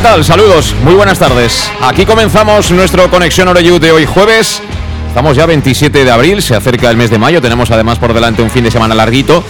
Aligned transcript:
¿Qué 0.00 0.04
tal? 0.04 0.24
Saludos, 0.24 0.74
muy 0.82 0.94
buenas 0.94 1.18
tardes. 1.18 1.70
Aquí 1.82 2.06
comenzamos 2.06 2.70
nuestro 2.70 3.10
Conexión 3.10 3.48
Oreyud 3.48 3.78
de 3.82 3.92
hoy 3.92 4.06
jueves. 4.06 4.62
Estamos 5.06 5.36
ya 5.36 5.44
27 5.44 6.06
de 6.06 6.10
abril, 6.10 6.40
se 6.40 6.54
acerca 6.54 6.88
el 6.88 6.96
mes 6.96 7.10
de 7.10 7.18
mayo, 7.18 7.42
tenemos 7.42 7.70
además 7.70 7.98
por 7.98 8.14
delante 8.14 8.40
un 8.40 8.48
fin 8.48 8.64
de 8.64 8.70
semana 8.70 8.94
larguito. 8.94 9.44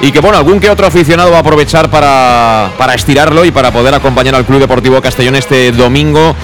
Y 0.00 0.12
que 0.12 0.20
bueno, 0.20 0.38
algún 0.38 0.60
que 0.60 0.70
otro 0.70 0.86
aficionado 0.86 1.32
va 1.32 1.38
a 1.38 1.40
aprovechar 1.40 1.90
para, 1.90 2.70
para 2.78 2.94
estirarlo 2.94 3.44
y 3.44 3.50
para 3.50 3.72
poder 3.72 3.92
acompañar 3.92 4.36
al 4.36 4.44
Club 4.44 4.60
Deportivo 4.60 5.02
Castellón 5.02 5.34
este 5.34 5.72
domingo 5.72 6.36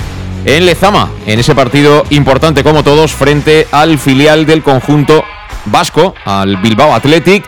en 0.44 0.66
Lezama, 0.66 1.10
en 1.25 1.38
ese 1.38 1.55
partido 1.55 2.02
importante 2.10 2.64
como 2.64 2.82
todos, 2.82 3.12
frente 3.12 3.69
al 3.70 4.00
filial 4.00 4.47
del 4.47 4.64
conjunto 4.64 5.22
vasco, 5.66 6.16
al 6.25 6.56
Bilbao 6.56 6.92
Athletic 6.92 7.44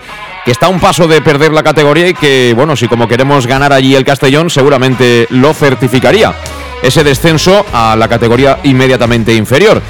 que 0.46 0.52
está 0.52 0.66
a 0.66 0.68
un 0.68 0.78
paso 0.78 1.08
de 1.08 1.20
perder 1.20 1.50
la 1.50 1.64
categoría 1.64 2.08
y 2.08 2.14
que, 2.14 2.52
bueno, 2.54 2.76
si 2.76 2.86
como 2.86 3.08
queremos 3.08 3.48
ganar 3.48 3.72
allí 3.72 3.96
el 3.96 4.04
Castellón, 4.04 4.48
seguramente 4.48 5.26
lo 5.30 5.52
certificaría. 5.52 6.32
Ese 6.80 7.02
descenso 7.02 7.66
a 7.72 7.96
la 7.96 8.06
categoría 8.06 8.60
inmediatamente 8.62 9.34
inferior. 9.34 9.82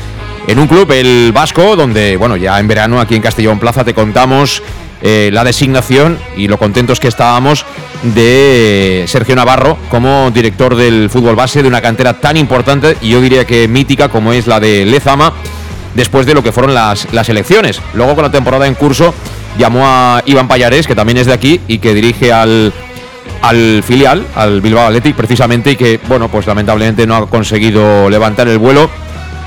En 0.47 0.59
un 0.59 0.67
club, 0.67 0.91
el 0.93 1.31
Vasco, 1.35 1.77
donde, 1.77 2.17
bueno, 2.17 2.37
ya 2.37 2.59
en 2.59 2.69
verano 2.69 2.99
aquí 2.99 3.15
en 3.15 3.21
Castellón 3.21 3.59
Plaza 3.59 3.85
te 3.85 3.93
contamos 3.93 4.63
eh, 5.03 5.29
la 5.31 5.45
designación 5.45 6.19
y 6.39 6.49
lo 6.49 6.57
contentos 6.57 7.01
que 7.01 7.09
estábamos 7.09 7.67
de 8.03 9.05
Sergio 9.09 9.37
Navarro 9.37 9.77
como 9.91 10.31
director 10.31 10.75
del 10.75 11.11
fútbol 11.11 11.37
base 11.37 11.61
de 11.61 11.69
una 11.69 11.83
cantera 11.83 12.15
tan 12.19 12.39
importante 12.39 12.97
y 13.03 13.11
yo 13.11 13.21
diría 13.21 13.45
que 13.45 13.69
mítica 13.69 14.09
como 14.09 14.33
es 14.33 14.47
la 14.47 14.59
de 14.59 14.87
Lezama 14.87 15.35
después 15.95 16.25
de 16.25 16.33
lo 16.33 16.43
que 16.43 16.53
fueron 16.53 16.73
las, 16.73 17.13
las 17.13 17.29
elecciones. 17.29 17.83
Luego 17.93 18.15
con 18.15 18.25
la 18.25 18.31
temporada 18.31 18.67
en 18.67 18.75
curso 18.75 19.13
llamó 19.59 19.83
a 19.85 20.23
Iván 20.27 20.49
Payares, 20.49 20.87
que 20.87 20.95
también 20.95 21.19
es 21.19 21.27
de 21.27 21.33
aquí 21.33 21.61
y 21.69 21.79
que 21.79 21.95
dirige 21.95 22.33
al, 22.33 22.73
al 23.43 23.83
filial, 23.83 24.27
al 24.35 24.61
Bilbao 24.61 24.87
Athletic 24.87 25.17
precisamente, 25.17 25.73
y 25.73 25.77
que, 25.77 26.01
bueno, 26.09 26.29
pues 26.29 26.47
lamentablemente 26.47 27.07
no 27.07 27.17
ha 27.17 27.27
conseguido 27.29 28.09
levantar 28.11 28.49
el 28.49 28.59
vuelo. 28.59 28.91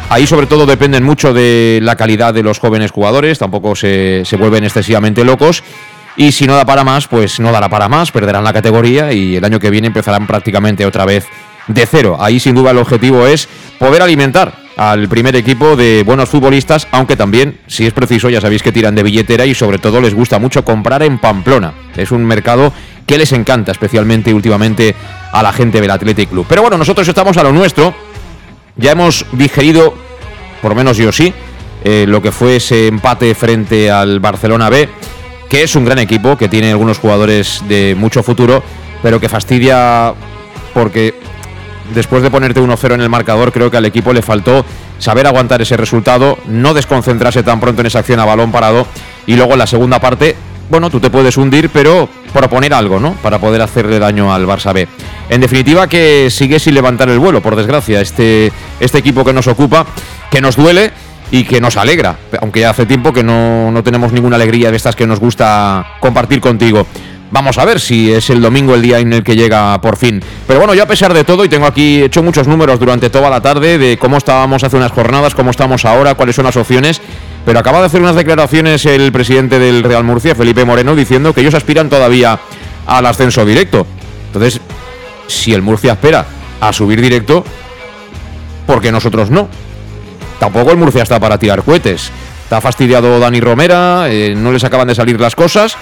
Ahí 0.10 0.26
sobre 0.26 0.48
todo 0.48 0.66
dependen 0.66 1.04
mucho 1.04 1.34
de 1.34 1.80
la 1.84 1.96
calidad 1.96 2.34
de 2.34 2.42
los 2.42 2.60
jóvenes 2.60 2.92
jugadores, 2.92 3.38
tampoco 3.38 3.76
se, 3.76 4.24
se 4.26 4.38
vuelven 4.38 4.64
excesivamente 4.64 5.24
locos. 5.24 5.64
Y 6.18 6.32
si 6.32 6.48
no 6.48 6.56
da 6.56 6.66
para 6.66 6.84
más, 6.84 7.08
pues 7.08 7.40
no 7.40 7.52
dará 7.52 7.70
para 7.70 7.88
más, 7.88 8.12
perderán 8.12 8.44
la 8.44 8.52
categoría 8.52 9.14
y 9.14 9.36
el 9.36 9.46
año 9.46 9.60
que 9.60 9.70
viene 9.70 9.88
empezarán 9.88 10.28
prácticamente 10.28 10.86
otra 10.86 11.06
vez 11.06 11.28
de 11.68 11.86
cero. 11.86 12.18
Ahí 12.20 12.40
sin 12.40 12.56
duda 12.56 12.72
el 12.72 12.78
objetivo 12.78 13.26
es 13.26 13.48
poder 13.78 14.02
alimentar 14.02 14.54
al 14.80 15.10
primer 15.10 15.36
equipo 15.36 15.76
de 15.76 16.04
buenos 16.04 16.30
futbolistas, 16.30 16.88
aunque 16.92 17.18
también, 17.18 17.60
si 17.68 17.86
es 17.86 17.92
preciso, 17.92 18.30
ya 18.30 18.40
sabéis 18.40 18.64
que 18.64 18.72
tiran 18.72 18.96
de 18.96 19.04
billetera 19.04 19.46
y 19.46 19.54
sobre 19.54 19.78
todo 19.78 20.00
les 20.00 20.14
gusta 20.14 20.40
mucho 20.40 20.64
comprar 20.64 21.04
en 21.04 21.18
Pamplona. 21.20 21.74
Es 21.98 22.12
un 22.12 22.24
mercado 22.24 22.72
que 23.06 23.18
les 23.18 23.34
encanta, 23.34 23.74
especialmente 23.74 24.34
últimamente 24.34 24.96
a 25.34 25.44
la 25.44 25.52
gente 25.52 25.82
del 25.82 25.92
Athletic 25.92 26.30
Club. 26.30 26.46
Pero 26.48 26.62
bueno, 26.62 26.78
nosotros 26.78 27.06
estamos 27.06 27.36
a 27.36 27.44
lo 27.44 27.52
nuestro. 27.52 27.94
Ya 28.78 28.94
hemos 28.94 29.26
digerido, 29.34 29.94
por 30.62 30.74
menos 30.76 30.96
yo 30.96 31.12
sí, 31.12 31.34
eh, 31.84 32.06
lo 32.08 32.22
que 32.22 32.32
fue 32.32 32.56
ese 32.56 32.88
empate 32.88 33.36
frente 33.36 33.92
al 33.92 34.22
Barcelona 34.22 34.70
B, 34.70 34.88
que 35.50 35.64
es 35.64 35.76
un 35.76 35.84
gran 35.84 36.00
equipo, 36.00 36.38
que 36.38 36.48
tiene 36.48 36.72
algunos 36.72 37.00
jugadores 37.00 37.62
de 37.68 37.98
mucho 38.00 38.24
futuro, 38.24 38.64
pero 39.04 39.20
que 39.20 39.28
fastidia 39.28 40.14
porque 40.74 41.16
después 41.94 42.24
de 42.24 42.32
ponerte 42.32 42.62
1-0 42.62 42.94
en 42.94 43.02
el 43.02 43.10
marcador, 43.10 43.52
creo 43.52 43.72
que 43.72 43.78
al 43.78 43.86
equipo 43.86 44.14
le 44.14 44.22
faltó 44.22 44.66
saber 44.98 45.28
aguantar 45.28 45.62
ese 45.62 45.78
resultado, 45.78 46.38
no 46.48 46.74
desconcentrarse 46.74 47.44
tan 47.44 47.60
pronto 47.60 47.82
en 47.82 47.88
esa 47.88 48.00
acción 48.00 48.20
a 48.20 48.26
balón 48.26 48.52
parado 48.52 48.86
y 49.26 49.36
luego 49.36 49.54
en 49.54 49.60
la 49.60 49.68
segunda 49.68 50.00
parte, 50.00 50.36
bueno, 50.70 50.90
tú 50.90 51.00
te 51.00 51.10
puedes 51.10 51.38
hundir, 51.38 51.70
pero 51.70 52.08
proponer 52.32 52.74
algo, 52.74 53.00
¿no? 53.00 53.14
Para 53.14 53.40
poder 53.40 53.62
hacerle 53.62 54.00
daño 54.00 54.34
al 54.34 54.46
Barça 54.46 54.74
B. 54.74 54.88
En 55.30 55.42
definitiva, 55.42 55.88
que 55.88 56.30
sigue 56.30 56.60
sin 56.60 56.76
levantar 56.76 57.10
el 57.10 57.20
vuelo, 57.20 57.42
por 57.42 57.56
desgracia, 57.56 58.02
este, 58.02 58.52
este 58.80 58.98
equipo 58.98 59.26
que 59.26 59.34
nos 59.34 59.48
ocupa, 59.48 59.86
que 60.30 60.42
nos 60.42 60.56
duele 60.56 60.92
y 61.32 61.44
que 61.44 61.62
nos 61.62 61.78
alegra, 61.78 62.18
aunque 62.42 62.66
hace 62.66 62.86
tiempo 62.86 63.14
que 63.14 63.24
no, 63.24 63.72
no 63.72 63.84
tenemos 63.84 64.12
ninguna 64.12 64.36
alegría 64.36 64.72
de 64.72 64.78
estas 64.78 64.96
que 64.96 65.08
nos 65.08 65.20
gusta 65.20 65.98
compartir 66.00 66.42
contigo. 66.42 66.86
Vamos 67.32 67.60
a 67.60 67.66
ver 67.66 67.80
si 67.80 68.12
es 68.12 68.30
el 68.32 68.42
domingo 68.42 68.74
el 68.74 68.82
día 68.82 69.00
en 69.00 69.14
el 69.14 69.24
que 69.24 69.36
llega 69.36 69.80
por 69.82 69.98
fin. 69.98 70.22
Pero 70.48 70.60
bueno, 70.60 70.74
yo 70.74 70.84
a 70.84 70.88
pesar 70.88 71.14
de 71.14 71.24
todo, 71.24 71.46
y 71.46 71.50
tengo 71.50 71.68
aquí 71.68 72.02
hecho 72.02 72.24
muchos 72.24 72.48
números 72.48 72.80
durante 72.80 73.12
toda 73.12 73.30
la 73.30 73.40
tarde 73.40 73.78
de 73.78 73.98
cómo 73.98 74.18
estábamos 74.18 74.64
hace 74.64 74.76
unas 74.78 74.92
jornadas, 74.92 75.36
cómo 75.36 75.52
estamos 75.52 75.86
ahora, 75.86 76.16
cuáles 76.16 76.36
son 76.36 76.46
las 76.46 76.58
opciones, 76.58 77.02
pero 77.46 77.60
acaba 77.60 77.80
de 77.82 77.86
hacer 77.86 78.02
unas 78.02 78.16
declaraciones 78.16 78.84
el 78.86 79.12
presidente 79.12 79.60
del 79.60 79.84
Real 79.84 80.04
Murcia, 80.04 80.34
Felipe 80.34 80.66
Moreno, 80.66 80.96
diciendo 80.96 81.34
que 81.34 81.42
ellos 81.42 81.54
aspiran 81.54 81.88
todavía 81.88 82.40
al 82.88 83.06
ascenso 83.06 83.46
directo. 83.46 83.86
Entonces, 84.28 84.60
si 85.28 85.54
el 85.54 85.62
Murcia 85.62 85.94
espera 85.94 86.26
a 86.60 86.74
subir 86.74 87.00
directo, 87.00 87.44
¿por 88.66 88.82
qué 88.82 88.92
nosotros 88.92 89.30
no? 89.30 89.48
Tampoco 90.40 90.72
el 90.72 90.78
Murcia 90.78 91.04
está 91.04 91.20
para 91.20 91.38
tirar 91.38 91.64
cohetes. 91.64 92.12
Está 92.44 92.60
fastidiado 92.60 93.20
Dani 93.20 93.40
Romera, 93.40 94.10
eh, 94.10 94.34
no 94.36 94.52
les 94.52 94.64
acaban 94.64 94.88
de 94.88 94.96
salir 94.96 95.20
las 95.22 95.36
cosas. 95.36 95.78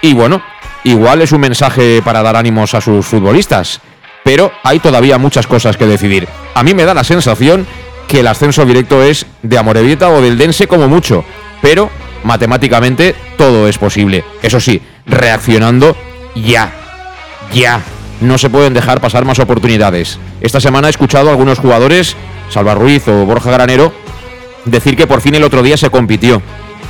Y 0.00 0.14
bueno, 0.14 0.42
igual 0.84 1.22
es 1.22 1.32
un 1.32 1.40
mensaje 1.40 2.02
para 2.02 2.22
dar 2.22 2.36
ánimos 2.36 2.74
a 2.74 2.80
sus 2.80 3.06
futbolistas, 3.06 3.80
pero 4.24 4.52
hay 4.62 4.78
todavía 4.78 5.18
muchas 5.18 5.46
cosas 5.46 5.76
que 5.76 5.86
decidir. 5.86 6.28
A 6.54 6.62
mí 6.62 6.74
me 6.74 6.84
da 6.84 6.94
la 6.94 7.04
sensación 7.04 7.66
que 8.06 8.20
el 8.20 8.26
ascenso 8.26 8.64
directo 8.64 9.02
es 9.02 9.26
de 9.42 9.58
Amorebieta 9.58 10.10
o 10.10 10.20
del 10.20 10.36
Dense 10.36 10.66
como 10.66 10.88
mucho, 10.88 11.24
pero 11.62 11.90
matemáticamente 12.24 13.14
todo 13.36 13.68
es 13.68 13.78
posible. 13.78 14.24
Eso 14.42 14.60
sí, 14.60 14.82
reaccionando 15.06 15.96
ya, 16.34 16.72
ya. 17.52 17.82
No 18.20 18.36
se 18.36 18.50
pueden 18.50 18.74
dejar 18.74 19.00
pasar 19.00 19.24
más 19.24 19.38
oportunidades. 19.38 20.18
Esta 20.40 20.60
semana 20.60 20.88
he 20.88 20.90
escuchado 20.90 21.28
a 21.28 21.32
algunos 21.32 21.58
jugadores, 21.58 22.16
Salva 22.50 22.74
Ruiz 22.74 23.08
o 23.08 23.24
Borja 23.24 23.50
Granero, 23.50 23.92
decir 24.64 24.96
que 24.96 25.06
por 25.06 25.20
fin 25.20 25.34
el 25.34 25.44
otro 25.44 25.62
día 25.62 25.76
se 25.76 25.90
compitió. 25.90 26.42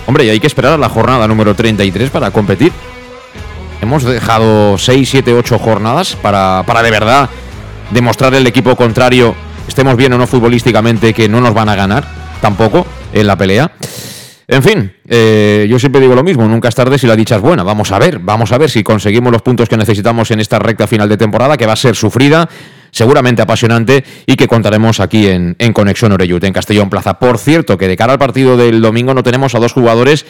Hombre, 0.07 0.25
y 0.25 0.31
hay 0.31 0.41
que 0.41 0.47
esperar 0.47 0.73
a 0.73 0.79
la 0.79 0.89
jornada 0.89 1.29
número 1.29 1.55
33 1.55 2.11
para 2.11 2.31
competir. 2.31 2.73
Hemos 3.83 4.05
dejado 4.05 4.77
6, 4.77 5.09
7, 5.09 5.33
8 5.33 5.59
jornadas 5.59 6.15
para, 6.17 6.63
para 6.67 6.83
de 6.83 6.91
verdad 6.91 7.31
demostrar 7.91 8.35
el 8.35 8.47
equipo 8.47 8.77
contrario, 8.77 9.35
estemos 9.67 9.97
bien 9.97 10.13
o 10.13 10.19
no 10.19 10.27
futbolísticamente, 10.27 11.15
que 11.15 11.29
no 11.29 11.41
nos 11.41 11.55
van 11.55 11.69
a 11.69 11.75
ganar 11.75 12.05
tampoco 12.41 12.87
en 13.13 13.27
la 13.27 13.37
pelea. 13.37 13.73
En 14.47 14.63
fin, 14.63 14.93
eh, 15.09 15.67
yo 15.71 15.79
siempre 15.79 16.01
digo 16.01 16.15
lo 16.15 16.25
mismo, 16.25 16.47
nunca 16.47 16.69
es 16.69 16.75
tarde 16.75 16.99
si 16.99 17.07
la 17.07 17.17
dicha 17.17 17.37
es 17.37 17.41
buena. 17.41 17.63
Vamos 17.63 17.91
a 17.93 17.99
ver, 17.99 18.19
vamos 18.19 18.53
a 18.53 18.59
ver 18.59 18.69
si 18.69 18.83
conseguimos 18.83 19.33
los 19.33 19.43
puntos 19.43 19.69
que 19.69 19.77
necesitamos 19.77 20.31
en 20.33 20.41
esta 20.41 20.59
recta 20.59 20.87
final 20.87 21.09
de 21.09 21.17
temporada, 21.17 21.57
que 21.57 21.67
va 21.67 21.75
a 21.75 21.77
ser 21.77 21.95
sufrida, 21.95 22.49
seguramente 22.91 23.43
apasionante 23.43 24.05
y 24.27 24.35
que 24.35 24.49
contaremos 24.49 24.99
aquí 25.01 25.29
en, 25.29 25.55
en 25.59 25.73
Conexión 25.73 26.13
Oreyut, 26.13 26.43
en 26.43 26.53
Castellón 26.53 26.91
Plaza. 26.91 27.19
Por 27.19 27.39
cierto, 27.39 27.79
que 27.79 27.87
de 27.87 27.97
cara 27.97 28.13
al 28.13 28.19
partido 28.19 28.57
del 28.57 28.83
domingo 28.83 29.15
no 29.15 29.23
tenemos 29.23 29.55
a 29.55 29.61
dos 29.61 29.73
jugadores 29.73 30.27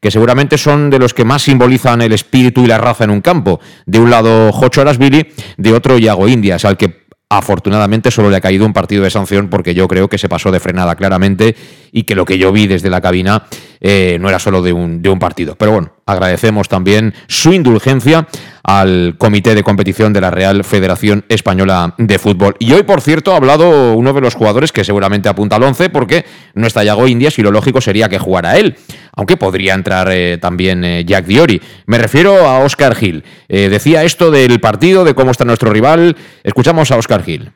que 0.00 0.10
seguramente 0.10 0.58
son 0.58 0.90
de 0.90 0.98
los 0.98 1.14
que 1.14 1.24
más 1.24 1.42
simbolizan 1.42 2.02
el 2.02 2.12
espíritu 2.12 2.62
y 2.62 2.66
la 2.66 2.78
raza 2.78 3.04
en 3.04 3.10
un 3.10 3.20
campo. 3.20 3.60
De 3.86 3.98
un 3.98 4.10
lado, 4.10 4.52
Jocho 4.52 4.80
Arasvili, 4.80 5.28
de 5.56 5.72
otro, 5.72 5.98
Iago 5.98 6.28
Indias, 6.28 6.64
al 6.64 6.76
que 6.76 7.08
afortunadamente 7.30 8.10
solo 8.10 8.30
le 8.30 8.36
ha 8.36 8.40
caído 8.40 8.64
un 8.64 8.72
partido 8.72 9.04
de 9.04 9.10
sanción 9.10 9.48
porque 9.48 9.74
yo 9.74 9.86
creo 9.86 10.08
que 10.08 10.18
se 10.18 10.28
pasó 10.28 10.50
de 10.50 10.60
frenada 10.60 10.96
claramente 10.96 11.56
y 11.92 12.04
que 12.04 12.14
lo 12.14 12.24
que 12.24 12.38
yo 12.38 12.52
vi 12.52 12.66
desde 12.66 12.88
la 12.88 13.00
cabina 13.00 13.44
eh, 13.80 14.18
no 14.20 14.28
era 14.28 14.38
solo 14.38 14.62
de 14.62 14.72
un, 14.72 15.02
de 15.02 15.08
un 15.08 15.18
partido. 15.18 15.54
Pero 15.56 15.72
bueno, 15.72 15.92
agradecemos 16.06 16.68
también 16.68 17.14
su 17.26 17.52
indulgencia 17.52 18.26
al 18.62 19.14
Comité 19.18 19.54
de 19.54 19.62
Competición 19.62 20.12
de 20.12 20.20
la 20.20 20.30
Real 20.30 20.64
Federación 20.64 21.24
Española 21.28 21.94
de 21.96 22.18
Fútbol. 22.18 22.56
Y 22.58 22.72
hoy, 22.72 22.82
por 22.82 23.00
cierto, 23.00 23.32
ha 23.32 23.36
hablado 23.36 23.94
uno 23.94 24.12
de 24.12 24.20
los 24.20 24.34
jugadores 24.34 24.72
que 24.72 24.84
seguramente 24.84 25.28
apunta 25.28 25.56
al 25.56 25.62
11 25.62 25.90
porque 25.90 26.24
no 26.54 26.66
está 26.66 26.84
Yago 26.84 27.08
Indias 27.08 27.38
y 27.38 27.42
lo 27.42 27.50
lógico 27.50 27.80
sería 27.80 28.08
que 28.08 28.18
jugara 28.18 28.58
él, 28.58 28.76
aunque 29.14 29.36
podría 29.36 29.74
entrar 29.74 30.08
eh, 30.10 30.38
también 30.38 30.84
eh, 30.84 31.04
Jack 31.06 31.26
Diori. 31.26 31.60
Me 31.86 31.98
refiero 31.98 32.46
a 32.46 32.58
Oscar 32.60 32.94
Gil. 32.94 33.24
Decía 33.48 34.04
esto 34.04 34.30
del 34.30 34.60
partido, 34.60 35.04
de 35.04 35.14
cómo 35.14 35.30
está 35.30 35.44
nuestro 35.44 35.70
rival. 35.70 36.16
Escuchamos 36.44 36.90
a 36.90 36.96
Oscar 36.96 37.22
Gil. 37.22 37.52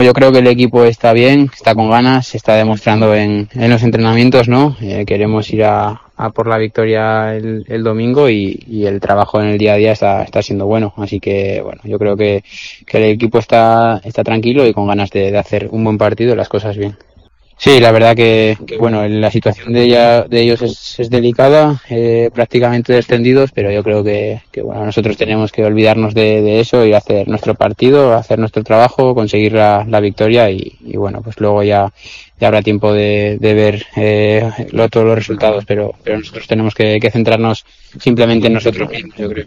Yo 0.00 0.12
creo 0.12 0.30
que 0.30 0.38
el 0.38 0.46
equipo 0.46 0.84
está 0.84 1.12
bien, 1.12 1.50
está 1.52 1.74
con 1.74 1.90
ganas, 1.90 2.28
se 2.28 2.36
está 2.36 2.54
demostrando 2.54 3.16
en, 3.16 3.48
los 3.52 3.82
entrenamientos, 3.82 4.46
¿no? 4.46 4.76
Eh, 4.80 5.04
queremos 5.04 5.50
ir 5.50 5.64
a, 5.64 6.00
por 6.34 6.46
la 6.46 6.56
victoria 6.56 7.34
el, 7.34 7.82
domingo 7.82 8.30
y, 8.30 8.86
el 8.86 9.00
trabajo 9.00 9.40
en 9.40 9.48
el 9.48 9.58
día 9.58 9.72
a 9.72 9.76
día 9.76 9.90
está, 9.90 10.22
está 10.22 10.40
siendo 10.40 10.66
bueno. 10.66 10.94
Así 10.98 11.18
que, 11.18 11.60
bueno, 11.62 11.80
yo 11.82 11.98
creo 11.98 12.16
que, 12.16 12.44
que 12.86 12.98
el 12.98 13.04
equipo 13.10 13.40
está, 13.40 14.00
está 14.04 14.22
tranquilo 14.22 14.64
y 14.68 14.72
con 14.72 14.86
ganas 14.86 15.10
de 15.10 15.36
hacer 15.36 15.66
un 15.72 15.82
buen 15.82 15.98
partido 15.98 16.32
y 16.32 16.36
las 16.36 16.48
cosas 16.48 16.76
bien. 16.76 16.96
Sí, 17.60 17.80
la 17.80 17.90
verdad 17.90 18.14
que, 18.14 18.56
que, 18.68 18.76
bueno, 18.76 19.06
la 19.08 19.32
situación 19.32 19.72
de, 19.72 19.82
ella, 19.82 20.22
de 20.22 20.42
ellos 20.42 20.62
es, 20.62 21.00
es 21.00 21.10
delicada, 21.10 21.82
eh, 21.90 22.30
prácticamente 22.32 22.92
descendidos, 22.92 23.50
pero 23.50 23.72
yo 23.72 23.82
creo 23.82 24.04
que, 24.04 24.42
que, 24.52 24.62
bueno, 24.62 24.84
nosotros 24.84 25.16
tenemos 25.16 25.50
que 25.50 25.64
olvidarnos 25.64 26.14
de, 26.14 26.40
de, 26.40 26.60
eso 26.60 26.86
y 26.86 26.92
hacer 26.92 27.26
nuestro 27.26 27.56
partido, 27.56 28.14
hacer 28.14 28.38
nuestro 28.38 28.62
trabajo, 28.62 29.12
conseguir 29.12 29.54
la, 29.54 29.84
la 29.88 29.98
victoria 29.98 30.48
y, 30.52 30.78
y, 30.84 30.96
bueno, 30.96 31.20
pues 31.20 31.40
luego 31.40 31.64
ya, 31.64 31.92
ya 32.38 32.46
habrá 32.46 32.62
tiempo 32.62 32.92
de, 32.92 33.38
de 33.40 33.54
ver 33.54 33.86
eh, 33.96 34.48
lo, 34.70 34.88
todos 34.88 35.06
los 35.06 35.16
resultados, 35.16 35.64
pero, 35.66 35.96
pero 36.04 36.18
nosotros 36.18 36.46
tenemos 36.46 36.76
que, 36.76 37.00
que 37.00 37.10
centrarnos 37.10 37.66
simplemente 37.98 38.46
en 38.46 38.52
nosotros 38.52 38.88
mismos, 38.88 39.16
yo 39.16 39.28
creo. 39.28 39.46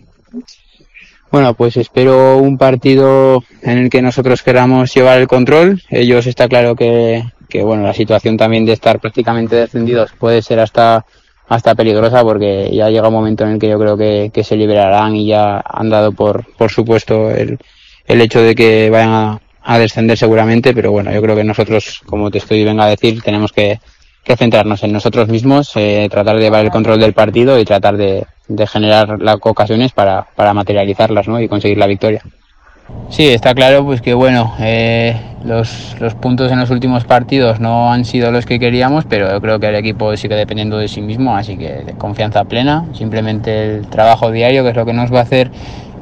Bueno, 1.31 1.53
pues 1.53 1.77
espero 1.77 2.39
un 2.39 2.57
partido 2.57 3.41
en 3.61 3.77
el 3.77 3.89
que 3.89 4.01
nosotros 4.01 4.43
queramos 4.43 4.93
llevar 4.93 5.21
el 5.21 5.29
control. 5.29 5.81
Ellos 5.89 6.27
está 6.27 6.49
claro 6.49 6.75
que, 6.75 7.23
que 7.51 7.61
bueno, 7.63 7.83
la 7.83 7.93
situación 7.93 8.37
también 8.37 8.65
de 8.65 8.73
estar 8.73 8.99
prácticamente 8.99 9.55
descendidos 9.55 10.11
puede 10.17 10.41
ser 10.41 10.59
hasta 10.59 11.05
hasta 11.47 11.75
peligrosa 11.75 12.23
porque 12.23 12.71
ya 12.73 12.89
llega 12.89 13.09
un 13.09 13.13
momento 13.13 13.43
en 13.43 13.51
el 13.51 13.59
que 13.59 13.67
yo 13.67 13.77
creo 13.77 13.97
que, 13.97 14.31
que 14.33 14.41
se 14.43 14.55
liberarán 14.55 15.17
y 15.17 15.27
ya 15.27 15.61
han 15.65 15.89
dado 15.89 16.13
por, 16.13 16.45
por 16.55 16.71
supuesto 16.71 17.29
el, 17.29 17.59
el 18.07 18.21
hecho 18.21 18.41
de 18.41 18.55
que 18.55 18.89
vayan 18.89 19.09
a, 19.09 19.41
a, 19.61 19.77
descender 19.77 20.17
seguramente, 20.17 20.73
pero 20.73 20.93
bueno, 20.93 21.11
yo 21.11 21.21
creo 21.21 21.35
que 21.35 21.43
nosotros, 21.43 22.03
como 22.05 22.31
te 22.31 22.37
estoy 22.37 22.63
venga 22.63 22.85
a 22.85 22.89
decir, 22.89 23.21
tenemos 23.21 23.51
que, 23.51 23.81
que 24.23 24.37
centrarnos 24.37 24.81
en 24.83 24.93
nosotros 24.93 25.27
mismos, 25.27 25.73
eh, 25.75 26.07
tratar 26.09 26.37
de 26.37 26.43
llevar 26.43 26.63
el 26.63 26.71
control 26.71 27.01
del 27.01 27.11
partido 27.11 27.59
y 27.59 27.65
tratar 27.65 27.97
de, 27.97 28.25
de 28.47 28.67
generar 28.67 29.21
las 29.21 29.35
ocasiones 29.41 29.91
para, 29.91 30.27
para 30.35 30.53
materializarlas 30.53 31.27
¿no? 31.27 31.41
y 31.41 31.49
conseguir 31.49 31.77
la 31.77 31.87
victoria. 31.87 32.23
Sí, 33.09 33.27
está 33.27 33.53
claro 33.53 33.83
pues 33.83 34.01
que 34.01 34.13
bueno, 34.13 34.53
eh, 34.59 35.19
los, 35.43 35.97
los, 35.99 36.15
puntos 36.15 36.49
en 36.49 36.59
los 36.59 36.69
últimos 36.69 37.03
partidos 37.03 37.59
no 37.59 37.91
han 37.91 38.05
sido 38.05 38.31
los 38.31 38.45
que 38.45 38.57
queríamos, 38.57 39.03
pero 39.03 39.29
yo 39.29 39.41
creo 39.41 39.59
que 39.59 39.67
el 39.67 39.75
equipo 39.75 40.15
sigue 40.15 40.35
dependiendo 40.35 40.77
de 40.77 40.87
sí 40.87 41.01
mismo, 41.01 41.35
así 41.35 41.57
que 41.57 41.83
de 41.83 41.93
confianza 41.93 42.45
plena, 42.45 42.85
simplemente 42.93 43.75
el 43.75 43.87
trabajo 43.87 44.31
diario 44.31 44.63
que 44.63 44.69
es 44.69 44.75
lo 44.77 44.85
que 44.85 44.93
nos 44.93 45.13
va 45.13 45.19
a 45.19 45.23
hacer 45.23 45.51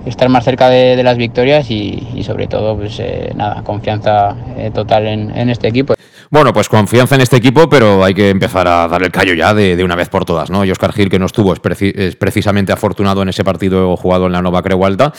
estar 0.05 0.29
más 0.29 0.45
cerca 0.45 0.69
de, 0.69 0.95
de 0.95 1.03
las 1.03 1.17
victorias 1.17 1.69
y, 1.71 2.07
y, 2.13 2.23
sobre 2.23 2.47
todo 2.47 2.77
pues 2.77 2.99
eh, 2.99 3.31
nada, 3.35 3.63
confianza 3.63 4.35
eh, 4.57 4.71
total 4.73 5.07
en, 5.07 5.35
en, 5.35 5.49
este 5.49 5.67
equipo. 5.67 5.95
Bueno, 6.29 6.53
pues 6.53 6.69
confianza 6.69 7.15
en 7.15 7.21
este 7.21 7.37
equipo, 7.37 7.67
pero 7.69 8.03
hay 8.03 8.13
que 8.13 8.29
empezar 8.29 8.67
a 8.67 8.87
dar 8.87 9.01
el 9.01 9.11
callo 9.11 9.33
ya 9.33 9.53
de, 9.53 9.75
de 9.75 9.83
una 9.83 9.95
vez 9.95 10.09
por 10.09 10.25
todas, 10.25 10.49
¿no? 10.49 10.63
Y 10.63 10.71
Oscar 10.71 10.93
Gil, 10.93 11.09
que 11.09 11.19
no 11.19 11.25
estuvo, 11.25 11.53
es, 11.53 11.59
preci 11.59 11.91
es 11.95 12.15
precisamente 12.15 12.71
afortunado 12.71 13.23
en 13.23 13.29
ese 13.29 13.43
partido 13.43 13.97
jugado 13.97 14.27
en 14.27 14.33
la 14.33 14.41
Nova 14.41 14.61
Creu 14.61 14.85
Alta. 14.85 15.11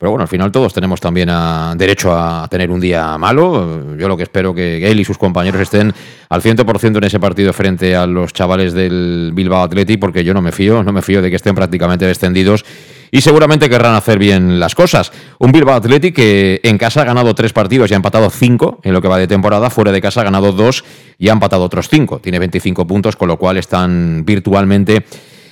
Pero 0.00 0.12
bueno, 0.12 0.22
al 0.22 0.28
final 0.28 0.50
todos 0.50 0.72
tenemos 0.72 0.98
también 0.98 1.28
a, 1.28 1.74
derecho 1.76 2.10
a 2.16 2.48
tener 2.48 2.70
un 2.70 2.80
día 2.80 3.18
malo. 3.18 3.94
Yo 3.98 4.08
lo 4.08 4.16
que 4.16 4.22
espero 4.22 4.54
que 4.54 4.90
él 4.90 4.98
y 4.98 5.04
sus 5.04 5.18
compañeros 5.18 5.60
estén 5.60 5.92
al 6.30 6.40
100% 6.40 6.96
en 6.96 7.04
ese 7.04 7.20
partido 7.20 7.52
frente 7.52 7.94
a 7.94 8.06
los 8.06 8.32
chavales 8.32 8.72
del 8.72 9.32
Bilbao 9.34 9.62
Atleti, 9.62 9.98
porque 9.98 10.24
yo 10.24 10.32
no 10.32 10.40
me 10.40 10.52
fío, 10.52 10.82
no 10.82 10.90
me 10.90 11.02
fío 11.02 11.20
de 11.20 11.28
que 11.28 11.36
estén 11.36 11.54
prácticamente 11.54 12.06
descendidos 12.06 12.64
y 13.10 13.20
seguramente 13.20 13.68
querrán 13.68 13.94
hacer 13.94 14.18
bien 14.18 14.58
las 14.58 14.74
cosas. 14.74 15.12
Un 15.38 15.52
Bilbao 15.52 15.74
Athletic 15.74 16.14
que 16.14 16.60
en 16.62 16.78
casa 16.78 17.02
ha 17.02 17.04
ganado 17.04 17.34
tres 17.34 17.52
partidos 17.52 17.90
y 17.90 17.92
ha 17.92 17.96
empatado 17.96 18.30
cinco 18.30 18.80
en 18.82 18.94
lo 18.94 19.02
que 19.02 19.08
va 19.08 19.18
de 19.18 19.26
temporada, 19.26 19.68
fuera 19.68 19.92
de 19.92 20.00
casa 20.00 20.22
ha 20.22 20.24
ganado 20.24 20.52
dos 20.52 20.82
y 21.18 21.28
ha 21.28 21.32
empatado 21.32 21.62
otros 21.62 21.90
cinco. 21.90 22.20
Tiene 22.20 22.38
25 22.38 22.86
puntos, 22.86 23.16
con 23.16 23.28
lo 23.28 23.36
cual 23.36 23.58
están 23.58 24.24
virtualmente 24.24 25.04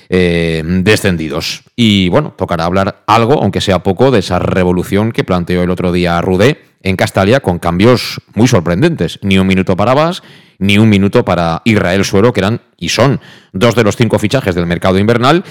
eh, 0.09 0.63
descendidos. 0.65 1.63
Y 1.75 2.09
bueno, 2.09 2.33
tocará 2.37 2.65
hablar 2.65 3.03
algo, 3.07 3.41
aunque 3.41 3.61
sea 3.61 3.83
poco, 3.83 4.11
de 4.11 4.19
esa 4.19 4.39
revolución 4.39 5.11
que 5.11 5.23
planteó 5.23 5.63
el 5.63 5.69
otro 5.69 5.91
día 5.91 6.19
Rudé 6.21 6.61
en 6.81 6.95
Castalia 6.95 7.39
con 7.41 7.59
cambios 7.59 8.21
muy 8.33 8.47
sorprendentes. 8.47 9.19
Ni 9.21 9.37
un 9.37 9.47
minuto 9.47 9.75
para 9.75 9.93
Bas, 9.93 10.23
ni 10.57 10.77
un 10.77 10.89
minuto 10.89 11.23
para 11.23 11.61
Israel 11.65 12.03
Suero, 12.05 12.33
que 12.33 12.39
eran 12.39 12.61
y 12.77 12.89
son 12.89 13.19
dos 13.53 13.75
de 13.75 13.83
los 13.83 13.95
cinco 13.95 14.19
fichajes 14.19 14.55
del 14.55 14.65
mercado 14.65 14.97
invernal 14.97 15.43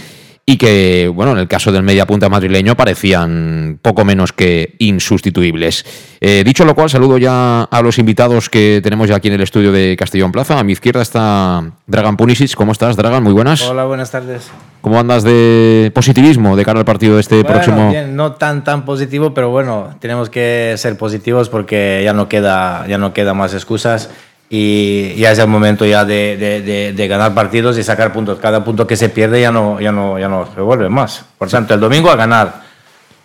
y 0.50 0.56
que, 0.56 1.12
bueno, 1.15 1.33
en 1.33 1.39
el 1.41 1.47
caso 1.47 1.71
del 1.73 1.83
mediapunta 1.83 2.31
madrileño 2.31 2.75
parecían 2.75 3.79
poco 3.83 4.03
menos 4.06 4.33
que 4.33 4.77
insustituibles. 4.79 5.85
Eh, 6.23 6.43
dicho 6.43 6.65
lo 6.65 6.75
cual, 6.75 6.89
saludo 6.89 7.19
ya 7.19 7.65
a 7.65 7.83
los 7.83 7.99
invitados 7.99 8.49
que 8.49 8.81
tenemos 8.83 9.11
ya 9.11 9.17
aquí 9.17 9.29
en 9.29 9.35
el 9.35 9.43
estudio 9.43 9.73
de 9.73 9.95
Castellón 9.99 10.33
Plaza. 10.33 10.59
A 10.59 10.65
mi 10.65 10.73
izquierda 10.73 11.03
está 11.03 11.71
Dragan 11.87 12.17
Punisic. 12.17 12.55
¿Cómo 12.55 12.73
estás, 12.73 12.97
Dragan? 12.97 13.23
Muy 13.25 13.35
buenas. 13.35 13.61
Hola, 13.61 13.85
buenas 13.85 14.11
tardes. 14.11 14.50
¿Cómo 14.81 14.99
andas 14.99 15.23
de 15.23 15.93
positivismo 15.95 16.56
de 16.56 16.65
cara 16.65 16.79
al 16.79 16.87
partido 16.87 17.17
de 17.17 17.21
este 17.21 17.43
bueno, 17.43 17.51
próximo? 17.51 17.91
Bien, 17.91 18.17
no 18.17 18.33
tan 18.33 18.65
tan 18.65 18.87
positivo, 18.87 19.35
pero 19.35 19.51
bueno, 19.51 19.97
tenemos 20.01 20.31
que 20.31 20.73
ser 20.79 20.97
positivos 20.97 21.51
porque 21.51 22.01
ya 22.03 22.15
no 22.15 22.31
queda, 22.31 22.87
ya 22.87 22.97
no 22.97 23.12
queda 23.12 23.35
más 23.35 23.53
excusas 23.53 24.09
y 24.50 25.15
ya 25.17 25.33
es 25.33 25.39
el 25.39 25.49
momento 25.49 25.85
ya 25.85 26.05
de, 26.05 26.37
de, 26.37 26.62
de, 26.62 26.93
de, 26.95 27.09
ganar 27.09 27.35
partidos 27.35 27.77
y 27.77 27.83
sacar 27.83 28.12
puntos. 28.12 28.39
Cada 28.39 28.65
punto 28.65 28.87
que 28.87 28.97
se 28.97 29.11
pierde 29.11 29.41
ya 29.41 29.50
no, 29.50 29.79
ya 29.81 29.93
no, 29.93 30.19
ya 30.19 30.29
no 30.29 30.49
se 30.55 30.61
vuelve 30.61 30.89
más. 30.89 31.25
Por 31.37 31.49
tanto, 31.49 31.75
el 31.75 31.81
domingo 31.81 32.11
a 32.11 32.17
ganar. 32.17 32.62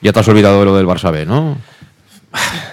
Ya 0.01 0.11
te 0.11 0.19
has 0.19 0.27
olvidado 0.27 0.59
de 0.59 0.65
lo 0.65 0.75
del 0.75 0.85
Barça 0.85 1.11
B, 1.11 1.25
¿no? 1.25 1.57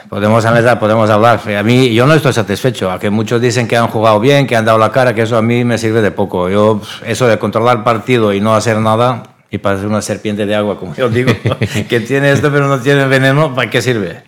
Podemos 0.08 0.44
hablar, 0.44 0.81
podemos 0.81 1.08
hablar. 1.08 1.41
A 1.56 1.62
mí, 1.62 1.94
yo 1.94 2.06
no 2.06 2.14
estoy 2.14 2.32
satisfecho. 2.32 2.91
A 2.91 2.99
que 2.99 3.11
muchos 3.11 3.41
dicen 3.41 3.69
que 3.69 3.76
han 3.76 3.87
jugado 3.87 4.19
bien, 4.19 4.49
que 4.49 4.56
han 4.56 4.64
dado 4.64 4.79
la 4.79 4.91
cara, 4.91 5.14
que 5.14 5.23
eso 5.23 5.37
a 5.37 5.43
mí 5.43 5.64
me 5.64 5.79
sirve 5.79 6.03
de 6.03 6.11
poco. 6.11 6.49
Yo, 6.49 6.81
eso 7.06 7.29
de 7.29 7.38
controlar 7.38 7.79
el 7.79 7.82
partido 7.84 8.32
y 8.32 8.41
no 8.41 8.56
hacer 8.56 8.79
nada, 8.79 9.22
y 9.48 9.58
parecer 9.58 9.86
una 9.86 10.03
serpiente 10.03 10.46
de 10.46 10.55
agua, 10.56 10.79
como 10.79 10.94
yo 10.94 11.08
digo, 11.08 11.32
que 11.89 12.01
tiene 12.01 12.32
esto 12.32 12.51
pero 12.51 12.69
no 12.69 12.81
tiene 12.81 13.06
veneno, 13.06 13.55
¿para 13.55 13.70
qué 13.70 13.82
sirve? 13.82 14.22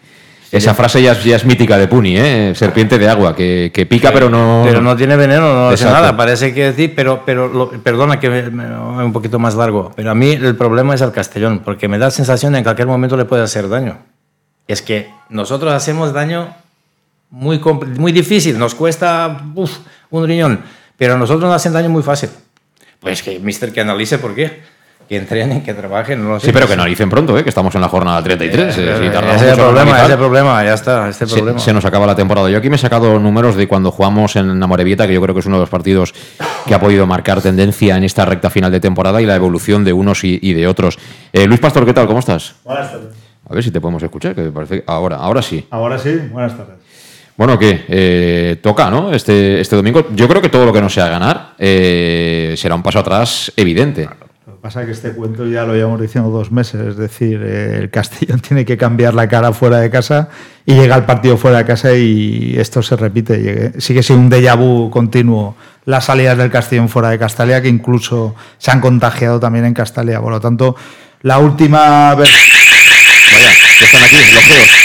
Esa 0.53 0.75
frase 0.75 1.03
ya 1.03 1.13
es, 1.13 1.25
ya 1.25 1.37
es, 1.37 1.47
mítica 1.47 1.79
de 1.79 1.89
Puni, 1.89 2.17
¿eh? 2.19 2.53
Serpiente 2.55 2.99
de 2.99 3.09
agua, 3.09 3.35
que, 3.35 3.71
que 3.73 3.87
pica 3.87 4.13
pero 4.13 4.29
no... 4.29 4.63
Pero 4.67 4.83
no 4.83 4.95
tiene 4.95 5.17
veneno, 5.17 5.53
no 5.53 5.69
hace 5.71 5.87
nada. 5.87 6.15
Parece 6.15 6.53
que 6.53 6.75
sí, 6.75 6.89
pero, 6.89 7.23
pero 7.25 7.49
lo, 7.49 7.71
perdona 7.71 8.21
que 8.21 8.29
me, 8.29 8.67
un 9.03 9.13
poquito 9.15 9.39
más 9.39 9.55
largo. 9.55 9.93
Pero 9.97 10.11
a 10.11 10.15
mí 10.15 10.33
el 10.33 10.55
problema 10.55 10.95
es 10.95 11.01
el 11.01 11.11
Castellón, 11.11 11.63
porque 11.65 11.89
me 11.89 11.97
da 11.97 12.07
la 12.07 12.11
sensación 12.11 12.53
de 12.53 12.57
que 12.57 12.59
en 12.59 12.65
cualquier 12.65 12.87
momento 12.87 13.17
le 13.17 13.25
puede 13.25 13.43
hacer 13.43 13.67
daño. 13.71 13.99
Es 14.69 14.83
que 14.83 15.11
nosotros 15.31 15.73
hacemos 15.73 16.13
daño 16.13 16.55
muy, 17.31 17.59
muy 17.97 18.13
difícil, 18.13 18.59
nos 18.59 18.75
cuesta 18.75 19.41
uf, 19.55 19.79
un 20.11 20.27
riñón, 20.27 20.61
pero 20.99 21.15
a 21.15 21.17
nosotros 21.17 21.45
nos 21.45 21.57
hacen 21.57 21.73
daño 21.73 21.89
muy 21.89 22.03
fácil. 22.03 22.29
Pues 23.01 23.23
que 23.23 23.41
Mister 23.41 23.73
que 23.73 23.81
analice 23.81 24.19
por 24.19 24.35
qué 24.35 24.61
que 25.09 25.17
entrenen, 25.17 25.63
que 25.63 25.75
trabajen. 25.75 26.27
No 26.27 26.41
sé. 26.41 26.47
Sí, 26.47 26.53
pero 26.53 26.67
que 26.67 26.73
analicen 26.73 27.11
pronto, 27.11 27.37
¿eh? 27.37 27.43
que 27.43 27.49
estamos 27.49 27.75
en 27.75 27.81
la 27.81 27.89
jornada 27.89 28.23
33. 28.23 28.67
Eh, 28.67 28.73
si 28.73 28.81
ese 28.81 28.97
es 28.97 29.43
el 29.43 29.57
problema, 29.57 30.05
ese 30.05 30.17
problema, 30.17 30.65
ya 30.65 30.75
está. 30.75 31.09
Este 31.09 31.27
se, 31.27 31.37
problema. 31.37 31.59
se, 31.59 31.73
nos 31.73 31.85
acaba 31.85 32.07
la 32.07 32.15
temporada. 32.15 32.49
Yo 32.51 32.59
aquí 32.59 32.71
me 32.71 32.77
he 32.77 32.79
sacado 32.79 33.19
números 33.19 33.57
de 33.57 33.69
cuando 33.69 33.91
jugamos 33.91 34.37
en 34.37 34.59
Namorevieta, 34.59 35.07
que 35.07 35.15
yo 35.15 35.21
creo 35.21 35.35
que 35.35 35.41
es 35.41 35.47
uno 35.47 35.57
de 35.57 35.63
los 35.63 35.71
partidos 35.71 36.15
que 36.67 36.75
ha 36.75 36.81
podido 36.81 37.07
marcar 37.07 37.43
tendencia 37.43 37.97
en 37.97 38.05
esta 38.05 38.25
recta 38.25 38.51
final 38.51 38.71
de 38.73 38.81
temporada 38.81 39.21
y 39.21 39.27
la 39.27 39.35
evolución 39.35 39.85
de 39.85 39.93
unos 39.93 40.25
y, 40.25 40.39
y 40.41 40.55
de 40.55 40.67
otros. 40.67 40.99
Eh, 41.33 41.47
Luis 41.47 41.61
Pastor, 41.61 41.85
¿qué 41.85 41.93
tal? 41.93 42.07
¿Cómo 42.07 42.21
estás? 42.21 42.55
Buenas 42.65 42.91
tardes. 42.91 43.15
A 43.49 43.55
ver 43.55 43.65
si 43.65 43.71
te 43.71 43.81
podemos 43.81 44.03
escuchar, 44.03 44.35
que 44.35 44.43
parece 44.45 44.85
ahora, 44.87 45.17
ahora 45.17 45.43
sí. 45.43 45.67
Ahora 45.71 45.99
sí, 45.99 46.17
buenas 46.31 46.57
tardes. 46.57 46.77
Bueno, 47.37 47.59
¿qué? 47.59 47.85
Eh, 47.89 48.57
toca, 48.63 48.91
¿no? 48.91 49.13
Este, 49.13 49.61
este 49.61 49.75
domingo. 49.75 50.07
Yo 50.15 50.29
creo 50.29 50.43
que 50.43 50.49
todo 50.49 50.67
lo 50.67 50.73
que 50.73 50.81
no 50.81 50.89
sea 50.89 51.09
ganar 51.09 51.55
eh, 51.59 52.55
será 52.57 52.75
un 52.75 52.83
paso 52.83 52.99
atrás 52.99 53.53
evidente. 53.57 54.09
Pasa 54.63 54.87
que 54.87 54.93
este 54.93 55.11
cuento 55.11 55.45
ya 55.45 55.65
lo 55.65 55.75
llevamos 55.75 56.01
diciendo 56.01 56.31
dos 56.31 56.53
meses, 56.53 56.81
es 56.81 56.97
decir, 56.97 57.43
eh, 57.43 57.79
el 57.81 57.91
Castellón 57.91 58.39
tiene 58.49 58.65
que 58.65 58.77
cambiar 58.77 59.13
la 59.13 59.29
cara 59.29 59.53
fuera 59.53 59.79
de 59.79 59.91
casa 59.91 60.29
y 60.65 60.75
llega 60.75 60.95
el 60.95 61.05
partido 61.05 61.37
fuera 61.37 61.59
de 61.59 61.65
casa 61.65 61.93
y 61.95 62.55
esto 62.57 62.81
se 62.81 62.95
repite. 62.95 63.39
Llegue, 63.39 63.81
sigue 63.81 64.05
siendo 64.05 64.23
un 64.23 64.31
déjà 64.31 64.57
vu 64.57 64.89
continuo 64.89 65.57
las 65.85 66.05
salidas 66.05 66.39
del 66.39 66.49
Castellón 66.49 66.89
fuera 66.89 67.11
de 67.11 67.19
Castalia, 67.19 67.61
que 67.61 67.69
incluso 67.69 68.37
se 68.59 68.71
han 68.71 68.81
contagiado 68.81 69.41
también 69.41 69.65
en 69.65 69.75
Castalia. 69.75 70.21
Por 70.21 70.31
lo 70.31 70.41
tanto, 70.41 70.77
la 71.23 71.41
última. 71.41 72.15
Vaya, 72.15 72.31
que 73.81 73.85
están 73.85 74.05
aquí, 74.05 74.17
los 74.33 74.45
feos. 74.45 74.82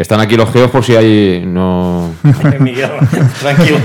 Están 0.00 0.18
aquí 0.18 0.34
los 0.34 0.50
geos 0.50 0.70
por 0.70 0.82
si 0.82 0.96
hay. 0.96 1.44
No. 1.46 2.14
Miguel, 2.58 2.88
tranquilo. 3.40 3.76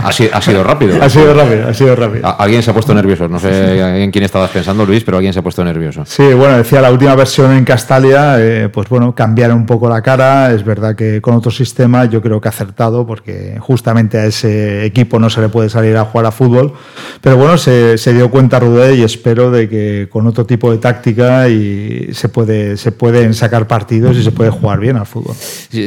Ha, 0.00 0.12
sido, 0.12 0.30
ha 0.32 0.40
sido 0.40 0.62
rápido. 0.62 1.02
Ha 1.02 1.10
sido 1.10 1.34
rápido, 1.34 1.68
ha 1.68 1.74
sido 1.74 1.96
rápido. 1.96 2.36
alguien 2.38 2.62
se 2.62 2.70
ha 2.70 2.72
puesto 2.72 2.94
nervioso. 2.94 3.26
No 3.28 3.40
sé 3.40 4.04
en 4.04 4.12
quién 4.12 4.22
estabas 4.22 4.50
pensando, 4.50 4.86
Luis, 4.86 5.02
pero 5.02 5.16
alguien 5.16 5.32
se 5.32 5.40
ha 5.40 5.42
puesto 5.42 5.64
nervioso. 5.64 6.04
Sí, 6.06 6.22
bueno, 6.34 6.56
decía 6.56 6.80
la 6.80 6.92
última 6.92 7.16
versión 7.16 7.50
en 7.50 7.64
Castalia, 7.64 8.36
eh, 8.38 8.68
pues 8.68 8.88
bueno, 8.88 9.12
cambiar 9.12 9.52
un 9.52 9.66
poco 9.66 9.88
la 9.88 10.02
cara. 10.02 10.52
Es 10.52 10.64
verdad 10.64 10.94
que 10.94 11.20
con 11.20 11.34
otro 11.34 11.50
sistema 11.50 12.04
yo 12.04 12.22
creo 12.22 12.40
que 12.40 12.46
ha 12.46 12.52
acertado, 12.52 13.04
porque 13.04 13.56
justamente 13.58 14.18
a 14.18 14.26
ese 14.26 14.84
equipo 14.84 15.18
no 15.18 15.28
se 15.28 15.40
le 15.40 15.48
puede 15.48 15.68
salir 15.68 15.96
a 15.96 16.04
jugar 16.04 16.26
a 16.26 16.30
fútbol. 16.30 16.74
Pero 17.20 17.38
bueno, 17.38 17.58
se, 17.58 17.98
se 17.98 18.14
dio 18.14 18.30
cuenta 18.30 18.60
Rudé 18.60 18.94
y 18.94 19.02
espero 19.02 19.50
de 19.50 19.68
que 19.68 20.06
con 20.12 20.28
otro 20.28 20.46
tipo 20.46 20.70
de 20.70 20.78
táctica 20.78 21.48
y 21.48 22.10
se, 22.12 22.28
puede, 22.28 22.76
se 22.76 22.92
pueden 22.92 23.34
sacar 23.34 23.66
partidos 23.66 24.16
y 24.16 24.22
se 24.22 24.30
puede 24.30 24.50
jugar 24.50 24.78
bien 24.78 24.96
al 24.96 25.06
fútbol. 25.06 25.34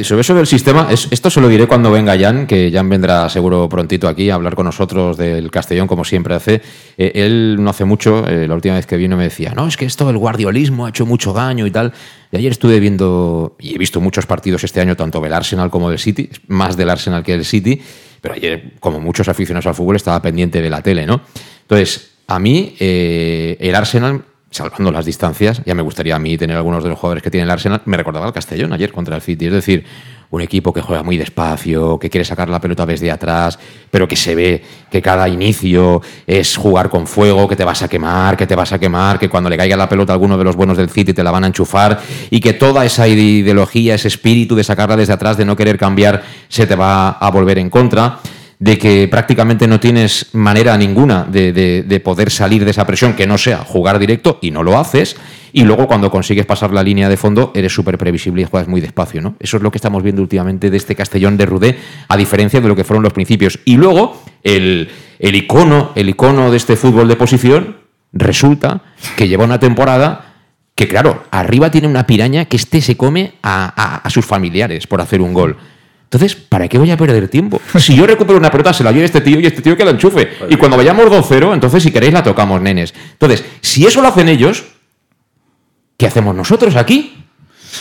Sobre 0.04 0.20
eso 0.20 0.34
del 0.34 0.46
sistema, 0.46 0.88
esto 0.90 1.30
se 1.30 1.40
lo 1.40 1.48
diré 1.48 1.66
cuando 1.66 1.90
venga 1.90 2.18
Jan, 2.18 2.46
que 2.46 2.70
Jan 2.72 2.88
vendrá 2.88 3.28
seguro 3.28 3.68
prontito 3.68 4.08
aquí 4.08 4.30
a 4.30 4.34
hablar 4.34 4.54
con 4.54 4.66
nosotros 4.66 5.16
del 5.16 5.50
Castellón, 5.50 5.86
como 5.86 6.04
siempre 6.04 6.34
hace. 6.34 6.62
Eh, 6.96 7.12
él 7.14 7.56
no 7.60 7.70
hace 7.70 7.84
mucho, 7.84 8.26
eh, 8.26 8.46
la 8.46 8.54
última 8.54 8.74
vez 8.74 8.86
que 8.86 8.96
vino 8.96 9.16
me 9.16 9.24
decía, 9.24 9.52
no, 9.54 9.66
es 9.66 9.76
que 9.76 9.84
esto 9.84 10.06
del 10.06 10.18
guardiolismo 10.18 10.86
ha 10.86 10.90
hecho 10.90 11.06
mucho 11.06 11.32
daño 11.32 11.66
y 11.66 11.70
tal. 11.70 11.92
Y 12.32 12.36
ayer 12.36 12.52
estuve 12.52 12.80
viendo, 12.80 13.56
y 13.58 13.74
he 13.74 13.78
visto 13.78 14.00
muchos 14.00 14.26
partidos 14.26 14.64
este 14.64 14.80
año, 14.80 14.96
tanto 14.96 15.20
del 15.20 15.32
Arsenal 15.32 15.70
como 15.70 15.90
del 15.90 15.98
City, 15.98 16.30
más 16.48 16.76
del 16.76 16.90
Arsenal 16.90 17.22
que 17.22 17.32
del 17.32 17.44
City, 17.44 17.80
pero 18.20 18.34
ayer, 18.34 18.74
como 18.80 19.00
muchos 19.00 19.28
aficionados 19.28 19.66
al 19.66 19.74
fútbol, 19.74 19.96
estaba 19.96 20.20
pendiente 20.20 20.60
de 20.60 20.70
la 20.70 20.82
tele, 20.82 21.06
¿no? 21.06 21.22
Entonces, 21.62 22.10
a 22.26 22.38
mí, 22.38 22.76
eh, 22.78 23.56
el 23.60 23.74
Arsenal 23.74 24.24
salvando 24.50 24.90
las 24.90 25.06
distancias, 25.06 25.62
ya 25.64 25.74
me 25.74 25.82
gustaría 25.82 26.16
a 26.16 26.18
mí 26.18 26.36
tener 26.36 26.56
algunos 26.56 26.82
de 26.82 26.90
los 26.90 26.98
jugadores 26.98 27.22
que 27.22 27.30
tiene 27.30 27.44
el 27.44 27.50
Arsenal, 27.50 27.82
me 27.84 27.96
recordaba 27.96 28.26
el 28.26 28.32
Castellón 28.32 28.72
ayer 28.72 28.90
contra 28.92 29.14
el 29.14 29.22
City, 29.22 29.46
es 29.46 29.52
decir, 29.52 29.84
un 30.30 30.40
equipo 30.40 30.72
que 30.72 30.80
juega 30.80 31.02
muy 31.02 31.16
despacio, 31.16 31.98
que 31.98 32.08
quiere 32.08 32.24
sacar 32.24 32.48
la 32.48 32.60
pelota 32.60 32.86
desde 32.86 33.10
atrás, 33.10 33.58
pero 33.90 34.06
que 34.06 34.16
se 34.16 34.34
ve 34.34 34.62
que 34.90 35.02
cada 35.02 35.28
inicio 35.28 36.00
es 36.26 36.56
jugar 36.56 36.88
con 36.88 37.06
fuego, 37.06 37.48
que 37.48 37.56
te 37.56 37.64
vas 37.64 37.82
a 37.82 37.88
quemar, 37.88 38.36
que 38.36 38.46
te 38.46 38.54
vas 38.54 38.72
a 38.72 38.78
quemar, 38.78 39.18
que 39.18 39.28
cuando 39.28 39.50
le 39.50 39.56
caiga 39.56 39.76
la 39.76 39.88
pelota 39.88 40.12
a 40.12 40.14
alguno 40.14 40.38
de 40.38 40.44
los 40.44 40.54
buenos 40.54 40.76
del 40.76 40.88
City 40.88 41.12
te 41.12 41.24
la 41.24 41.32
van 41.32 41.44
a 41.44 41.46
enchufar 41.48 42.00
y 42.30 42.40
que 42.40 42.52
toda 42.52 42.84
esa 42.84 43.08
ideología, 43.08 43.96
ese 43.96 44.08
espíritu 44.08 44.54
de 44.54 44.62
sacarla 44.62 44.96
desde 44.96 45.12
atrás, 45.12 45.36
de 45.36 45.44
no 45.44 45.56
querer 45.56 45.78
cambiar, 45.78 46.22
se 46.48 46.66
te 46.66 46.76
va 46.76 47.10
a 47.10 47.30
volver 47.30 47.58
en 47.58 47.68
contra 47.68 48.20
de 48.60 48.76
que 48.76 49.08
prácticamente 49.08 49.66
no 49.66 49.80
tienes 49.80 50.26
manera 50.34 50.76
ninguna 50.76 51.24
de, 51.24 52.02
poder 52.04 52.30
salir 52.30 52.66
de 52.66 52.70
esa 52.70 52.86
presión 52.86 53.14
que 53.14 53.26
no 53.26 53.38
sea 53.38 53.64
jugar 53.64 53.98
directo 53.98 54.38
y 54.42 54.50
no 54.50 54.62
lo 54.62 54.78
haces. 54.78 55.16
Y 55.52 55.64
luego 55.64 55.88
cuando 55.88 56.10
consigues 56.10 56.44
pasar 56.44 56.70
la 56.70 56.82
línea 56.82 57.08
de 57.08 57.16
fondo 57.16 57.52
eres 57.54 57.72
súper 57.72 57.96
previsible 57.96 58.42
y 58.42 58.44
juegas 58.44 58.68
muy 58.68 58.82
despacio. 58.82 59.22
¿no? 59.22 59.34
Eso 59.40 59.56
es 59.56 59.62
lo 59.62 59.70
que 59.70 59.78
estamos 59.78 60.02
viendo 60.02 60.20
últimamente 60.20 60.70
de 60.70 60.76
este 60.76 60.94
Castellón 60.94 61.38
de 61.38 61.46
Rudé, 61.46 61.78
a 62.06 62.16
diferencia 62.18 62.60
de 62.60 62.68
lo 62.68 62.76
que 62.76 62.84
fueron 62.84 63.02
los 63.02 63.14
principios. 63.14 63.58
Y 63.64 63.76
luego 63.78 64.22
el, 64.42 64.90
el 65.18 65.34
icono, 65.34 65.92
el 65.94 66.10
icono 66.10 66.50
de 66.50 66.58
este 66.58 66.76
fútbol 66.76 67.08
de 67.08 67.16
posición 67.16 67.78
resulta 68.12 68.82
que 69.16 69.26
lleva 69.26 69.44
una 69.44 69.58
temporada 69.58 70.34
que, 70.74 70.86
claro, 70.86 71.24
arriba 71.30 71.70
tiene 71.70 71.88
una 71.88 72.06
piraña 72.06 72.44
que 72.44 72.56
este 72.56 72.82
se 72.82 72.98
come 72.98 73.32
a 73.42 74.06
sus 74.10 74.26
familiares 74.26 74.86
por 74.86 75.00
hacer 75.00 75.22
un 75.22 75.32
gol. 75.32 75.56
Entonces, 76.12 76.34
¿para 76.34 76.66
qué 76.66 76.76
voy 76.76 76.90
a 76.90 76.96
perder 76.96 77.28
tiempo? 77.28 77.60
Si 77.78 77.94
yo 77.94 78.04
recupero 78.04 78.36
una 78.36 78.50
pelota, 78.50 78.72
se 78.72 78.82
la 78.82 78.90
lleve 78.90 79.04
este 79.04 79.20
tío 79.20 79.38
y 79.38 79.46
este 79.46 79.62
tío 79.62 79.76
que 79.76 79.84
la 79.84 79.92
enchufe. 79.92 80.28
Y 80.48 80.56
cuando 80.56 80.76
vayamos 80.76 81.06
2-0, 81.06 81.54
entonces 81.54 81.84
si 81.84 81.92
queréis 81.92 82.12
la 82.12 82.24
tocamos, 82.24 82.60
nenes. 82.60 82.92
Entonces, 83.12 83.44
si 83.60 83.86
eso 83.86 84.02
lo 84.02 84.08
hacen 84.08 84.28
ellos, 84.28 84.64
¿qué 85.96 86.06
hacemos 86.06 86.34
nosotros 86.34 86.74
aquí? 86.74 87.16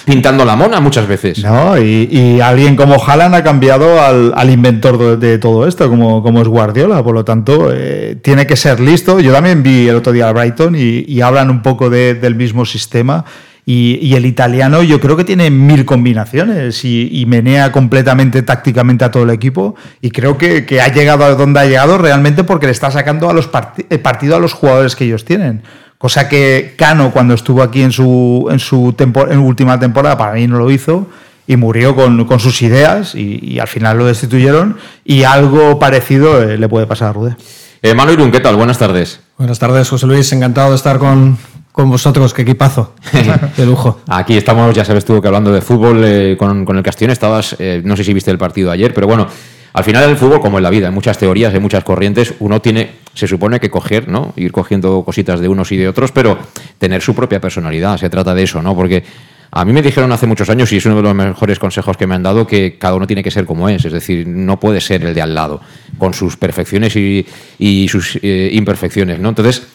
Pintando 0.06 0.46
la 0.46 0.56
mona 0.56 0.80
muchas 0.80 1.08
veces. 1.08 1.44
No, 1.44 1.76
y, 1.82 2.40
alguien 2.40 2.76
como 2.76 3.04
Haaland 3.04 3.34
ha 3.34 3.44
cambiado 3.44 4.00
al, 4.00 4.50
inventor 4.52 5.18
de, 5.18 5.40
todo 5.40 5.68
esto, 5.68 5.90
como, 5.90 6.22
como 6.22 6.42
es 6.44 6.48
Guardiola. 6.48 7.04
Por 7.04 7.16
lo 7.16 7.26
tanto, 7.26 7.72
eh, 7.74 8.16
tiene 8.22 8.46
que 8.46 8.56
ser 8.56 8.80
listo. 8.80 9.20
Yo 9.20 9.34
también 9.34 9.64
vi 9.64 9.88
el 9.88 9.96
otro 9.96 10.14
día 10.14 10.30
a 10.30 10.34
Brighton 10.34 10.76
y, 10.78 11.20
hablan 11.22 11.50
un 11.50 11.64
poco 11.64 11.90
del 11.90 12.36
mismo 12.36 12.64
sistema. 12.64 13.26
Y, 13.72 14.16
el 14.16 14.26
italiano 14.26 14.82
yo 14.82 15.00
creo 15.00 15.16
que 15.16 15.24
tiene 15.24 15.52
mil 15.52 15.86
combinaciones 15.86 16.84
y, 16.84 17.24
menea 17.28 17.72
completamente 17.72 18.42
tácticamente 18.42 19.06
a 19.06 19.12
todo 19.12 19.22
el 19.22 19.30
equipo. 19.30 19.76
Y 20.02 20.10
creo 20.10 20.40
que, 20.40 20.82
ha 20.82 20.88
llegado 20.92 21.24
a 21.24 21.36
donde 21.36 21.60
ha 21.60 21.66
llegado 21.66 22.00
realmente 22.00 22.44
porque 22.44 22.66
le 22.66 22.72
está 22.72 22.90
sacando 22.90 23.30
a 23.30 23.34
los 23.34 23.48
el 23.92 24.00
partido 24.00 24.36
a 24.36 24.40
los 24.40 24.54
jugadores 24.54 24.96
que 24.96 25.06
ellos 25.06 25.24
tienen. 25.24 25.62
Cosa 26.00 26.28
que 26.28 26.74
Cano, 26.80 27.12
cuando 27.12 27.36
estuvo 27.36 27.62
aquí 27.62 27.84
en 27.84 27.92
su, 27.92 28.48
en 28.50 28.58
su 28.58 28.96
en 28.98 29.38
última 29.38 29.80
temporada, 29.80 30.18
para 30.18 30.34
mí 30.34 30.48
no 30.48 30.58
lo 30.58 30.72
hizo 30.72 31.08
y 31.46 31.56
murió 31.56 31.96
con, 31.96 32.40
sus 32.40 32.64
ideas 32.64 33.14
y, 33.14 33.60
al 33.60 33.68
final 33.68 34.00
lo 34.00 34.06
destituyeron. 34.06 34.78
Y 35.06 35.26
algo 35.26 35.78
parecido 35.78 36.42
eh, 36.42 36.58
le 36.58 36.68
puede 36.68 36.88
pasar 36.88 37.10
a 37.10 37.14
Rude. 37.14 37.36
Eh, 37.84 37.94
Manu 37.94 38.14
Irún, 38.14 38.32
¿qué 38.32 38.40
tal? 38.40 38.56
Buenas 38.56 38.80
tardes. 38.80 39.20
Buenas 39.38 39.60
tardes, 39.60 39.88
José 39.88 40.08
Luis. 40.08 40.34
Encantado 40.34 40.72
de 40.72 40.76
estar 40.76 40.98
con, 40.98 41.38
con 41.72 41.90
vosotros, 41.90 42.34
qué 42.34 42.42
equipazo, 42.42 42.94
de 43.58 43.66
lujo. 43.66 44.02
Aquí 44.08 44.36
estamos, 44.36 44.76
ya 44.76 44.84
sabes 44.84 45.06
tú 45.06 45.22
que 45.22 45.28
hablando 45.28 45.52
de 45.52 45.62
fútbol 45.62 46.02
eh, 46.04 46.36
con, 46.38 46.78
el 46.78 46.84
Castellón, 46.84 47.12
estabas, 47.12 47.56
eh, 47.60 47.82
no 47.84 47.96
sé 47.96 48.04
si 48.04 48.14
viste 48.14 48.32
el 48.32 48.38
partido 48.38 48.72
ayer, 48.72 48.94
pero 48.94 49.08
bueno, 49.08 49.28
al 49.74 49.84
final 49.84 50.08
del 50.08 50.18
fútbol, 50.18 50.42
como 50.42 50.58
en 50.58 50.64
la 50.64 50.70
vida, 50.70 50.88
hay 50.88 50.94
muchas 50.94 51.18
teorías, 51.18 51.54
hay 51.54 51.60
muchas 51.60 51.84
corrientes, 51.84 52.34
uno 52.40 52.60
tiene, 52.60 52.92
se 53.14 53.28
supone 53.28 53.60
que 53.60 53.70
coger, 53.70 54.08
¿no? 54.08 54.34
Ir 54.36 54.52
cogiendo 54.52 55.04
cositas 55.04 55.40
de 55.40 55.48
unos 55.48 55.72
y 55.72 55.78
de 55.78 55.88
otros, 55.88 56.12
pero 56.12 56.40
tener 56.80 57.02
su 57.02 57.14
propia 57.14 57.40
personalidad, 57.40 57.98
se 57.98 58.10
trata 58.10 58.34
de 58.34 58.44
eso, 58.44 58.62
¿no? 58.62 58.76
Porque 58.76 59.04
a 59.52 59.66
mí 59.66 59.74
me 59.74 59.82
dijeron 59.82 60.12
hace 60.12 60.28
muchos 60.28 60.50
años, 60.50 60.72
y 60.72 60.78
es 60.78 60.86
uno 60.86 60.96
de 60.96 61.04
los 61.04 61.16
mejores 61.16 61.60
consejos 61.60 61.98
que 61.98 62.08
me 62.08 62.16
han 62.16 62.24
dado, 62.24 62.48
que 62.48 62.78
cada 62.78 62.96
uno 62.96 63.06
tiene 63.06 63.24
que 63.24 63.32
ser 63.32 63.46
como 63.46 63.70
es, 63.70 63.86
es 63.86 63.94
decir, 63.94 64.28
no 64.28 64.60
puede 64.60 64.82
ser 64.82 65.06
el 65.06 65.14
de 65.14 65.22
al 65.22 65.34
lado, 65.34 65.62
con 65.98 66.14
sus 66.14 66.36
perfecciones 66.36 66.96
y, 66.96 67.88
sus 67.88 68.20
eh, 68.22 68.50
imperfecciones, 68.54 69.20
¿no? 69.20 69.30
Entonces, 69.30 69.68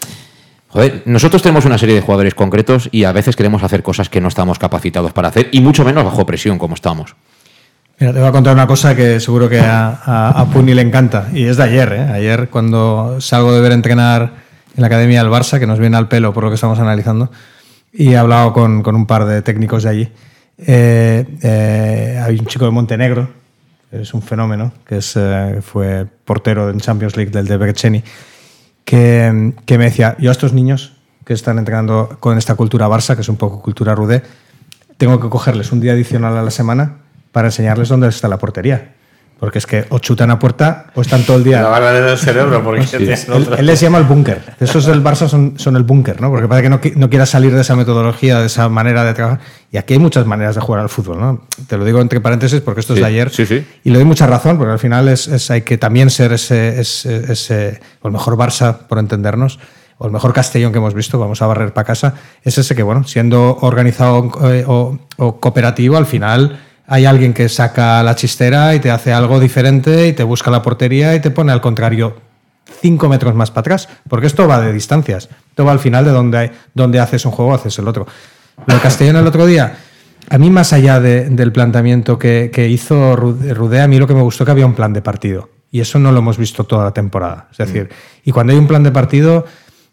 nosotros 1.05 1.43
tenemos 1.43 1.65
una 1.65 1.79
serie 1.79 1.95
de 1.95 2.01
jugadores 2.01 2.35
concretos 2.35 2.89
y 2.91 3.05
a 3.05 3.13
veces 3.13 3.37
queremos 3.37 3.63
hacer 3.63 3.83
cosas 3.83 4.09
que 4.09 4.21
no 4.21 4.29
estamos 4.29 4.59
capacitados 4.59 5.13
para 5.13 5.29
hacer 5.29 5.49
y 5.53 5.61
mucho 5.61 5.85
menos 5.85 6.05
bajo 6.05 6.27
presión 6.27 6.59
como 6.59 6.75
estamos. 6.75 7.15
Mira, 7.99 8.13
te 8.13 8.19
voy 8.19 8.29
a 8.29 8.33
contar 8.33 8.55
una 8.55 8.67
cosa 8.67 8.97
que 8.97 9.21
seguro 9.21 9.49
que 9.49 9.61
a, 9.61 10.47
Puni 10.53 10.75
le 10.75 10.83
encanta 10.83 11.29
y 11.33 11.45
es 11.45 11.59
de 11.59 11.63
ayer. 11.63 11.93
¿eh? 11.93 12.13
Ayer 12.13 12.49
cuando 12.49 13.21
salgo 13.21 13.53
de 13.53 13.61
ver 13.61 13.71
entrenar 13.71 14.33
en 14.77 14.81
la 14.81 14.89
Academia 14.89 15.23
del 15.23 15.31
Barça, 15.31 15.61
que 15.61 15.67
nos 15.69 15.79
viene 15.79 15.97
al 15.97 16.09
pelo 16.09 16.33
por 16.33 16.43
lo 16.43 16.51
que 16.51 16.57
estamos 16.57 16.81
analizando, 16.81 17.31
y 17.93 18.11
he 18.11 18.17
hablado 18.17 18.53
con, 18.53 18.85
un 18.85 19.07
par 19.07 19.27
de 19.27 19.43
técnicos 19.43 19.85
de 19.85 19.89
allí. 19.89 20.09
Eh, 20.59 21.25
eh, 21.43 22.21
hay 22.25 22.37
un 22.37 22.47
chico 22.47 22.65
de 22.65 22.73
Montenegro, 22.73 23.31
es 23.93 24.13
un 24.13 24.23
fenómeno, 24.23 24.73
que 24.85 24.97
es, 24.97 25.17
fue 25.63 26.05
portero 26.25 26.71
en 26.71 26.81
Champions 26.81 27.17
League 27.17 27.31
del 27.31 27.47
Debreceni 27.47 28.03
que, 28.85 29.53
me 29.69 29.85
decía, 29.85 30.17
yo 30.19 30.31
a 30.31 30.33
estos 30.33 30.53
niños 30.53 30.93
que 31.25 31.33
están 31.33 31.59
entrenando 31.59 32.17
con 32.21 32.37
esta 32.39 32.55
cultura 32.55 32.89
Barça, 32.89 33.15
que 33.15 33.23
es 33.23 33.29
un 33.29 33.37
poco 33.37 33.63
cultura 33.63 33.95
rude, 33.95 34.23
tengo 34.99 35.21
que 35.21 35.29
cogerles 35.29 35.73
un 35.73 35.81
día 35.81 35.93
adicional 35.93 36.37
a 36.37 36.43
la 36.43 36.51
semana 36.51 36.99
para 37.33 37.49
enseñarles 37.49 37.89
dónde 37.89 38.09
está 38.09 38.29
la 38.29 38.39
portería. 38.39 38.95
Porque 39.39 39.59
es 39.59 39.67
que 39.67 39.85
o 39.91 39.99
chutan 39.99 40.31
a 40.31 40.39
puerta 40.39 40.87
o 40.95 41.03
están 41.03 41.25
todo 41.25 41.37
el 41.37 41.45
día. 41.45 41.61
La 41.61 41.69
barra 41.69 41.93
del 41.93 42.17
cerebro, 42.17 42.63
porque 42.63 42.87
él, 42.97 43.67
les 43.67 43.81
llama 43.81 43.99
el 43.99 44.05
búnker. 44.05 44.55
Esos 44.61 44.87
del 44.87 45.03
Barça 45.03 45.29
son, 45.29 45.59
son 45.59 45.77
el 45.77 45.83
búnker, 45.83 46.21
¿no? 46.21 46.31
Porque 46.31 46.49
parece 46.49 46.63
que 46.63 46.71
no, 46.71 47.01
no 47.01 47.11
quieras 47.11 47.31
salir 47.31 47.53
de 47.55 47.61
esa 47.61 47.77
metodología, 47.77 48.39
de 48.39 48.47
esa 48.47 48.69
manera 48.69 49.05
de 49.05 49.13
trabajar. 49.13 49.41
Y 49.71 49.77
aquí 49.77 49.95
hay 49.95 49.99
muchas 49.99 50.25
maneras 50.25 50.55
de 50.55 50.61
jugar 50.61 50.81
al 50.81 50.89
fútbol, 50.89 51.21
¿no? 51.21 51.47
Te 51.67 51.77
lo 51.77 51.85
digo 51.85 52.01
entre 52.01 52.21
paréntesis 52.21 52.61
porque 52.61 52.81
esto 52.81 52.95
es 52.95 53.01
de 53.01 53.07
ayer. 53.07 53.31
Sí, 53.31 53.45
sí. 53.45 53.67
Y 53.83 53.91
le 53.91 53.97
doy 53.97 54.05
mucha 54.05 54.27
razón, 54.27 54.57
porque 54.57 54.73
al 54.73 54.79
final 54.79 55.09
es, 55.09 55.27
es 55.27 55.51
hay 55.51 55.63
que 55.63 55.79
también 55.79 56.11
ser 56.11 56.33
ese, 56.33 56.81
ese, 56.81 57.33
ese, 57.33 57.81
o 58.01 58.09
el 58.09 58.13
mejor 58.13 58.37
Barça, 58.37 58.87
por 58.89 58.99
entendernos, 58.99 59.59
o 59.99 60.07
el 60.07 60.13
mejor 60.13 60.33
Castellón 60.33 60.73
que 60.73 60.79
hemos 60.79 60.95
visto, 60.95 61.19
vamos 61.19 61.43
a 61.43 61.47
barrer 61.47 61.73
para 61.73 61.85
casa, 61.85 62.15
es 62.43 62.57
ese 62.57 62.75
que, 62.75 62.83
bueno, 62.83 63.05
siendo 63.05 63.59
organizado 63.61 64.31
eh, 64.51 64.65
o, 64.67 64.99
o 65.17 65.41
cooperativo, 65.41 65.97
al 65.97 66.07
final 66.07 66.61
hay 66.87 67.07
alguien 67.07 67.33
que 67.33 67.49
saca 67.49 68.03
la 68.03 68.15
chistera 68.15 68.75
y 68.75 68.81
te 68.81 68.91
hace 68.91 69.13
algo 69.13 69.41
diferente 69.41 70.09
y 70.09 70.13
te 70.13 70.23
busca 70.23 70.51
la 70.51 70.63
portería 70.63 71.15
y 71.15 71.21
te 71.21 71.31
pone 71.31 71.53
al 71.53 71.61
contrario 71.61 72.17
cinco 72.81 73.09
metros 73.09 73.35
más 73.35 73.51
para 73.51 73.61
atrás, 73.61 73.89
porque 74.09 74.27
esto 74.27 74.47
va 74.47 74.61
de 74.61 74.73
distancias, 74.73 75.29
esto 75.49 75.65
va 75.65 75.73
al 75.73 75.79
final 75.79 76.05
de 76.05 76.11
donde, 76.11 76.53
donde 76.75 77.01
haces 77.01 77.25
un 77.25 77.33
juego, 77.33 77.55
haces 77.55 77.79
el 77.79 77.89
otro. 77.89 78.07
Lo 78.67 78.75
de 78.75 78.81
Castellón 78.81 79.17
el 79.17 79.27
otro 79.27 79.47
día, 79.47 79.77
a 80.29 80.39
mí 80.39 80.51
más 80.51 80.73
allá 80.73 81.01
del 81.01 81.53
planteamiento 81.53 82.19
que, 82.19 82.69
hizo 82.71 83.17
Rudé, 83.17 83.81
a 83.81 83.89
mí 83.89 83.99
lo 83.99 84.07
que 84.07 84.15
me 84.15 84.23
gustó 84.23 84.45
que 84.45 84.51
había 84.51 84.67
un 84.67 84.75
plan 84.75 84.93
de 84.93 85.03
partido, 85.03 85.51
y 85.71 85.81
eso 85.81 85.99
no 85.99 86.13
lo 86.13 86.19
hemos 86.19 86.39
visto 86.39 86.65
toda 86.65 86.85
la 86.85 86.91
temporada. 86.93 87.49
Es 87.51 87.59
decir, 87.59 87.89
y 88.23 88.33
cuando 88.33 88.53
hay 88.53 88.59
un 88.59 88.67
plan 88.67 88.83
de 88.83 88.93
partido, 88.93 89.45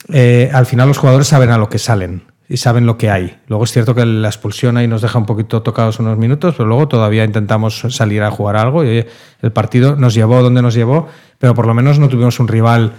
eh, 0.10 0.50
al 0.54 0.66
final 0.66 0.88
los 0.88 0.98
jugadores 0.98 1.28
saben 1.28 1.50
a 1.50 1.58
lo 1.58 1.70
que 1.70 1.80
salen 1.80 2.31
y 2.52 2.58
saben 2.58 2.86
lo 2.86 2.98
que 2.98 3.10
hay. 3.10 3.38
Luego 3.48 3.64
es 3.64 3.72
cierto 3.72 3.96
que 3.96 4.06
la 4.06 4.28
expulsión 4.28 4.76
ahí 4.76 4.86
nos 4.86 5.02
deja 5.02 5.18
un 5.18 5.26
poquito 5.26 5.62
tocados 5.62 6.00
unos 6.00 6.18
minutos, 6.18 6.54
pero 6.58 6.68
luego 6.68 6.90
todavía 6.90 7.24
intentamos 7.24 7.86
salir 7.90 8.24
a 8.24 8.30
jugar 8.30 8.58
algo 8.58 8.84
y 8.84 9.06
el 9.42 9.52
partido 9.54 9.96
nos 9.96 10.14
llevó 10.14 10.42
donde 10.42 10.62
nos 10.62 10.74
llevó, 10.74 11.08
pero 11.40 11.56
por 11.56 11.66
lo 11.66 11.74
menos 11.74 11.98
no 11.98 12.10
tuvimos 12.10 12.42
un 12.42 12.50
rival 12.50 12.92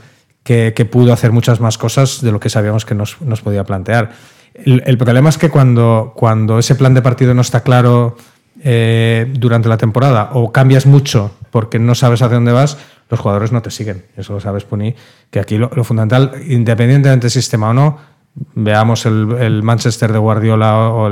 que, 0.42 0.72
pudo 0.90 1.12
hacer 1.12 1.32
muchas 1.32 1.60
más 1.60 1.76
cosas 1.76 2.22
de 2.22 2.32
lo 2.32 2.40
que 2.40 2.48
sabíamos 2.48 2.86
que 2.86 2.94
nos, 2.94 3.16
podía 3.42 3.64
plantear. 3.64 4.12
El, 4.54 4.96
problema 4.96 5.28
es 5.28 5.36
que 5.36 5.50
cuando, 5.50 6.14
cuando 6.16 6.58
ese 6.58 6.74
plan 6.74 6.94
de 6.94 7.02
partido 7.02 7.34
no 7.34 7.42
está 7.42 7.62
claro 7.62 8.16
eh, 8.64 9.30
durante 9.34 9.68
la 9.68 9.76
temporada 9.76 10.30
o 10.32 10.50
cambias 10.50 10.86
mucho 10.86 11.30
porque 11.50 11.78
no 11.78 11.94
sabes 11.94 12.22
hacia 12.22 12.36
dónde 12.36 12.52
vas, 12.52 12.78
los 13.12 13.20
jugadores 13.20 13.52
no 13.52 13.60
te 13.60 13.70
siguen. 13.70 14.06
Eso 14.16 14.32
lo 14.32 14.40
sabes, 14.40 14.64
Puni, 14.64 14.94
que 15.30 15.38
aquí 15.38 15.58
lo, 15.58 15.68
fundamental, 15.84 16.32
independientemente 16.48 17.26
del 17.26 17.30
sistema 17.30 17.68
o 17.68 17.74
no, 17.74 17.98
veamos 18.34 19.06
el, 19.06 19.62
Manchester 19.62 20.12
de 20.12 20.18
Guardiola 20.18 20.88
o, 20.88 21.06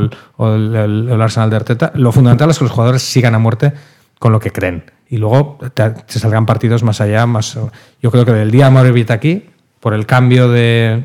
el, 0.55 1.21
Arsenal 1.21 1.51
de 1.51 1.57
Arteta, 1.57 1.93
lo 1.95 2.13
fundamental 2.13 2.51
es 2.51 2.59
que 2.59 2.65
los 2.65 2.73
jugadores 2.73 3.03
sigan 3.03 3.35
a 3.35 3.39
muerte 3.39 3.73
con 4.19 4.33
lo 4.33 4.41
que 4.41 4.51
creen. 4.51 4.85
Y 5.09 5.17
luego 5.17 5.59
se 6.07 6.19
salgan 6.19 6.47
partidos 6.47 6.83
más 6.83 7.01
allá, 7.01 7.27
más... 7.27 7.59
Yo 8.01 8.11
creo 8.11 8.25
que 8.25 8.33
del 8.33 8.51
día 8.51 8.71
de 8.71 9.13
aquí, 9.13 9.51
por 9.81 9.93
el 9.93 10.07
cambio 10.07 10.49
de, 10.49 11.05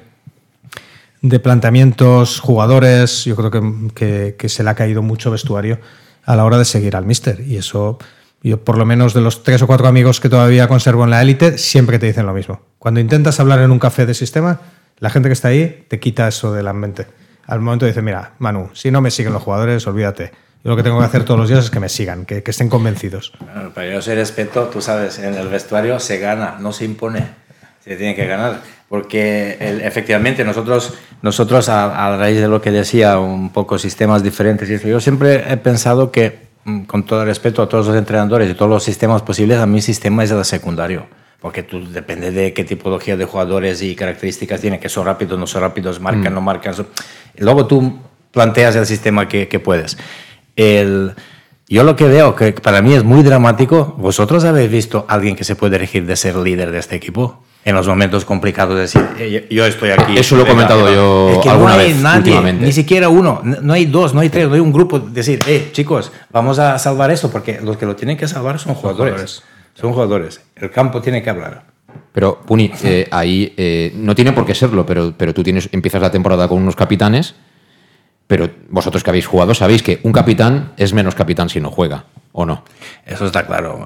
de 1.21 1.39
planteamientos, 1.39 2.39
jugadores, 2.39 3.25
yo 3.25 3.35
creo 3.35 3.49
que, 3.95 4.35
que 4.37 4.49
se 4.49 4.63
le 4.63 4.69
ha 4.69 4.75
caído 4.75 5.01
mucho 5.01 5.31
vestuario 5.31 5.79
a 6.23 6.35
la 6.35 6.45
hora 6.45 6.57
de 6.57 6.65
seguir 6.65 6.95
al 6.95 7.05
mister. 7.05 7.41
Y 7.41 7.57
eso, 7.57 7.97
yo 8.43 8.63
por 8.63 8.77
lo 8.77 8.85
menos 8.85 9.13
de 9.13 9.21
los 9.21 9.43
tres 9.43 9.61
o 9.61 9.67
cuatro 9.67 9.87
amigos 9.87 10.19
que 10.19 10.29
todavía 10.29 10.67
conservo 10.67 11.03
en 11.03 11.09
la 11.09 11.21
élite, 11.21 11.57
siempre 11.57 11.97
te 11.97 12.05
dicen 12.07 12.25
lo 12.25 12.33
mismo. 12.33 12.61
Cuando 12.77 12.99
intentas 12.99 13.39
hablar 13.39 13.59
en 13.61 13.71
un 13.71 13.79
café 13.79 14.05
de 14.05 14.13
sistema, 14.13 14.59
la 14.99 15.09
gente 15.09 15.29
que 15.29 15.33
está 15.33 15.49
ahí 15.49 15.85
te 15.87 15.99
quita 15.99 16.27
eso 16.27 16.53
de 16.53 16.63
la 16.63 16.73
mente. 16.73 17.07
Al 17.47 17.59
momento 17.59 17.85
dice, 17.85 18.01
mira, 18.01 18.33
Manu, 18.39 18.69
si 18.73 18.91
no 18.91 19.01
me 19.01 19.11
siguen 19.11 19.33
los 19.33 19.43
jugadores, 19.43 19.85
olvídate. 19.87 20.31
Yo 20.63 20.71
lo 20.71 20.77
que 20.77 20.83
tengo 20.83 20.97
que 20.97 21.05
hacer 21.05 21.23
todos 21.25 21.39
los 21.39 21.47
días 21.47 21.65
es 21.65 21.69
que 21.69 21.79
me 21.79 21.89
sigan, 21.89 22.25
que, 22.25 22.41
estén 22.43 22.69
convencidos. 22.69 23.33
Bueno, 23.39 23.71
pero 23.75 23.99
yo 23.99 24.15
respeto, 24.15 24.63
tú 24.63 24.81
sabes, 24.81 25.19
en 25.19 25.35
el 25.35 25.47
vestuario 25.47 25.99
se 25.99 26.17
gana, 26.17 26.57
no 26.59 26.71
se 26.71 26.85
impone. 26.85 27.23
Se 27.83 27.95
tiene 27.97 28.15
que 28.15 28.25
ganar. 28.25 28.61
Porque 28.89 29.57
efectivamente 29.83 30.43
nosotros, 30.43 30.95
nosotros 31.21 31.69
a, 31.69 32.17
raíz 32.17 32.39
de 32.39 32.47
lo 32.47 32.61
que 32.61 32.71
decía, 32.71 33.19
un 33.19 33.51
poco 33.51 33.77
sistemas 33.77 34.23
diferentes, 34.23 34.67
yo 34.81 34.99
siempre 34.99 35.51
he 35.51 35.57
pensado 35.57 36.11
que, 36.11 36.47
mm, 36.63 36.85
con 36.85 37.05
todo 37.05 37.21
el 37.21 37.27
respeto 37.27 37.61
a 37.61 37.69
todos 37.69 37.85
los 37.85 37.95
entrenadores 37.95 38.49
y 38.49 38.55
todos 38.55 38.71
los 38.71 38.83
sistemas 38.83 39.21
posibles, 39.21 39.59
a 39.59 39.67
mi 39.67 39.81
sistema 39.81 40.23
es 40.23 40.31
el 40.31 40.43
secundario. 40.45 41.05
Porque 41.45 41.61
tú 41.61 41.87
depende 41.91 42.31
de 42.31 42.53
qué 42.53 42.63
tipología 42.63 43.15
de 43.17 43.25
jugadores 43.25 43.83
y 43.83 43.95
características 43.95 44.61
tiene, 44.61 44.79
que 44.79 44.89
son 44.89 45.05
rápidos, 45.05 45.37
no 45.37 45.45
son 45.45 45.61
rápidos, 45.61 45.99
marcan, 45.99 46.31
mm. 46.31 46.33
no 46.33 46.41
marcan. 46.41 46.73
Luego 47.37 47.67
tú 47.67 47.99
planteas 48.31 48.75
el 48.77 48.87
sistema 48.87 49.27
que, 49.27 49.47
que 49.47 49.59
puedes. 49.59 49.95
El, 50.55 51.13
yo 51.69 51.83
lo 51.83 51.95
que 51.95 52.05
veo, 52.05 52.35
que 52.35 52.51
para 52.53 52.81
mí 52.81 52.95
es 52.95 53.03
muy 53.03 53.21
dramático, 53.21 53.93
¿vosotros 53.99 54.43
habéis 54.43 54.71
visto 54.71 55.05
a 55.07 55.13
alguien 55.13 55.35
que 55.35 55.43
se 55.43 55.55
puede 55.55 55.75
elegir 55.75 56.07
de 56.07 56.15
ser 56.15 56.35
líder 56.35 56.71
de 56.71 56.79
este 56.79 56.95
equipo? 56.95 57.43
en 57.63 57.73
los 57.73 57.87
momentos 57.87 58.25
complicados, 58.25 58.77
decir, 58.77 59.03
eh, 59.17 59.47
yo 59.49 59.65
estoy 59.65 59.89
aquí. 59.89 60.17
Eso 60.17 60.35
lo 60.35 60.43
he 60.43 60.47
comentado 60.47 60.91
yo 60.93 61.41
alguna 61.49 61.73
no 61.73 61.79
hay 61.79 61.93
vez 61.93 62.01
nadie, 62.01 62.53
Ni 62.53 62.71
siquiera 62.71 63.09
uno, 63.09 63.41
no 63.43 63.73
hay 63.73 63.85
dos, 63.85 64.13
no 64.13 64.21
hay 64.21 64.29
tres, 64.29 64.47
no 64.47 64.53
hay 64.53 64.59
un 64.59 64.71
grupo. 64.71 64.99
Decir, 64.99 65.39
eh, 65.47 65.69
chicos, 65.71 66.11
vamos 66.31 66.59
a 66.59 66.77
salvar 66.77 67.09
esto, 67.09 67.31
porque 67.31 67.59
los 67.63 67.77
que 67.77 67.87
lo 67.87 67.95
tienen 67.95 68.17
que 68.17 68.27
salvar 68.27 68.59
son 68.59 68.75
jugadores. 68.75 69.43
Son 69.75 69.93
jugadores. 69.93 70.41
El 70.55 70.71
campo 70.71 71.01
tiene 71.01 71.21
que 71.21 71.29
hablar. 71.29 71.65
Pero, 72.11 72.41
Puni, 72.41 72.71
eh, 72.83 73.07
ahí 73.11 73.53
eh, 73.55 73.93
no 73.95 74.15
tiene 74.15 74.31
por 74.31 74.45
qué 74.45 74.55
serlo, 74.55 74.85
pero, 74.85 75.13
pero 75.15 75.33
tú 75.33 75.43
tienes, 75.43 75.69
empiezas 75.71 76.01
la 76.01 76.11
temporada 76.11 76.47
con 76.47 76.57
unos 76.57 76.75
capitanes, 76.75 77.35
pero 78.25 78.49
vosotros 78.69 79.03
que 79.03 79.09
habéis 79.11 79.27
jugado 79.27 79.53
sabéis 79.53 79.83
que 79.83 79.99
un 80.01 80.11
capitán 80.11 80.73
es 80.77 80.93
menos 80.93 81.13
capitán 81.13 81.49
si 81.49 81.59
no 81.59 81.69
juega, 81.69 82.05
¿o 82.31 82.45
no? 82.45 82.63
Eso 83.05 83.27
está 83.27 83.45
claro 83.45 83.77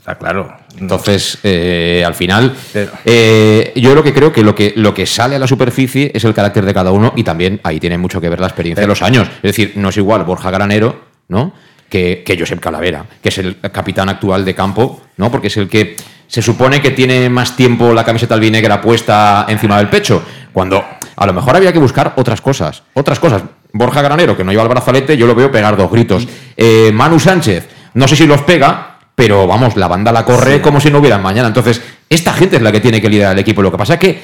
Está 0.00 0.14
claro. 0.14 0.56
Entonces, 0.78 1.38
eh, 1.42 2.02
al 2.06 2.14
final, 2.14 2.56
eh, 3.04 3.70
yo 3.76 3.94
lo 3.94 4.02
que 4.02 4.14
creo 4.14 4.32
que 4.32 4.42
lo, 4.42 4.54
que 4.54 4.72
lo 4.74 4.94
que 4.94 5.04
sale 5.04 5.36
a 5.36 5.38
la 5.38 5.46
superficie 5.46 6.10
es 6.14 6.24
el 6.24 6.32
carácter 6.32 6.64
de 6.64 6.72
cada 6.72 6.90
uno 6.90 7.12
y 7.16 7.22
también 7.22 7.60
ahí 7.64 7.78
tiene 7.78 7.98
mucho 7.98 8.18
que 8.18 8.30
ver 8.30 8.40
la 8.40 8.46
experiencia 8.46 8.80
de 8.80 8.88
los 8.88 9.02
años. 9.02 9.28
Es 9.36 9.54
decir, 9.54 9.74
no 9.76 9.90
es 9.90 9.98
igual 9.98 10.24
Borja 10.24 10.50
Granero, 10.50 11.02
¿no? 11.28 11.52
Que, 11.90 12.22
que 12.24 12.38
Josep 12.38 12.60
Calavera, 12.60 13.04
que 13.20 13.28
es 13.28 13.38
el 13.38 13.58
capitán 13.72 14.08
actual 14.08 14.44
de 14.44 14.54
campo, 14.54 15.02
¿no? 15.16 15.30
Porque 15.30 15.48
es 15.48 15.56
el 15.58 15.68
que 15.68 15.96
se 16.28 16.40
supone 16.40 16.80
que 16.80 16.92
tiene 16.92 17.28
más 17.28 17.56
tiempo 17.56 17.92
la 17.92 18.04
camiseta 18.04 18.34
albinegra 18.34 18.80
puesta 18.80 19.46
encima 19.48 19.76
del 19.78 19.88
pecho, 19.88 20.22
cuando 20.52 20.84
a 21.16 21.26
lo 21.26 21.32
mejor 21.32 21.56
había 21.56 21.72
que 21.72 21.80
buscar 21.80 22.14
otras 22.16 22.40
cosas, 22.40 22.84
otras 22.94 23.18
cosas. 23.18 23.42
Borja 23.72 24.00
Granero, 24.00 24.36
que 24.36 24.44
no 24.44 24.52
lleva 24.52 24.62
el 24.62 24.68
brazalete, 24.68 25.16
yo 25.16 25.26
lo 25.26 25.34
veo 25.34 25.50
pegar 25.50 25.76
dos 25.76 25.90
gritos. 25.90 26.26
Eh, 26.56 26.90
Manu 26.94 27.18
Sánchez, 27.18 27.68
no 27.94 28.06
sé 28.06 28.14
si 28.14 28.26
los 28.26 28.42
pega, 28.42 28.98
pero 29.14 29.46
vamos, 29.46 29.76
la 29.76 29.88
banda 29.88 30.12
la 30.12 30.24
corre 30.24 30.62
como 30.62 30.80
si 30.80 30.90
no 30.90 30.98
hubiera 30.98 31.18
mañana. 31.18 31.48
Entonces, 31.48 31.82
esta 32.08 32.32
gente 32.32 32.56
es 32.56 32.62
la 32.62 32.72
que 32.72 32.80
tiene 32.80 33.00
que 33.00 33.08
liderar 33.08 33.32
el 33.32 33.38
equipo. 33.40 33.62
Lo 33.62 33.70
que 33.70 33.78
pasa 33.78 33.94
es 33.94 34.00
que 34.00 34.22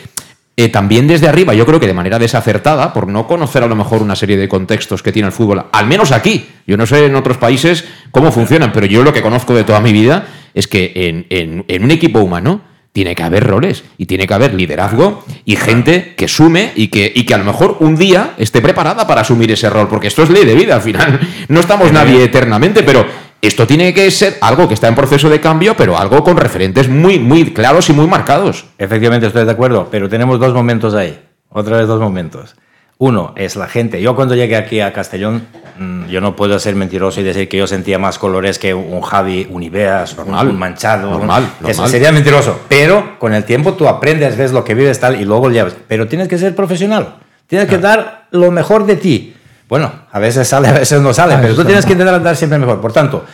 eh, 0.59 0.71
también 0.71 1.07
desde 1.07 1.29
arriba, 1.29 1.53
yo 1.53 1.67
creo 1.67 1.79
que 1.79 1.87
de 1.87 1.93
manera 1.93 2.19
desacertada, 2.19 2.95
por 2.95 3.09
no 3.09 3.27
conocer 3.27 3.63
a 3.63 3.67
lo 3.67 3.77
mejor 3.77 4.01
una 4.01 4.17
serie 4.17 4.39
de 4.39 4.49
contextos 4.49 5.03
que 5.03 5.13
tiene 5.13 5.27
el 5.27 5.33
fútbol, 5.33 5.67
al 5.71 5.87
menos 5.87 6.13
aquí, 6.13 6.49
yo 6.67 6.79
no 6.79 6.87
sé 6.87 7.05
en 7.05 7.15
otros 7.15 7.37
países 7.37 7.85
cómo 8.11 8.33
funcionan, 8.33 8.73
pero 8.73 8.87
yo 8.87 9.05
lo 9.05 9.13
que 9.13 9.21
conozco 9.21 9.55
de 9.55 9.65
toda 9.65 9.81
mi 9.81 9.93
vida 9.93 10.27
es 10.55 10.67
que 10.67 11.27
en, 11.29 11.83
un 11.83 11.91
equipo 11.91 12.21
humano 12.21 12.63
tiene 12.93 13.15
que 13.15 13.23
haber 13.23 13.47
roles 13.47 13.85
y 13.99 14.07
tiene 14.07 14.27
que 14.27 14.33
haber 14.33 14.55
liderazgo 14.55 15.23
y 15.45 15.57
gente 15.57 16.15
que 16.17 16.27
sume 16.27 16.73
y 16.75 16.89
que, 16.89 17.13
y 17.15 17.27
que 17.27 17.35
a 17.35 17.39
lo 17.39 17.45
mejor 17.45 17.77
un 17.81 17.95
día 17.95 18.33
esté 18.39 18.63
preparada 18.63 19.07
para 19.07 19.21
asumir 19.21 19.53
ese 19.53 19.69
rol, 19.69 19.89
porque 19.89 20.07
esto 20.07 20.23
es 20.23 20.31
ley 20.31 20.47
de 20.47 20.55
vida, 20.55 20.77
al 20.77 20.81
final 20.81 21.21
no 21.49 21.61
estamos 21.61 21.93
nadie 21.93 22.25
eternamente, 22.25 22.83
pero 22.83 23.05
esto 23.43 23.67
tiene 23.67 23.93
que 23.95 24.11
ser 24.11 24.39
algo 24.41 24.67
que 24.67 24.75
está 24.75 24.89
en 24.89 24.95
proceso 24.95 25.29
de 25.29 25.41
cambio, 25.41 25.77
pero 25.77 25.97
algo 25.99 26.25
con 26.25 26.37
referentes 26.37 26.89
muy, 26.89 27.19
muy 27.19 27.53
claros 27.53 27.89
y 27.91 27.93
muy 27.93 28.07
marcados. 28.07 28.67
Efectivamente, 28.79 29.27
estoy 29.27 29.45
de 29.45 29.53
acuerdo, 29.53 29.89
pero 29.91 30.09
tenemos 30.09 30.41
dos 30.41 30.55
momentos 30.55 30.95
ahí. 30.95 31.21
Otra 31.51 31.77
vez 31.77 31.87
dos 31.87 32.01
momentos. 32.01 32.57
Uno 32.99 33.35
es 33.37 33.57
la 33.57 33.69
gente. 33.69 34.01
Yo 34.01 34.17
cuando 34.17 34.35
llegué 34.35 34.57
aquí 34.57 34.81
a 34.81 34.93
Castellón, 34.93 35.47
mm, 35.79 36.07
yo 36.07 36.23
no 36.23 36.35
puedo 36.35 36.59
ser 36.59 36.75
mentiroso 36.77 37.21
y 37.21 37.25
decir 37.25 37.47
que 37.47 37.59
yo 37.59 37.67
sentía 37.67 37.99
más 37.99 38.19
colores 38.19 38.59
que 38.59 38.73
un 38.73 39.03
Javi, 39.03 39.47
un 39.51 39.63
Ibeas, 39.63 40.17
normal, 40.17 40.49
un 40.49 40.59
Manchado. 40.59 41.11
Normal, 41.11 41.47
Eso 41.67 41.87
sería 41.89 42.11
mentiroso. 42.11 42.61
Pero 42.69 43.19
con 43.19 43.35
el 43.35 43.45
tiempo 43.45 43.75
tú 43.75 43.87
aprendes, 43.87 44.39
ves 44.39 44.53
lo 44.53 44.65
que 44.65 44.75
vives 44.75 44.99
tal 44.99 45.21
y 45.21 45.27
luego 45.27 45.51
llevas. 45.51 45.77
Pero 45.87 46.09
tienes 46.09 46.29
que 46.29 46.39
ser 46.39 46.55
profesional. 46.55 47.17
Tienes 47.47 47.69
que 47.69 47.79
dar 47.79 48.27
lo 48.31 48.51
mejor 48.51 48.87
de 48.87 48.97
ti. 48.97 49.36
Bueno, 49.69 49.91
a 50.11 50.19
veces 50.19 50.47
sale, 50.47 50.69
a 50.69 50.73
veces 50.73 51.01
no 51.01 51.13
sale, 51.13 51.37
pero 51.41 51.55
tú 51.55 51.65
tienes 51.65 51.85
que 51.85 51.93
intentar 51.93 52.15
andar 52.15 52.37
siempre 52.37 52.59
mejor. 52.59 52.81
Por 52.81 52.93
tanto, 52.93 53.25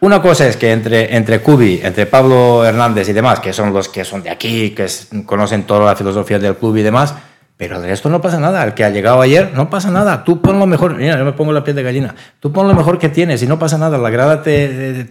una 0.00 0.22
cosa 0.22 0.46
es 0.46 0.56
que 0.56 0.72
entre, 0.72 1.14
entre 1.16 1.40
Cubi, 1.40 1.80
entre 1.82 2.06
Pablo 2.06 2.64
Hernández 2.64 3.08
y 3.08 3.12
demás, 3.12 3.40
que 3.40 3.52
son 3.52 3.72
los 3.72 3.88
que 3.88 4.04
son 4.04 4.22
de 4.22 4.30
aquí, 4.30 4.70
que 4.70 4.86
conocen 5.26 5.64
toda 5.64 5.84
la 5.84 5.96
filosofía 5.96 6.38
del 6.38 6.56
club 6.56 6.76
y 6.76 6.82
demás, 6.82 7.14
pero 7.58 7.80
de 7.80 7.92
esto 7.92 8.08
no 8.08 8.20
pasa 8.20 8.38
nada. 8.38 8.62
El 8.62 8.74
que 8.74 8.84
ha 8.84 8.90
llegado 8.90 9.20
ayer, 9.20 9.50
no 9.54 9.68
pasa 9.68 9.90
nada. 9.90 10.22
Tú 10.22 10.40
pon 10.40 10.60
lo 10.60 10.66
mejor. 10.66 10.94
Mira, 10.94 11.18
yo 11.18 11.24
me 11.24 11.32
pongo 11.32 11.52
la 11.52 11.64
piel 11.64 11.74
de 11.74 11.82
gallina. 11.82 12.14
Tú 12.38 12.52
pon 12.52 12.68
lo 12.68 12.74
mejor 12.74 13.00
que 13.00 13.08
tienes 13.08 13.42
y 13.42 13.48
no 13.48 13.58
pasa 13.58 13.76
nada. 13.76 13.98
La 13.98 14.10
grada 14.10 14.42
te, 14.42 15.08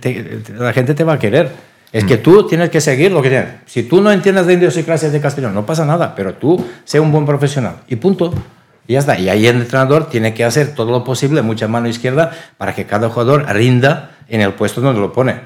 la 0.58 0.72
gente 0.72 0.94
te 0.94 1.04
va 1.04 1.14
a 1.14 1.20
querer. 1.20 1.52
Es 1.92 2.06
que 2.06 2.16
mm. 2.16 2.24
tú 2.24 2.48
tienes 2.48 2.70
que 2.70 2.80
seguir 2.80 3.12
lo 3.12 3.22
que 3.22 3.30
tienes. 3.30 3.50
Si 3.66 3.84
tú 3.84 4.02
no 4.02 4.12
entiendes 4.12 4.48
de 4.48 4.54
indios 4.54 4.78
y 4.78 4.84
clases 4.84 5.12
de 5.12 5.20
castellano, 5.20 5.54
no 5.54 5.66
pasa 5.66 5.86
nada, 5.86 6.16
pero 6.16 6.36
tú 6.36 6.66
sé 6.86 7.02
un 7.02 7.12
buen 7.12 7.26
profesional. 7.26 7.76
Y 7.90 7.98
punto. 7.98 8.34
Y 8.88 8.94
ya 8.94 9.00
está. 9.00 9.20
Y 9.20 9.30
ahí 9.30 9.46
el 9.48 9.58
entrenador 9.58 10.10
tiene 10.10 10.34
que 10.34 10.44
hacer 10.44 10.74
todo 10.74 10.92
lo 10.92 11.04
posible, 11.04 11.42
mucha 11.42 11.68
mano 11.68 11.88
izquierda, 11.88 12.32
para 12.58 12.74
que 12.74 12.86
cada 12.86 13.10
jugador 13.10 13.46
rinda 13.54 14.12
en 14.30 14.42
el 14.42 14.54
puesto 14.54 14.82
donde 14.82 15.02
lo 15.02 15.12
pone. 15.12 15.42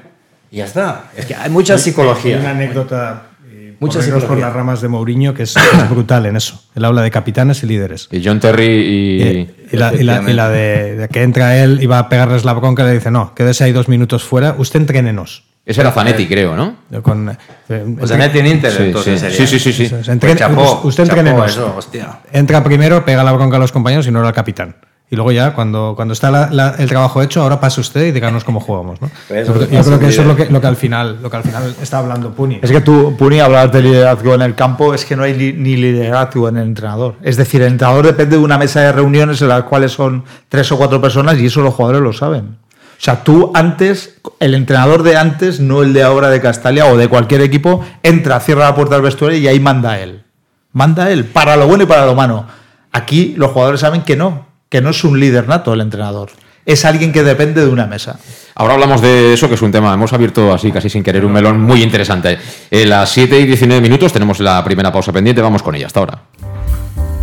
Y 0.50 0.58
ya 0.58 0.64
está. 0.64 1.10
Es 1.16 1.26
que 1.26 1.34
hay 1.34 1.50
mucha 1.50 1.78
psicología. 1.78 2.36
Hay 2.36 2.42
una 2.42 2.50
anécdota 2.50 3.24
eh, 3.50 3.74
muchas 3.80 4.06
por 4.06 4.38
las 4.38 4.52
ramas 4.52 4.80
de 4.80 4.88
Mourinho 4.88 5.34
que 5.34 5.42
es, 5.44 5.54
brutal 5.90 6.26
en 6.26 6.36
eso. 6.36 6.62
Él 6.74 6.84
habla 6.84 7.02
de 7.02 7.10
capitanes 7.10 7.62
y 7.62 7.66
líderes. 7.66 8.08
Y 8.12 8.22
John 8.24 8.38
Terry 8.38 8.64
y... 8.64 9.22
Eh, 9.22 9.54
y, 9.72 9.76
la, 9.76 9.94
y, 9.94 10.02
la, 10.02 10.50
de, 10.50 11.08
que 11.10 11.22
entra 11.22 11.56
él 11.56 11.78
y 11.82 11.86
va 11.86 11.98
a 11.98 12.08
pegarles 12.10 12.44
la 12.44 12.52
bronca 12.52 12.82
y 12.82 12.86
le 12.86 12.92
dice, 12.92 13.10
no, 13.10 13.34
quédese 13.34 13.64
ahí 13.64 13.72
dos 13.72 13.88
minutos 13.88 14.22
fuera, 14.22 14.54
usted 14.58 14.80
entrénenos. 14.80 15.44
Ese 15.64 15.80
era 15.80 15.92
Zanetti, 15.92 16.26
creo, 16.26 16.56
¿no? 16.56 16.76
Con, 17.02 17.30
eh, 17.68 17.96
Zanetti 18.04 18.40
en 18.40 18.46
Inter, 18.48 18.72
sí, 18.72 18.82
entonces 18.82 19.20
sí. 19.20 19.46
sí, 19.46 19.58
sí, 19.58 19.72
sí, 19.72 19.86
sí. 19.88 19.94
usted 19.94 21.04
entrénenos. 21.04 21.88
Entra 22.32 22.64
primero, 22.64 23.04
pega 23.04 23.22
la 23.22 23.32
bronca 23.32 23.56
a 23.56 23.60
los 23.60 23.70
compañeros 23.70 24.06
y 24.08 24.10
no 24.10 24.18
era 24.18 24.28
el 24.28 24.34
capitán. 24.34 24.74
Y 25.12 25.14
luego 25.14 25.30
ya, 25.30 25.54
cuando, 25.54 25.92
cuando 25.94 26.14
está 26.14 26.48
el 26.78 26.88
trabajo 26.88 27.20
hecho, 27.20 27.42
ahora 27.42 27.60
pasa 27.60 27.82
usted 27.82 28.06
y 28.06 28.12
díganos 28.12 28.44
cómo 28.44 28.60
jugamos. 28.60 28.98
¿no? 29.00 29.10
Pues 29.28 29.46
yo, 29.46 29.52
creo 29.52 29.98
que 29.98 30.06
eso 30.06 30.22
es 30.22 30.26
lo 30.26 30.34
que, 30.34 30.46
lo 30.46 30.58
que, 30.58 30.66
al 30.66 30.76
final, 30.76 31.18
lo 31.20 31.30
que 31.30 31.36
al 31.36 31.42
final 31.42 31.76
está 31.82 31.98
hablando 31.98 32.32
Puni. 32.32 32.60
Es 32.62 32.72
que 32.72 32.80
tú, 32.80 33.14
Puni, 33.18 33.38
hablas 33.38 33.70
de 33.72 33.82
liderazgo 33.82 34.34
en 34.34 34.40
el 34.40 34.54
campo, 34.54 34.94
es 34.94 35.04
que 35.04 35.14
no 35.14 35.24
hay 35.24 35.34
ni 35.34 35.76
liderazgo 35.76 36.48
en 36.48 36.56
el 36.56 36.62
entrenador. 36.62 37.16
Es 37.22 37.36
decir, 37.36 37.60
el 37.60 37.72
entrenador 37.72 38.06
depende 38.06 38.36
de 38.38 38.42
una 38.42 38.56
mesa 38.56 38.80
de 38.80 38.90
reuniones 38.90 39.42
en 39.42 39.48
las 39.48 39.64
cuales 39.64 39.92
son 39.92 40.24
tres 40.48 40.72
o 40.72 40.78
cuatro 40.78 40.98
personas 40.98 41.38
y 41.38 41.44
eso 41.44 41.60
los 41.60 41.74
jugadores 41.74 42.00
lo 42.00 42.14
saben. 42.14 42.56
O 43.02 43.04
sea, 43.04 43.24
tú 43.24 43.50
antes, 43.52 44.14
el 44.38 44.54
entrenador 44.54 45.02
de 45.02 45.16
antes, 45.16 45.58
no 45.58 45.82
el 45.82 45.92
de 45.92 46.04
ahora 46.04 46.30
de 46.30 46.40
Castalia 46.40 46.86
o 46.86 46.96
de 46.96 47.08
cualquier 47.08 47.40
equipo, 47.40 47.84
entra, 48.04 48.38
cierra 48.38 48.66
la 48.66 48.76
puerta 48.76 48.94
del 48.94 49.02
vestuario 49.02 49.40
y 49.40 49.48
ahí 49.48 49.58
manda 49.58 49.98
él. 49.98 50.22
Manda 50.70 51.10
él, 51.10 51.24
para 51.24 51.56
lo 51.56 51.66
bueno 51.66 51.82
y 51.82 51.86
para 51.86 52.06
lo 52.06 52.14
malo. 52.14 52.46
Aquí 52.92 53.34
los 53.36 53.50
jugadores 53.50 53.80
saben 53.80 54.02
que 54.02 54.14
no, 54.14 54.46
que 54.68 54.80
no 54.80 54.90
es 54.90 55.02
un 55.02 55.18
líder 55.18 55.48
nato 55.48 55.74
el 55.74 55.80
entrenador. 55.80 56.30
Es 56.64 56.84
alguien 56.84 57.10
que 57.10 57.24
depende 57.24 57.62
de 57.62 57.66
una 57.66 57.86
mesa. 57.86 58.20
Ahora 58.54 58.74
hablamos 58.74 59.02
de 59.02 59.34
eso, 59.34 59.48
que 59.48 59.56
es 59.56 59.62
un 59.62 59.72
tema, 59.72 59.92
hemos 59.92 60.12
abierto 60.12 60.54
así 60.54 60.70
casi 60.70 60.88
sin 60.88 61.02
querer 61.02 61.24
un 61.24 61.32
melón 61.32 61.60
muy 61.60 61.82
interesante. 61.82 62.38
En 62.70 62.88
las 62.88 63.10
7 63.10 63.40
y 63.40 63.46
19 63.46 63.82
minutos 63.82 64.12
tenemos 64.12 64.38
la 64.38 64.62
primera 64.62 64.92
pausa 64.92 65.10
pendiente, 65.10 65.42
vamos 65.42 65.64
con 65.64 65.74
ella 65.74 65.86
hasta 65.86 65.98
ahora. 65.98 66.22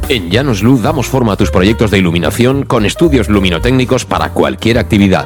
En 0.10 0.30
Llanos 0.30 0.62
Luz 0.62 0.82
damos 0.82 1.08
forma 1.08 1.32
a 1.32 1.38
tus 1.38 1.52
proyectos 1.52 1.90
de 1.90 2.00
iluminación 2.00 2.66
con 2.66 2.86
estudios 2.86 3.30
luminotécnicos 3.30 4.04
para 4.04 4.32
cualquier 4.32 4.78
actividad 4.78 5.26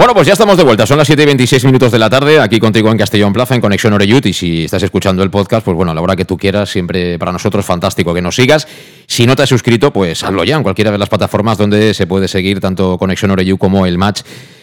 Bueno, 0.00 0.14
pues 0.14 0.26
ya 0.26 0.32
estamos 0.32 0.56
de 0.56 0.64
vuelta. 0.64 0.86
Son 0.86 0.96
las 0.96 1.06
7 1.06 1.24
y 1.24 1.26
26 1.26 1.66
minutos 1.66 1.92
de 1.92 1.98
la 1.98 2.08
tarde, 2.08 2.40
aquí 2.40 2.58
contigo 2.58 2.90
en 2.90 2.96
Castellón 2.96 3.34
Plaza, 3.34 3.54
en 3.54 3.60
Conexión 3.60 3.92
Oreyut. 3.92 4.24
Y 4.24 4.32
si 4.32 4.64
estás 4.64 4.82
escuchando 4.82 5.22
el 5.22 5.28
podcast, 5.28 5.62
pues 5.62 5.76
bueno, 5.76 5.92
a 5.92 5.94
la 5.94 6.00
hora 6.00 6.16
que 6.16 6.24
tú 6.24 6.38
quieras, 6.38 6.70
siempre 6.70 7.18
para 7.18 7.32
nosotros 7.32 7.66
fantástico 7.66 8.14
que 8.14 8.22
nos 8.22 8.34
sigas. 8.34 8.66
Si 9.06 9.26
no 9.26 9.36
te 9.36 9.42
has 9.42 9.50
suscrito, 9.50 9.92
pues 9.92 10.24
hazlo 10.24 10.42
ya 10.44 10.56
en 10.56 10.62
cualquiera 10.62 10.90
de 10.90 10.96
las 10.96 11.10
plataformas 11.10 11.58
donde 11.58 11.92
se 11.92 12.06
puede 12.06 12.28
seguir 12.28 12.60
tanto 12.60 12.96
Conexión 12.96 13.30
Oreyut 13.32 13.58
como 13.58 13.84
el 13.84 13.98
match 13.98 14.22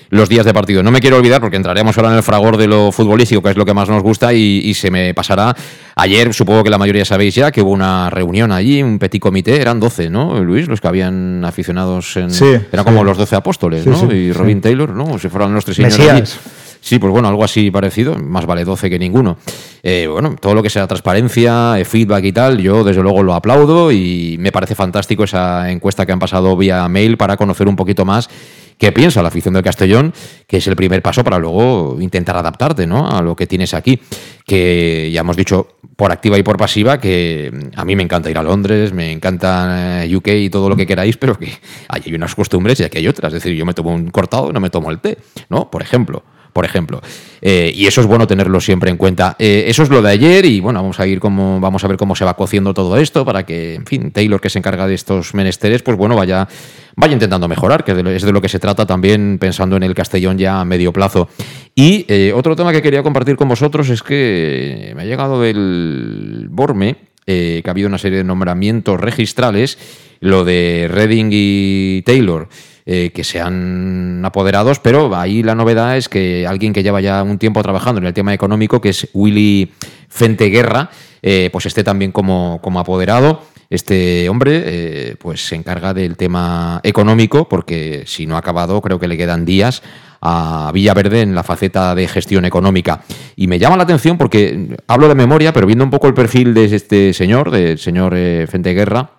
los 0.09 0.29
días 0.29 0.45
de 0.45 0.53
partido. 0.53 0.83
No 0.83 0.91
me 0.91 0.99
quiero 0.99 1.17
olvidar 1.17 1.41
porque 1.41 1.57
entraremos 1.57 1.97
ahora 1.97 2.11
en 2.11 2.17
el 2.17 2.23
fragor 2.23 2.57
de 2.57 2.67
lo 2.67 2.91
futbolístico, 2.91 3.41
que 3.41 3.49
es 3.49 3.57
lo 3.57 3.65
que 3.65 3.73
más 3.73 3.89
nos 3.89 4.03
gusta, 4.03 4.33
y, 4.33 4.73
se 4.73 4.91
me 4.91 5.13
pasará. 5.13 5.55
Ayer, 5.95 6.33
supongo 6.33 6.63
que 6.63 6.69
la 6.69 6.77
mayoría 6.77 7.03
sabéis 7.05 7.33
ya 7.35 7.51
que 7.51 7.61
hubo 7.61 7.71
una 7.71 8.09
reunión 8.09 8.51
allí, 8.51 8.83
un 8.83 8.99
petit 8.99 9.21
comité, 9.21 9.59
eran 9.59 9.79
12, 9.79 10.09
¿no, 10.09 10.43
Luis? 10.43 10.67
Los 10.67 10.79
que 10.79 10.87
habían 10.87 11.43
aficionados 11.43 12.15
en. 12.17 12.29
Sí, 12.29 12.45
eran 12.71 12.85
como 12.85 13.03
los 13.03 13.17
12 13.17 13.35
apóstoles, 13.35 13.83
Sí, 13.83 13.89
¿no? 13.89 13.97
sí, 13.97 14.15
y. 14.15 14.31
Robin 14.31 14.61
Taylor, 14.61 14.93
¿no? 14.93 15.17
Si 15.27 15.31
fueran 15.31 15.53
los 15.53 15.65
tres 15.65 15.75
señores. 15.75 15.99
Mesías. 15.99 16.39
allí. 16.39 16.57
Sí, 16.79 16.99
pues 16.99 17.11
bueno, 17.11 17.27
algo 17.27 17.43
así 17.43 17.69
parecido, 17.69 18.15
más 18.15 18.45
vale 18.45 18.63
12 18.63 18.89
que 18.89 18.97
ninguno. 18.97 19.37
Eh, 19.83 20.07
bueno, 20.09 20.35
todo 20.39 20.55
lo 20.55 20.63
que 20.63 20.69
sea 20.69 20.87
transparencia, 20.87 21.77
eh, 21.77 21.83
feedback 21.83 22.23
y 22.23 22.31
tal, 22.31 22.59
yo 22.59 22.83
desde 22.83 23.01
luego 23.01 23.23
lo 23.23 23.33
aplaudo 23.33 23.91
y 23.91 24.37
me 24.39 24.53
parece 24.53 24.73
fantástico 24.73 25.25
esa 25.25 25.69
encuesta 25.69 26.05
que 26.05 26.13
han 26.13 26.19
pasado 26.19 26.55
vía 26.55 26.87
mail 26.87 27.17
para 27.17 27.35
conocer 27.35 27.67
un 27.67 27.75
poquito 27.75 28.05
más 28.05 28.29
qué 28.77 28.91
piensa 28.91 29.21
la 29.21 29.29
afición 29.29 29.53
del 29.53 29.63
Castellón, 29.63 30.13
que 30.47 30.57
es 30.57 30.67
el 30.67 30.75
primer 30.75 31.01
paso 31.01 31.23
para 31.23 31.39
luego 31.39 31.97
intentar 31.99 32.37
adaptarte 32.37 32.87
¿no? 32.87 33.09
a 33.09 33.21
lo 33.21 33.35
que 33.35 33.47
tienes 33.47 33.73
aquí. 33.73 33.99
Que 34.45 35.09
ya 35.11 35.21
hemos 35.21 35.35
dicho 35.35 35.75
por 35.95 36.11
activa 36.11 36.37
y 36.37 36.43
por 36.43 36.57
pasiva 36.57 36.99
que 36.99 37.51
a 37.75 37.83
mí 37.83 37.95
me 37.95 38.03
encanta 38.03 38.29
ir 38.29 38.37
a 38.37 38.43
Londres, 38.43 38.93
me 38.93 39.11
encanta 39.11 40.05
eh, 40.05 40.15
UK 40.15 40.27
y 40.27 40.49
todo 40.49 40.69
lo 40.69 40.75
que 40.75 40.85
queráis, 40.85 41.17
pero 41.17 41.37
que 41.37 41.51
hay 41.89 42.13
unas 42.13 42.33
costumbres 42.35 42.79
y 42.79 42.83
aquí 42.83 42.99
hay 42.99 43.07
otras. 43.07 43.33
Es 43.33 43.43
decir, 43.43 43.57
yo 43.57 43.65
me 43.65 43.73
tomo 43.73 43.93
un 43.93 44.09
cortado 44.09 44.49
y 44.49 44.53
no 44.53 44.59
me 44.59 44.69
tomo 44.69 44.89
el 44.91 44.99
té, 44.99 45.17
¿no? 45.49 45.69
Por 45.69 45.81
ejemplo 45.81 46.23
por 46.57 46.65
ejemplo. 46.65 47.01
Eh, 47.39 47.71
y 47.75 47.85
eso 47.85 48.01
es 48.01 48.07
bueno 48.07 48.25
tenerlo 48.25 48.59
siempre 48.59 48.89
en 48.89 48.97
cuenta. 48.97 49.35
Eh, 49.37 49.65
eso 49.67 49.83
es 49.83 49.91
lo 49.91 50.01
de 50.01 50.09
ayer 50.09 50.43
y 50.45 50.59
bueno, 50.59 50.81
vamos 50.81 50.99
a 50.99 51.05
ir 51.05 51.19
como, 51.19 51.59
vamos 51.59 51.83
a 51.83 51.87
ver 51.87 51.95
cómo 51.95 52.15
se 52.15 52.25
va 52.25 52.35
cociendo 52.35 52.73
todo 52.73 52.97
esto 52.97 53.23
para 53.23 53.45
que, 53.45 53.75
en 53.75 53.85
fin, 53.85 54.09
Taylor 54.09 54.41
que 54.41 54.49
se 54.49 54.57
encarga 54.57 54.87
de 54.87 54.95
estos 54.95 55.35
menesteres, 55.35 55.83
pues 55.83 55.95
bueno, 55.99 56.15
vaya, 56.15 56.47
vaya 56.95 57.13
intentando 57.13 57.47
mejorar, 57.47 57.83
que 57.83 57.91
es 57.91 58.23
de 58.23 58.31
lo 58.31 58.41
que 58.41 58.49
se 58.49 58.57
trata 58.57 58.87
también 58.87 59.37
pensando 59.39 59.77
en 59.77 59.83
el 59.83 59.93
Castellón 59.93 60.39
ya 60.39 60.59
a 60.59 60.65
medio 60.65 60.91
plazo. 60.91 61.29
Y 61.75 62.05
eh, 62.07 62.33
otro 62.33 62.55
tema 62.55 62.71
que 62.71 62.81
quería 62.81 63.03
compartir 63.03 63.35
con 63.35 63.47
vosotros 63.47 63.89
es 63.89 64.01
que 64.01 64.93
me 64.95 65.03
ha 65.03 65.05
llegado 65.05 65.39
del 65.39 66.47
Borme, 66.49 66.95
que 67.23 67.61
ha 67.63 67.69
habido 67.69 67.87
una 67.87 67.99
serie 67.99 68.17
de 68.17 68.23
nombramientos 68.23 68.99
registrales, 68.99 69.77
lo 70.21 70.43
de 70.43 70.87
Redding 70.89 71.29
y 71.31 72.01
Taylor 72.01 72.49
eh, 72.89 73.11
que 73.13 73.25
se 73.25 73.41
han 73.41 74.23
apoderados, 74.23 74.79
pero 74.79 75.13
ahí 75.13 75.43
la 75.43 75.55
novedad 75.55 75.97
es 75.97 76.07
que 76.07 76.47
alguien 76.47 76.71
que 76.71 76.83
lleva 76.83 77.01
ya 77.01 77.21
un 77.21 77.37
tiempo 77.37 77.61
trabajando 77.61 77.99
en 77.99 78.07
el 78.07 78.13
tema 78.13 78.33
económico, 78.33 78.79
que 78.79 78.89
es 78.89 79.09
Willy 79.13 79.73
Fenteguerra, 80.07 80.89
eh, 81.21 81.49
pues 81.51 81.65
esté 81.65 81.83
también 81.83 82.13
como, 82.13 82.61
como 82.63 82.79
apoderado. 82.79 83.41
Este 83.69 84.29
hombre 84.29 84.63
eh, 84.65 85.15
pues 85.19 85.45
se 85.45 85.55
encarga 85.55 85.93
del 85.93 86.15
tema 86.15 86.79
económico, 86.83 87.49
porque 87.49 88.03
si 88.05 88.25
no 88.25 88.37
ha 88.37 88.39
acabado, 88.39 88.81
creo 88.81 88.99
que 88.99 89.09
le 89.09 89.17
quedan 89.17 89.43
días 89.43 89.83
a 90.21 90.71
Villaverde 90.73 91.21
en 91.21 91.35
la 91.35 91.43
faceta 91.43 91.93
de 91.93 92.07
gestión 92.07 92.45
económica. 92.45 93.03
Y 93.35 93.47
me 93.47 93.59
llama 93.59 93.77
la 93.77 93.83
atención 93.83 94.17
porque 94.17 94.77
hablo 94.87 95.09
de 95.09 95.15
memoria, 95.15 95.51
pero 95.51 95.67
viendo 95.67 95.83
un 95.83 95.91
poco 95.91 96.07
el 96.07 96.13
perfil 96.13 96.53
de 96.53 96.73
este 96.73 97.13
señor, 97.13 97.51
del 97.51 97.77
señor 97.77 98.13
eh, 98.15 98.47
Fenteguerra, 98.49 99.11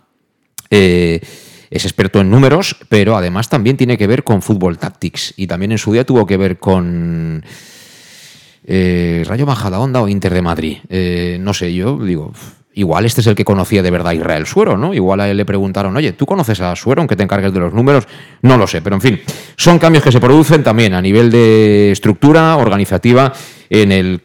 eh, 0.70 1.20
es 1.70 1.84
experto 1.84 2.20
en 2.20 2.30
números, 2.30 2.76
pero 2.88 3.16
además 3.16 3.48
también 3.48 3.76
tiene 3.76 3.98
que 3.98 4.06
ver 4.06 4.24
con 4.24 4.42
Fútbol 4.42 4.78
Tactics 4.78 5.34
y 5.36 5.46
también 5.46 5.72
en 5.72 5.78
su 5.78 5.92
día 5.92 6.04
tuvo 6.04 6.26
que 6.26 6.36
ver 6.36 6.58
con 6.58 7.44
eh, 8.64 9.24
Rayo 9.26 9.46
Majadahonda 9.46 10.02
o 10.02 10.08
Inter 10.08 10.34
de 10.34 10.42
Madrid. 10.42 10.78
Eh, 10.88 11.38
no 11.40 11.54
sé, 11.54 11.74
yo 11.74 11.98
digo, 11.98 12.32
igual 12.74 13.04
este 13.04 13.20
es 13.20 13.26
el 13.26 13.34
que 13.34 13.44
conocía 13.44 13.82
de 13.82 13.90
verdad 13.90 14.08
a 14.08 14.14
Israel 14.14 14.46
Suero, 14.46 14.76
¿no? 14.76 14.94
Igual 14.94 15.20
a 15.20 15.28
él 15.28 15.36
le 15.36 15.44
preguntaron, 15.44 15.96
oye, 15.96 16.12
¿tú 16.12 16.26
conoces 16.26 16.60
a 16.60 16.76
Suero 16.76 17.00
aunque 17.00 17.16
te 17.16 17.22
encargues 17.22 17.52
de 17.52 17.60
los 17.60 17.74
números? 17.74 18.06
No 18.42 18.56
lo 18.56 18.66
sé, 18.66 18.82
pero 18.82 18.96
en 18.96 19.02
fin, 19.02 19.20
son 19.56 19.78
cambios 19.78 20.04
que 20.04 20.12
se 20.12 20.20
producen 20.20 20.62
también 20.62 20.94
a 20.94 21.02
nivel 21.02 21.30
de 21.30 21.92
estructura 21.92 22.56
organizativa 22.56 23.32
en 23.70 23.92
el 23.92 24.20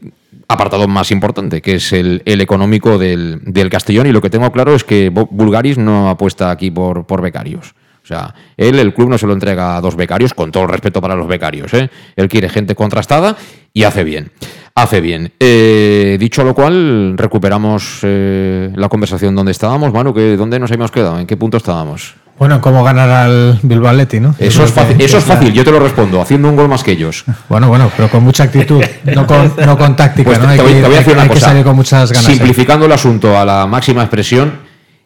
apartado 0.54 0.88
más 0.88 1.12
importante, 1.12 1.62
que 1.62 1.76
es 1.76 1.94
el, 1.94 2.22
económico 2.26 2.98
del, 2.98 3.40
del 3.44 3.70
Castellón. 3.70 4.08
Y 4.08 4.12
lo 4.12 4.22
que 4.22 4.30
tengo 4.30 4.52
claro 4.52 4.76
es 4.76 4.84
que 4.84 5.10
Bulgaris 5.10 5.78
no 5.78 6.10
apuesta 6.10 6.52
aquí 6.52 6.72
por, 6.72 7.06
por 7.06 7.22
becarios. 7.22 7.76
O 8.04 8.06
sea, 8.06 8.36
él, 8.58 8.80
el 8.80 8.94
club 8.94 9.10
no 9.10 9.18
se 9.18 9.26
lo 9.26 9.34
entrega 9.34 9.78
a 9.78 9.82
dos 9.82 9.96
becarios, 9.96 10.34
con 10.34 10.52
todo 10.52 10.64
el 10.64 10.70
respeto 10.70 11.00
para 11.00 11.16
los 11.16 11.28
becarios. 11.28 11.74
¿eh? 11.74 11.90
Él 12.18 12.28
quiere 12.28 12.50
gente 12.50 12.76
contrastada 12.76 13.38
y 13.72 13.84
hace 13.84 14.04
bien. 14.04 14.32
Hace 14.76 15.00
bien. 15.00 15.32
Eh, 15.40 16.18
dicho 16.20 16.44
lo 16.44 16.54
cual, 16.54 17.18
recuperamos 17.18 18.00
eh, 18.04 18.72
la 18.76 18.90
conversación 18.90 19.36
donde 19.36 19.54
estábamos. 19.54 19.94
Manu, 19.94 20.12
¿dónde 20.12 20.60
nos 20.60 20.70
habíamos 20.72 20.92
quedado? 20.92 21.18
¿En 21.18 21.28
qué 21.28 21.38
punto 21.38 21.58
estábamos? 21.58 22.16
Bueno, 22.40 22.60
¿cómo 22.62 22.84
ganar 22.84 23.10
al 23.10 23.60
Bilbao 23.62 23.94
no? 23.94 24.36
Eso 24.40 24.64
es 24.64 24.72
que- 24.72 24.80
fácil, 24.82 25.02
eso 25.02 25.18
es 25.18 25.24
que 25.24 25.32
fácil, 25.34 25.54
yo 25.54 25.64
te 25.64 25.72
lo 25.72 25.80
respondo, 25.80 26.20
haciendo 26.22 26.50
un 26.50 26.56
gol 26.56 26.68
más 26.68 26.84
que 26.84 26.92
ellos. 26.92 27.24
Bueno, 27.50 27.68
bueno, 27.70 27.92
pero 27.96 28.10
con 28.10 28.24
mucha 28.24 28.44
actitud, 28.44 28.82
no 29.06 29.28
con, 29.28 29.54
no 29.66 29.78
con 29.78 29.96
táctica, 29.96 30.30
Pues 30.30 30.40
¿no? 30.40 30.46
te, 30.48 30.52
Hay 30.54 30.58
voy, 30.60 30.74
que, 30.74 30.82
te 30.82 30.88
voy 30.88 30.96
a 30.96 30.98
hay 31.00 31.04
decir 31.04 31.06
que- 31.06 31.14
una 31.14 31.22
hay 31.24 31.28
que 31.30 31.34
cosa. 31.36 31.46
salir 31.48 31.64
con 31.64 31.76
muchas 31.76 32.12
ganas. 32.12 32.28
¿eh? 32.30 32.34
Simplificando 32.34 32.86
el 32.88 32.92
asunto 32.92 33.38
a 33.38 33.46
la 33.46 33.68
máxima 33.68 34.02
expresión, 34.02 34.52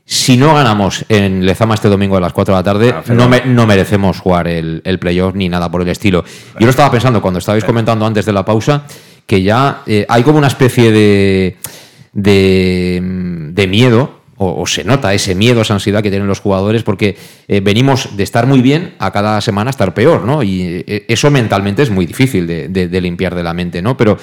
si 0.06 0.38
no 0.38 0.56
ganamos 0.56 1.04
en 1.10 1.46
Lezama 1.46 1.76
este 1.76 1.90
domingo 1.90 2.16
a 2.16 2.22
las 2.22 2.32
4 2.32 2.56
de 2.56 2.60
la 2.60 2.64
tarde, 2.64 2.94
Ah, 2.96 3.04
no, 3.14 3.28
me- 3.28 3.44
no 3.46 3.68
merecemos 3.68 4.20
jugar 4.20 4.48
el, 4.48 4.82
el 4.86 4.98
playoff 5.00 5.36
ni 5.36 5.50
nada 5.50 5.70
por 5.70 5.82
el 5.82 5.90
estilo. 5.90 6.24
Yo 6.58 6.66
lo 6.66 6.70
estaba 6.70 6.90
pensando 6.90 7.22
cuando 7.22 7.40
estabais 7.40 7.66
comentando 7.66 8.06
antes 8.06 8.26
de 8.26 8.32
la 8.34 8.46
pausa, 8.46 8.84
que 9.26 9.44
ya 9.44 9.82
eh, 9.86 10.06
hay 10.08 10.24
como 10.24 10.38
una 10.38 10.48
especie 10.48 10.92
de, 10.94 11.58
de, 12.14 13.02
mm, 13.04 13.54
de 13.54 13.68
miedo, 13.68 14.17
o, 14.40 14.66
se 14.68 14.84
nota 14.84 15.14
ese 15.14 15.34
miedo, 15.34 15.62
esa 15.62 15.74
ansiedad 15.74 16.04
que 16.04 16.12
tienen 16.12 16.28
los 16.28 16.40
jugadores, 16.40 16.84
porque 16.84 17.18
eh, 17.48 17.60
venimos 17.60 18.16
de 18.16 18.24
estar 18.24 18.46
muy 18.46 18.62
bien 18.62 18.94
a 19.00 19.12
cada 19.12 19.42
semana 19.42 19.72
estar 19.72 19.94
peor, 19.94 20.26
¿no? 20.26 20.44
Y 20.44 20.84
eh, 20.86 21.06
eso 21.08 21.32
mentalmente 21.32 21.82
es 21.82 21.90
muy 21.90 22.06
difícil 22.06 22.46
de, 22.46 23.02
limpiar 23.02 23.34
de 23.34 23.44
la 23.44 23.54
mente, 23.54 23.82
¿no? 23.82 23.98
Pero 23.98 24.18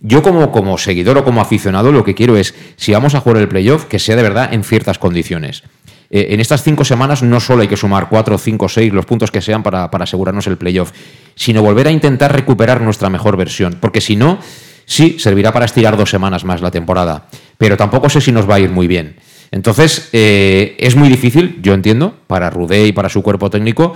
yo 0.00 0.22
como, 0.22 0.78
seguidor 0.78 1.18
o 1.18 1.24
como 1.24 1.40
aficionado 1.40 1.90
lo 1.90 2.04
que 2.04 2.14
quiero 2.14 2.36
es, 2.36 2.54
si 2.76 2.92
vamos 2.92 3.16
a 3.16 3.20
jugar 3.20 3.38
el 3.38 3.48
playoff, 3.48 3.86
que 3.86 3.98
sea 3.98 4.14
de 4.14 4.22
verdad 4.22 4.54
en 4.54 4.62
ciertas 4.62 4.98
condiciones. 4.98 5.64
Eh, 6.10 6.28
en 6.30 6.38
estas 6.38 6.62
cinco 6.62 6.84
semanas 6.84 7.24
no 7.24 7.40
solo 7.40 7.62
hay 7.62 7.68
que 7.68 7.76
sumar 7.76 8.08
cuatro, 8.08 8.38
cinco, 8.38 8.68
seis, 8.68 8.92
los 8.92 9.04
puntos 9.04 9.32
que 9.32 9.40
sean 9.40 9.64
para 9.64 9.90
asegurarnos 9.90 10.46
el 10.46 10.56
playoff, 10.56 10.92
sino 11.34 11.62
volver 11.62 11.88
a 11.88 11.90
intentar 11.90 12.32
recuperar 12.32 12.80
nuestra 12.80 13.10
mejor 13.10 13.36
versión. 13.36 13.78
Porque 13.80 14.00
si 14.00 14.14
no, 14.14 14.38
sí, 14.84 15.18
servirá 15.18 15.52
para 15.52 15.64
estirar 15.64 15.96
dos 15.96 16.10
semanas 16.10 16.44
más 16.44 16.60
la 16.60 16.70
temporada. 16.70 17.26
Pero 17.58 17.76
tampoco 17.76 18.08
sé 18.08 18.20
si 18.20 18.30
nos 18.30 18.48
va 18.48 18.56
a 18.56 18.60
ir 18.60 18.70
muy 18.70 18.86
bien. 18.86 19.16
Entonces, 19.50 20.08
eh, 20.12 20.76
es 20.78 20.96
muy 20.96 21.08
difícil, 21.08 21.58
yo 21.62 21.74
entiendo, 21.74 22.16
para 22.26 22.50
Rudé 22.50 22.86
y 22.86 22.92
para 22.92 23.08
su 23.08 23.22
cuerpo 23.22 23.50
técnico, 23.50 23.94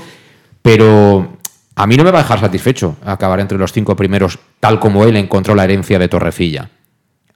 pero 0.62 1.38
a 1.74 1.86
mí 1.86 1.96
no 1.96 2.04
me 2.04 2.10
va 2.10 2.20
a 2.20 2.22
dejar 2.22 2.40
satisfecho 2.40 2.96
acabar 3.04 3.40
entre 3.40 3.58
los 3.58 3.72
cinco 3.72 3.96
primeros, 3.96 4.38
tal 4.60 4.80
como 4.80 5.04
él 5.04 5.16
encontró 5.16 5.54
la 5.54 5.64
herencia 5.64 5.98
de 5.98 6.08
Torrecilla. 6.08 6.70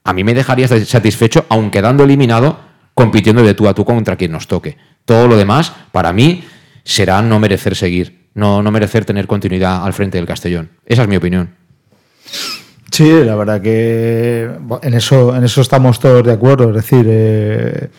A 0.03 0.13
mí 0.13 0.23
me 0.23 0.33
dejaría 0.33 0.67
satisfecho, 0.67 1.45
aun 1.49 1.71
quedando 1.71 2.03
eliminado, 2.03 2.59
compitiendo 2.93 3.43
de 3.43 3.55
tú 3.55 3.67
a 3.67 3.73
tú 3.73 3.85
contra 3.85 4.15
quien 4.15 4.31
nos 4.31 4.47
toque. 4.47 4.77
Todo 5.03 5.27
lo 5.27 5.35
demás, 5.35 5.73
para 5.91 6.13
mí, 6.13 6.43
será 6.83 7.21
no 7.21 7.39
merecer 7.39 7.75
seguir, 7.75 8.29
no, 8.35 8.61
no 8.61 8.71
merecer 8.71 9.03
tener 9.03 9.25
continuidad 9.25 9.83
al 9.83 9.93
frente 9.93 10.17
del 10.17 10.27
Castellón. 10.27 10.69
Esa 10.85 11.01
es 11.01 11.07
mi 11.07 11.15
opinión. 11.15 11.55
Sí, 12.91 13.11
la 13.23 13.35
verdad 13.35 13.61
que 13.61 14.49
en 14.81 14.93
eso, 14.93 15.35
en 15.35 15.43
eso 15.43 15.61
estamos 15.61 15.99
todos 15.99 16.23
de 16.23 16.31
acuerdo. 16.31 16.69
Es 16.69 16.75
decir, 16.75 17.05
eh, 17.09 17.89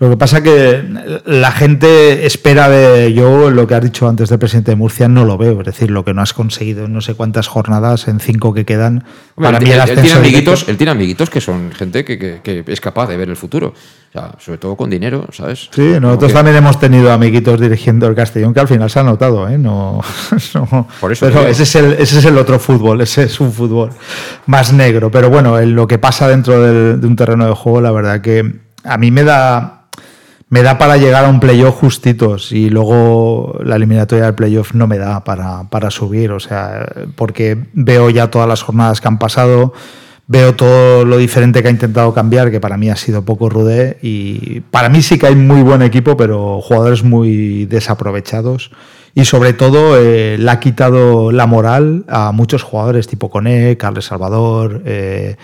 lo 0.00 0.08
que 0.10 0.16
pasa 0.16 0.42
que 0.42 0.82
la 1.26 1.50
gente 1.50 2.24
espera 2.24 2.68
de 2.68 3.12
yo 3.12 3.50
lo 3.50 3.66
que 3.66 3.74
has 3.74 3.82
dicho 3.82 4.08
antes 4.08 4.28
del 4.28 4.38
presidente 4.38 4.70
de 4.70 4.76
Murcia 4.76 5.08
no 5.08 5.24
lo 5.24 5.36
veo. 5.36 5.58
Es 5.60 5.66
decir, 5.66 5.90
lo 5.90 6.04
que 6.04 6.14
no 6.14 6.22
has 6.22 6.32
conseguido 6.32 6.84
en 6.84 6.92
no 6.92 7.00
sé 7.00 7.14
cuántas 7.14 7.48
jornadas, 7.48 8.06
en 8.06 8.20
cinco 8.20 8.54
que 8.54 8.64
quedan. 8.64 9.02
Hombre, 9.34 9.52
para 9.52 9.58
él, 9.58 9.64
mí 9.64 9.70
el 9.70 9.80
él- 9.80 9.88
él 9.90 10.00
tiene 10.02 10.18
amiguitos, 10.18 10.68
él 10.68 10.76
tiene 10.76 10.90
amiguitos 10.92 11.30
que 11.30 11.40
son 11.40 11.72
gente 11.72 12.04
que, 12.04 12.16
que- 12.16 12.40
que 12.42 12.64
es 12.66 12.80
capaz 12.80 13.08
de 13.08 13.16
ver 13.16 13.28
el 13.28 13.36
futuro. 13.36 13.68
O 13.74 14.12
sea, 14.12 14.32
sobre 14.38 14.58
todo 14.58 14.76
con 14.76 14.88
dinero, 14.88 15.26
¿sabes? 15.32 15.68
Sí, 15.74 15.96
nosotros 16.00 16.30
que- 16.30 16.34
también 16.36 16.56
hemos 16.56 16.78
tenido 16.78 17.12
amiguitos 17.12 17.60
dirigiendo 17.60 18.06
el 18.06 18.14
Castellón 18.14 18.54
que 18.54 18.60
al 18.60 18.68
final 18.68 18.88
se 18.88 19.00
ha 19.00 19.02
notado, 19.02 19.48
¿eh? 19.48 19.58
No, 19.58 20.00
no- 20.54 20.86
Por 21.00 21.10
eso 21.12 21.26
pero 21.26 21.46
ese 21.48 21.64
es, 21.64 21.74
el, 21.74 21.92
ese 21.94 22.20
es 22.20 22.24
el 22.24 22.38
otro 22.38 22.60
fútbol, 22.60 23.00
ese 23.00 23.24
es 23.24 23.40
un 23.40 23.52
fútbol 23.52 23.90
más 24.46 24.72
negro. 24.72 25.10
Pero 25.10 25.28
bueno, 25.28 25.58
en 25.58 25.74
lo 25.74 25.88
que 25.88 25.98
pasa 25.98 26.28
dentro 26.28 26.62
del- 26.62 27.00
de 27.00 27.06
un 27.08 27.16
terreno 27.16 27.46
de 27.46 27.52
juego, 27.54 27.80
la 27.80 27.90
verdad 27.90 28.20
que 28.20 28.60
a 28.84 28.96
mí 28.96 29.10
me 29.10 29.24
da 29.24 29.77
me 30.50 30.62
da 30.62 30.78
para 30.78 30.96
llegar 30.96 31.24
a 31.24 31.28
un 31.28 31.40
playoff 31.40 31.76
justitos 31.76 32.52
y 32.52 32.70
luego 32.70 33.58
la 33.62 33.76
eliminatoria 33.76 34.24
del 34.24 34.34
playoff 34.34 34.72
no 34.74 34.86
me 34.86 34.98
da 34.98 35.22
para, 35.24 35.68
para 35.68 35.90
subir, 35.90 36.32
o 36.32 36.40
sea, 36.40 36.86
porque 37.16 37.66
veo 37.74 38.08
ya 38.10 38.30
todas 38.30 38.48
las 38.48 38.62
jornadas 38.62 39.00
que 39.00 39.08
han 39.08 39.18
pasado, 39.18 39.74
veo 40.26 40.54
todo 40.54 41.04
lo 41.04 41.18
diferente 41.18 41.62
que 41.62 41.68
ha 41.68 41.70
intentado 41.70 42.14
cambiar, 42.14 42.50
que 42.50 42.60
para 42.60 42.78
mí 42.78 42.88
ha 42.88 42.96
sido 42.96 43.24
poco 43.24 43.50
rude 43.50 43.98
y 44.00 44.60
para 44.70 44.88
mí 44.88 45.02
sí 45.02 45.18
que 45.18 45.26
hay 45.26 45.36
muy 45.36 45.62
buen 45.62 45.82
equipo, 45.82 46.16
pero 46.16 46.60
jugadores 46.62 47.02
muy 47.02 47.66
desaprovechados 47.66 48.70
y 49.14 49.24
sobre 49.24 49.52
todo 49.52 49.98
eh, 49.98 50.38
le 50.38 50.50
ha 50.50 50.60
quitado 50.60 51.32
la 51.32 51.46
moral 51.46 52.04
a 52.08 52.32
muchos 52.32 52.62
jugadores 52.62 53.06
tipo 53.06 53.30
Coné, 53.30 53.76
Carles 53.76 54.06
Salvador, 54.06 54.82
eh, 54.86 55.36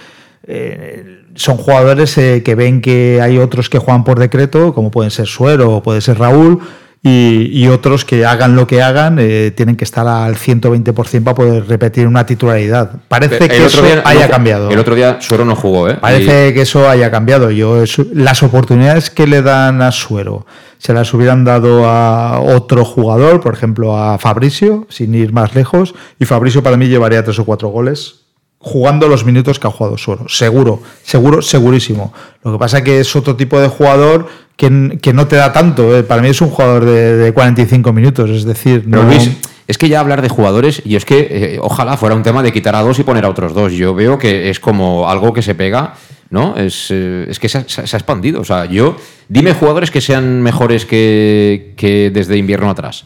eh, 0.47 1.23
son 1.35 1.57
jugadores 1.57 2.17
eh, 2.19 2.43
que 2.45 2.55
ven 2.55 2.81
que 2.81 3.21
hay 3.23 3.39
otros 3.39 3.69
que 3.69 3.79
juegan 3.79 4.05
por 4.05 4.19
decreto, 4.19 4.75
como 4.75 4.91
pueden 4.91 5.11
ser 5.11 5.27
Suero 5.27 5.77
o 5.77 5.83
puede 5.83 6.01
ser 6.01 6.19
Raúl, 6.19 6.61
y, 7.07 7.51
y 7.53 7.69
otros 7.69 8.07
que 8.07 8.25
hagan 8.25 8.57
lo 8.57 8.67
que 8.67 8.81
hagan, 8.83 9.19
eh, 9.21 9.53
tienen 9.55 9.77
que 9.77 9.85
estar 9.85 10.09
al 10.09 10.37
120% 10.37 11.23
para 11.23 11.35
poder 11.35 11.69
repetir 11.69 12.07
una 12.07 12.25
titularidad. 12.25 12.93
Parece 13.09 13.47
que 13.47 13.67
eso 13.67 13.83
día 13.83 14.03
haya 14.07 14.29
cambiado. 14.29 14.71
El 14.71 14.79
otro 14.79 14.95
día 14.95 15.19
Suero 15.21 15.45
no 15.45 15.55
jugó, 15.55 15.91
¿eh? 15.91 15.99
Parece 16.01 16.55
que 16.55 16.63
eso 16.63 16.89
haya 16.89 17.11
cambiado. 17.11 17.51
Yo 17.51 17.85
las 18.15 18.43
oportunidades 18.43 19.11
que 19.11 19.27
le 19.27 19.43
dan 19.43 19.83
a 19.83 19.93
Suero 19.93 20.47
se 20.79 20.95
las 20.95 21.13
hubieran 21.13 21.45
dado 21.45 21.87
a 21.87 22.41
otro 22.41 22.87
jugador, 22.87 23.41
por 23.41 23.53
ejemplo 23.53 23.99
a 23.99 24.19
Fabricio, 24.19 24.87
sin 24.89 25.15
ir 25.15 25.33
más 25.33 25.55
lejos, 25.55 25.95
y 26.19 26.25
Fabricio 26.25 26.63
para 26.63 26.79
mí 26.79 26.89
llevaría 26.89 27.23
tres 27.23 27.39
o 27.39 27.45
cuatro 27.45 27.69
goles 27.69 28.24
jugando 28.67 29.09
los 29.09 29.25
minutos 29.27 29.59
que 29.59 29.67
ha 29.67 29.71
jugado 29.71 29.99
Suero. 29.99 30.25
Seguro, 30.29 30.81
seguro, 31.03 31.43
segurísimo. 31.43 32.13
Lo 32.43 32.53
que 32.53 32.59
pasa 32.59 32.83
que 32.83 32.99
es 33.01 33.15
otro 33.15 33.37
tipo 33.37 33.61
de 33.61 33.69
jugador 33.69 34.27
que, 34.57 34.99
que 35.03 35.13
no 35.13 35.27
te 35.27 35.37
da 35.37 35.53
tanto. 35.53 35.95
eh. 35.97 36.03
Para 36.03 36.23
mí 36.23 36.29
es 36.29 36.41
un 36.41 36.49
jugador 36.49 36.87
de, 36.87 37.17
de 37.17 37.33
45 37.33 37.93
minutos, 37.93 38.31
es 38.31 38.45
decir, 38.45 38.85
Pero 38.91 39.03
no- 39.03 39.09
Luis, 39.11 39.31
es 39.69 39.77
que 39.79 39.89
ya 39.91 40.01
hablar 40.01 40.23
de 40.23 40.29
jugadores, 40.31 40.81
y 40.85 40.97
es 40.97 41.05
que 41.05 41.29
eh, 41.31 41.59
ojalá 41.61 41.97
fuera 41.99 42.15
un 42.15 42.23
tema 42.23 42.43
de 42.43 42.53
quitar 42.53 42.75
a 42.75 42.81
dos 42.81 42.99
y 42.99 43.03
poner 43.05 43.25
a 43.27 43.29
otros 43.29 43.53
dos. 43.55 43.73
Yo 43.75 43.95
veo 43.95 44.19
que 44.19 44.49
es 44.51 44.59
como 44.61 45.09
algo 45.11 45.33
que 45.35 45.43
se 45.43 45.55
pega, 45.55 45.95
¿no? 46.31 46.57
Es, 46.57 46.87
eh, 46.91 47.27
es 47.29 47.39
que 47.39 47.49
se 47.51 47.59
ha, 47.59 47.65
se 47.69 47.83
ha- 47.83 47.87
se 47.87 47.97
ha 47.97 47.99
expandido. 47.99 48.41
O 48.41 48.45
sea, 48.45 48.65
yo, 48.65 48.97
dime 49.29 49.53
jugadores 49.53 49.91
que 49.91 50.01
sean 50.01 50.43
mejores 50.43 50.87
que, 50.87 51.75
que 51.77 52.11
desde 52.13 52.37
invierno 52.39 52.71
atrás. 52.71 53.05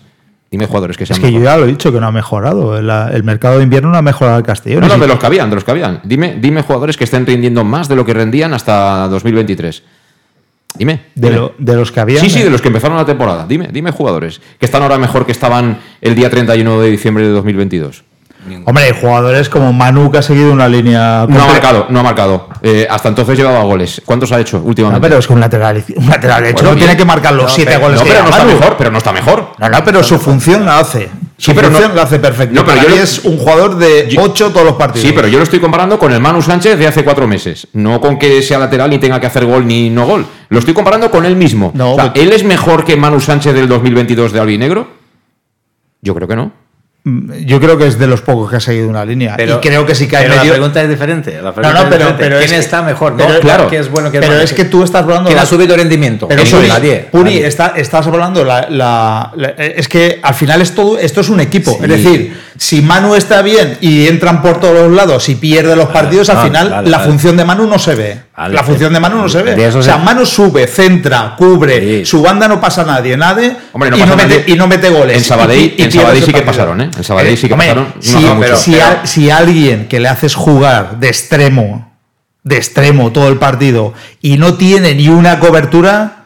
Dime 0.51 0.67
jugadores 0.67 0.97
que 0.97 1.05
sean 1.05 1.19
es 1.19 1.25
que 1.27 1.31
yo 1.33 1.41
ya 1.41 1.57
lo 1.59 1.65
he 1.65 1.67
dicho 1.69 1.93
que 1.93 2.01
no 2.01 2.07
ha 2.07 2.13
mejorado. 2.13 2.79
El, 2.79 2.89
el 2.89 3.23
mercado 3.23 3.59
de 3.59 3.65
invierno 3.65 3.91
no 3.91 3.99
ha 3.99 4.03
mejorado 4.03 4.39
el 4.39 4.45
Castellón. 4.45 4.81
No, 4.81 4.89
no, 4.89 4.99
de 4.99 5.07
los 5.07 5.19
que 5.19 5.27
habían, 5.27 5.51
de 5.51 5.57
los 5.57 5.65
que 5.65 5.71
habían. 5.73 6.01
Dime, 6.05 6.37
dime 6.41 6.63
jugadores 6.63 6.97
que 6.97 7.05
estén 7.05 7.27
rindiendo 7.27 7.65
más 7.65 7.87
de 7.89 7.97
lo 7.97 8.05
que 8.07 8.15
rendían 8.15 8.55
hasta 8.55 9.09
2023. 9.09 9.83
Dime. 10.79 11.01
de, 11.15 11.29
dime. 11.29 11.37
lo- 11.41 11.55
de 11.59 11.75
los 11.77 11.93
que 11.93 12.01
había. 12.01 12.21
Sí, 12.21 12.31
sí, 12.31 12.43
de 12.43 12.51
los 12.51 12.63
que 12.63 12.69
empezaron 12.69 12.97
la 12.97 13.05
temporada. 13.05 13.47
Dime, 13.47 13.69
dime 13.73 13.91
jugadores 13.91 14.41
que 14.59 14.65
están 14.67 14.83
ahora 14.83 14.97
mejor 14.97 15.27
que 15.27 15.33
estaban 15.33 15.79
el 16.01 16.15
día 16.15 16.31
31 16.31 16.81
de 16.81 16.91
diciembre 16.91 17.25
de 17.27 17.31
2022. 17.31 18.05
Hombre, 18.65 18.85
hay 18.85 18.93
jugadores 19.01 19.49
como 19.49 19.73
Manu 19.73 20.11
que 20.11 20.19
ha 20.19 20.23
seguido 20.23 20.53
una 20.53 20.69
línea. 20.69 21.27
No 21.29 21.43
ha 21.43 21.47
marcado, 21.47 21.87
no 21.91 22.01
ha 22.01 22.03
marcado. 22.03 22.49
Eh, 22.63 22.87
hasta 22.91 23.09
entonces 23.09 23.37
llevaba 23.39 23.63
goles. 23.65 24.03
¿Cuántos 24.05 24.33
ha 24.33 24.41
hecho 24.41 24.59
No, 24.59 24.65
últimamente? 24.65 25.07
pero 25.09 25.19
es 25.21 25.27
que 25.27 25.33
un 25.33 25.41
lateral, 25.41 25.85
un 25.97 26.07
lateral 26.09 26.45
hecho 26.47 26.55
Bueno, 26.57 26.71
no 26.73 26.77
tiene 26.77 26.97
que 26.97 27.05
marcar 27.05 27.35
los 27.35 27.45
No, 27.47 27.51
siete 27.51 27.71
pero- 27.73 27.83
goles 27.83 27.99
no, 28.01 28.05
que 28.05 28.11
pero 28.11 28.23
no 28.25 28.31
está 28.31 28.45
Manu. 28.45 28.59
mejor, 28.59 28.77
pero 28.77 28.91
no 28.91 28.99
está 28.99 29.13
mejor. 29.13 29.47
No, 29.59 29.69
no, 29.69 29.85
pero 29.85 30.03
su 30.03 30.19
función 30.19 30.65
la 30.65 30.79
hace. 30.81 31.09
Su 31.37 31.53
Sí, 31.53 31.55
pero 31.55 31.69
función 31.69 31.91
no- 31.91 31.95
la 31.95 32.03
hace 32.03 32.19
perfecto. 32.19 32.55
No, 32.55 32.65
pero 32.65 32.79
Para 32.79 32.89
yo 32.89 32.97
mí 32.97 33.01
es 33.01 33.21
un 33.25 33.39
jugador 33.39 33.77
de 33.79 34.09
Yo- 34.11 34.23
8 34.23 34.51
todos 34.51 34.67
los 34.67 34.75
partidos. 34.75 35.07
Sí, 35.07 35.13
pero 35.15 35.29
yo 35.29 35.39
lo 35.39 35.45
estoy 35.45 35.61
comparando 35.61 35.97
con 35.99 36.13
el 36.13 36.21
Manu 36.21 36.43
Sánchez 36.43 36.77
de 36.79 36.87
hace 36.89 37.05
cuatro 37.05 37.29
meses. 37.29 37.69
No 37.75 38.01
con 38.01 38.19
que 38.19 38.43
sea 38.43 38.59
lateral 38.59 38.91
ni 38.91 38.99
tenga 38.99 39.21
que 39.21 39.29
hacer 39.29 39.45
gol 39.47 39.65
ni 39.67 39.89
no 39.89 40.05
gol. 40.05 40.27
Lo 40.49 40.59
estoy 40.59 40.75
comparando 40.75 41.11
con 41.13 41.25
él 41.25 41.37
mismo. 41.37 41.71
No, 41.75 41.93
O 41.93 41.95
sea, 41.95 42.13
pero- 42.13 42.27
¿Él 42.27 42.33
es 42.33 42.43
mejor 42.43 42.85
que 42.85 42.97
Manu 42.97 43.21
Sánchez 43.21 43.55
del 43.55 43.69
2022 43.69 44.33
de 44.33 44.41
Albinegro? 44.41 44.89
Yo 46.03 46.13
creo 46.15 46.27
que 46.27 46.35
no. 46.37 46.53
Yo 47.45 47.61
creo 47.61 47.79
que 47.79 47.87
es 47.87 47.99
de 47.99 48.07
los 48.07 48.21
pocos 48.23 48.51
que 48.51 48.57
ha 48.57 48.61
seguido 48.61 48.89
una 48.89 49.05
línea. 49.05 49.37
y 49.39 49.47
creo 49.61 49.87
que 49.87 49.95
sí 49.95 50.07
que 50.09 50.17
hay 50.17 50.25
pero 50.25 50.37
medio. 50.37 50.51
la 50.53 50.57
pregunta 50.57 50.83
es 50.83 50.89
diferente. 50.89 51.33
La 51.37 51.43
No, 51.43 51.55
pregunta 51.55 51.83
no, 51.85 51.91
pero, 51.91 52.15
pero 52.19 52.39
¿Quién 52.39 52.45
es 52.45 52.53
que- 52.53 52.59
está 52.59 52.83
mejor? 52.83 53.15
pero- 53.17 53.33
no, 53.35 53.41
claro. 53.41 53.69
¿Quién 53.69 53.81
es 53.83 53.91
bueno? 53.91 54.11
quién 54.11 54.21
pero 54.23 54.35
es 54.41 54.53
que 54.53 54.65
tú 54.65 54.83
estás 54.83 55.03
hablando. 55.03 55.25
¿Quién 55.27 55.37
la- 55.37 55.43
ha 55.43 55.47
subido 55.47 55.77
rendimiento? 55.77 56.29
Pero 56.29 56.43
Puri, 56.45 56.69
nadie. 56.69 57.09
Puri, 57.11 57.25
nadie. 57.35 57.47
está- 57.47 57.73
estás 57.77 58.07
hablando 58.07 58.45
la, 58.45 58.67
la- 58.71 59.33
la- 59.37 59.49
es 59.51 59.89
que 59.89 60.19
al 60.23 60.35
final 60.35 60.61
es 60.63 60.75
todo, 60.75 60.99
esto 60.99 61.21
es 61.21 61.29
un 61.29 61.41
equipo. 61.41 61.73
Sí. 61.73 61.79
Es 61.83 61.89
decir, 61.89 62.41
si 62.57 62.83
Manu 62.83 63.15
está 63.15 63.43
bien 63.43 63.79
y 63.81 64.07
entran 64.09 64.43
por 64.43 64.61
todos 64.61 64.75
los 64.89 64.93
lados 64.93 65.29
y 65.29 65.37
pierde 65.37 65.77
los 65.77 65.89
partidos, 65.89 66.29
al 66.31 66.37
vale, 66.37 66.49
final 66.49 66.71
vale, 66.71 66.91
la 66.91 66.99
vale. 66.99 67.11
función 67.11 67.37
de 67.37 67.45
Manu 67.45 67.67
no 67.67 67.79
se 67.79 67.95
ve. 67.95 68.19
La 68.49 68.63
función 68.63 68.93
de 68.93 69.01
Manu 69.01 69.17
no 69.23 69.29
se 69.29 69.43
ve. 69.43 69.67
Eso 69.67 69.79
o 69.81 69.83
sea, 69.83 69.97
se- 69.97 70.03
Manu 70.05 70.25
sube, 70.25 70.67
centra, 70.69 71.35
cubre, 71.37 71.81
Sí. 71.81 72.05
su 72.05 72.23
banda 72.23 72.47
no 72.47 72.61
pasa 72.61 72.83
a 72.83 72.85
nadie, 72.85 73.17
nadie 73.17 73.53
Hombre, 73.73 73.91
no 73.91 73.97
y, 73.97 74.01
pasa 74.01 74.11
no 74.13 74.17
mete, 74.17 74.39
nadie. 74.41 74.55
y 74.55 74.57
no 74.57 74.67
mete 74.69 74.89
goles. 74.91 75.17
En 75.17 75.25
Sabadell- 75.25 76.25
sí 76.25 76.33
que 76.33 76.43
pasaron, 76.43 76.81
¿eh? 76.81 76.91
En 76.99 77.05
Sabadell 77.05 77.37
sí 77.39 77.47
que 77.47 77.55
hombre, 77.55 77.69
pasaron. 77.69 77.93
No 77.97 78.03
Si, 78.03 78.17
hace 78.17 78.35
mucho. 78.35 78.57
si 78.57 78.73
Pero- 78.73 78.85
a- 78.85 79.07
si 79.07 79.31
alguien 79.31 79.89
que 79.89 80.01
le 80.01 80.09
haces 80.09 80.35
jugar 80.35 80.99
de 81.01 81.09
extremo, 81.09 81.91
de 82.43 82.57
extremo 82.57 83.13
todo 83.13 83.29
el 83.29 83.39
partido 83.39 83.95
y 84.21 84.37
no 84.39 84.55
tiene 84.55 84.95
ni 84.95 85.09
una 85.09 85.39
cobertura, 85.41 86.25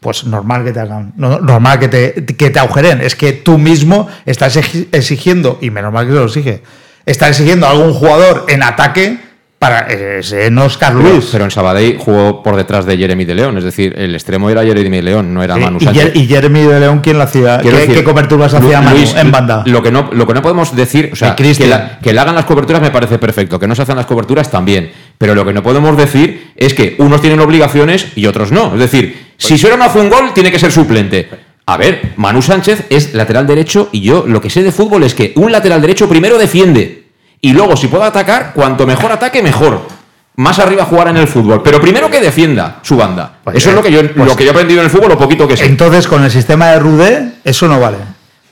pues 0.00 0.24
normal 0.24 0.64
que 0.64 0.72
te 0.72 0.80
hagan, 0.80 1.12
no- 1.16 1.38
normal 1.40 1.78
que 1.78 1.88
te, 1.88 2.24
que 2.24 2.50
te 2.50 2.58
agujeren. 2.58 3.00
Es 3.00 3.14
que 3.16 3.32
tú 3.32 3.58
mismo 3.58 4.08
estás 4.26 4.56
exi- 4.56 4.88
exigiendo, 4.92 5.58
y 5.60 5.70
menos 5.70 5.92
mal 5.92 6.06
que 6.06 6.12
se 6.12 6.18
lo 6.18 6.24
exige, 6.26 6.62
estás 7.06 7.30
exigiendo 7.30 7.66
a 7.66 7.70
algún 7.70 7.92
jugador 7.94 8.46
en 8.48 8.62
ataque 8.62 9.18
para 9.62 9.82
ese 9.82 10.50
no 10.50 10.64
Oscar 10.64 10.92
Luis. 10.92 11.28
Pero 11.30 11.44
en 11.44 11.52
Sabadell 11.52 11.96
jugó 11.96 12.42
por 12.42 12.56
detrás 12.56 12.84
de 12.84 12.96
Jeremy 12.96 13.24
de 13.24 13.36
León, 13.36 13.56
es 13.58 13.62
decir, 13.62 13.94
el 13.96 14.12
extremo 14.12 14.50
era 14.50 14.64
Jeremy 14.64 14.96
de 14.96 15.02
León, 15.04 15.32
no 15.32 15.40
era 15.40 15.56
Manu 15.56 15.78
Sánchez. 15.78 16.16
y 16.16 16.26
Jeremy 16.26 16.62
de 16.62 16.80
León, 16.80 16.98
¿quién 17.00 17.16
lo 17.16 17.22
hacía? 17.22 17.58
¿Qué, 17.58 17.62
Quiero 17.62 17.78
decir, 17.78 17.94
qué 17.94 18.02
coberturas 18.02 18.52
hacía 18.54 18.80
Manu 18.80 18.96
Luis, 18.96 19.14
en 19.14 19.30
banda? 19.30 19.62
Lo 19.66 19.80
que, 19.80 19.92
no, 19.92 20.10
lo 20.12 20.26
que 20.26 20.34
no 20.34 20.42
podemos 20.42 20.74
decir, 20.74 21.10
o 21.12 21.16
sea, 21.16 21.36
que, 21.36 21.54
la- 21.68 22.00
que 22.00 22.12
le 22.12 22.18
hagan 22.18 22.34
las 22.34 22.44
coberturas 22.44 22.82
me 22.82 22.90
parece 22.90 23.18
perfecto, 23.20 23.60
que 23.60 23.68
no 23.68 23.76
se 23.76 23.82
hacen 23.82 23.94
las 23.94 24.06
coberturas 24.06 24.50
también. 24.50 24.90
Pero 25.16 25.36
lo 25.36 25.44
que 25.44 25.52
no 25.52 25.62
podemos 25.62 25.96
decir 25.96 26.50
es 26.56 26.74
que 26.74 26.96
unos 26.98 27.20
tienen 27.20 27.38
obligaciones 27.38 28.08
y 28.16 28.26
otros 28.26 28.50
no. 28.50 28.74
Es 28.74 28.80
decir, 28.80 29.16
si 29.36 29.56
Sora 29.58 29.76
no 29.76 29.84
hace 29.84 30.00
un 30.00 30.08
gol, 30.10 30.32
tiene 30.34 30.50
que 30.50 30.58
ser 30.58 30.72
suplente. 30.72 31.28
A 31.66 31.76
ver, 31.76 32.14
Manu 32.16 32.42
Sánchez 32.42 32.86
es 32.90 33.14
lateral 33.14 33.46
derecho 33.46 33.88
y 33.92 34.00
yo 34.00 34.24
lo 34.26 34.40
que 34.40 34.50
sé 34.50 34.64
de 34.64 34.72
fútbol 34.72 35.04
es 35.04 35.14
que 35.14 35.32
un 35.36 35.52
lateral 35.52 35.80
derecho 35.80 36.08
primero 36.08 36.36
defiende 36.36 37.01
y 37.44 37.52
luego 37.52 37.76
si 37.76 37.88
puede 37.88 38.04
atacar, 38.04 38.52
cuanto 38.54 38.86
mejor 38.86 39.12
ataque, 39.12 39.42
mejor. 39.42 39.82
Más 40.36 40.58
arriba 40.58 40.84
jugar 40.86 41.08
en 41.08 41.18
el 41.18 41.26
fútbol, 41.28 41.62
pero 41.62 41.78
primero 41.80 42.08
que 42.10 42.20
defienda 42.20 42.78
su 42.82 42.96
banda. 42.96 43.30
Pues 43.44 43.56
Eso 43.56 43.68
es 43.70 43.74
lo 43.76 43.82
que 43.82 43.92
yo 43.92 44.00
pues- 44.14 44.26
lo 44.28 44.34
que 44.34 44.44
yo 44.44 44.50
he 44.50 44.52
aprendido 44.52 44.80
en 44.80 44.86
el 44.86 44.90
fútbol, 44.90 45.10
lo 45.10 45.18
poquito 45.18 45.46
que 45.46 45.56
sé. 45.58 45.66
Entonces, 45.66 46.06
con 46.08 46.24
el 46.24 46.30
sistema 46.30 46.68
de 46.68 46.78
Rudé, 46.78 47.32
eso 47.44 47.68
no 47.68 47.78
vale. 47.78 47.98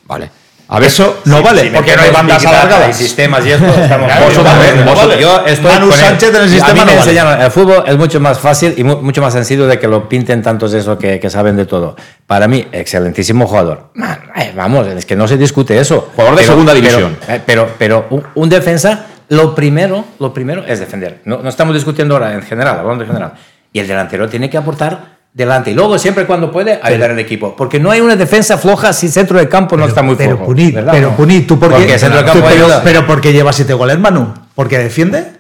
Vale. 0.05 0.31
A 0.73 0.79
ver, 0.79 0.87
Eso 0.89 1.19
no 1.25 1.43
vale, 1.43 1.63
Si 1.63 1.71
porque 1.71 1.97
no 1.97 2.03
hay 2.03 2.11
bandas 2.13 2.47
alargadas. 2.47 2.91
Y 2.91 3.03
sistemas 3.03 3.45
y 3.45 3.51
esto, 3.51 3.67
estamos 3.83 4.07
Claro, 4.07 4.25
Vos 4.27 4.37
no 4.37 4.95
vale. 4.95 5.21
Yo 5.21 5.43
estoy 5.45 5.73
Manu. 5.73 5.91
Sánchez 5.91 6.31
en 6.35 6.43
el 6.43 6.49
sistema 6.49 6.71
a 6.71 6.75
mí 6.75 6.79
no 6.81 6.87
me 6.87 6.93
vale. 6.93 6.99
enseñaron, 7.11 7.43
el 7.43 7.51
fútbol 7.51 7.85
es 7.87 7.97
mucho 7.97 8.21
más 8.21 8.39
fácil 8.39 8.75
y 8.77 8.85
mu- 8.85 8.99
mucho 9.03 9.21
más 9.21 9.33
sencillo 9.33 9.67
de 9.67 9.81
que 9.81 9.89
lo 9.89 10.09
pinten 10.09 10.43
tantos 10.43 10.71
de 10.71 10.79
eso 10.79 10.97
que, 10.97 11.19
que 11.19 11.29
saben 11.29 11.57
de 11.57 11.67
todo. 11.67 11.97
Para 12.27 12.47
mí, 12.47 12.67
excelentísimo 12.71 13.49
jugador. 13.49 13.91
Man, 13.95 14.21
eh, 14.37 14.53
vamos, 14.55 14.87
es 14.87 15.05
que 15.05 15.17
no 15.17 15.27
se 15.27 15.37
discute 15.37 15.77
eso. 15.77 16.11
Jugador 16.15 16.39
de 16.39 16.45
segunda 16.45 16.73
división. 16.73 17.17
Pero, 17.27 17.35
eh, 17.37 17.43
pero, 17.45 17.69
pero 17.77 18.07
un, 18.11 18.23
un 18.37 18.49
defensa, 18.49 19.07
lo 19.29 19.55
primero, 19.57 20.05
lo 20.21 20.33
primero 20.33 20.65
es 20.65 20.79
defender. 20.79 21.21
No, 21.25 21.39
no 21.43 21.49
estamos 21.49 21.75
discutiendo 21.75 22.15
ahora 22.15 22.33
en 22.33 22.43
general, 22.43 22.79
hablando 22.79 23.03
en 23.03 23.09
general. 23.11 23.33
Y 23.73 23.81
el 23.81 23.89
delantero 23.89 24.29
tiene 24.29 24.49
que 24.49 24.57
aportar 24.57 25.20
delante. 25.33 25.71
Y 25.71 25.75
luego, 25.75 25.99
siempre 25.99 26.27
cuando 26.27 26.51
puede, 26.51 26.79
ayudar 26.83 27.11
al 27.13 27.19
equipo. 27.19 27.55
Porque 27.57 27.79
no 27.79 27.91
hay 27.91 28.01
una 28.01 28.17
defensa 28.17 28.59
floja 28.59 28.93
si 28.93 29.09
centro 29.09 29.39
de 29.39 29.49
campo 29.49 29.77
no 29.77 29.87
está 29.87 30.03
muy 30.03 30.17
Pero 30.17 30.37
flojo. 30.37 30.55
¿verdad? 30.75 30.93
pero 30.93 31.11
¿No? 31.11 31.17
Punit, 31.17 31.47
¿tú 31.47 31.59
por 31.59 31.69
qué? 31.71 31.77
Porque 31.77 31.99
centro 31.99 32.19
de 32.19 32.25
campo 32.25 32.41
tú- 32.41 32.47
pero, 32.53 32.69
pero 32.85 33.07
¿por 33.07 33.21
qué 33.21 33.33
lleva 33.33 33.53
siete 33.53 33.73
goles, 33.75 33.99
Manu? 33.99 34.35
¿Porque 34.55 34.79
defiende? 34.79 35.40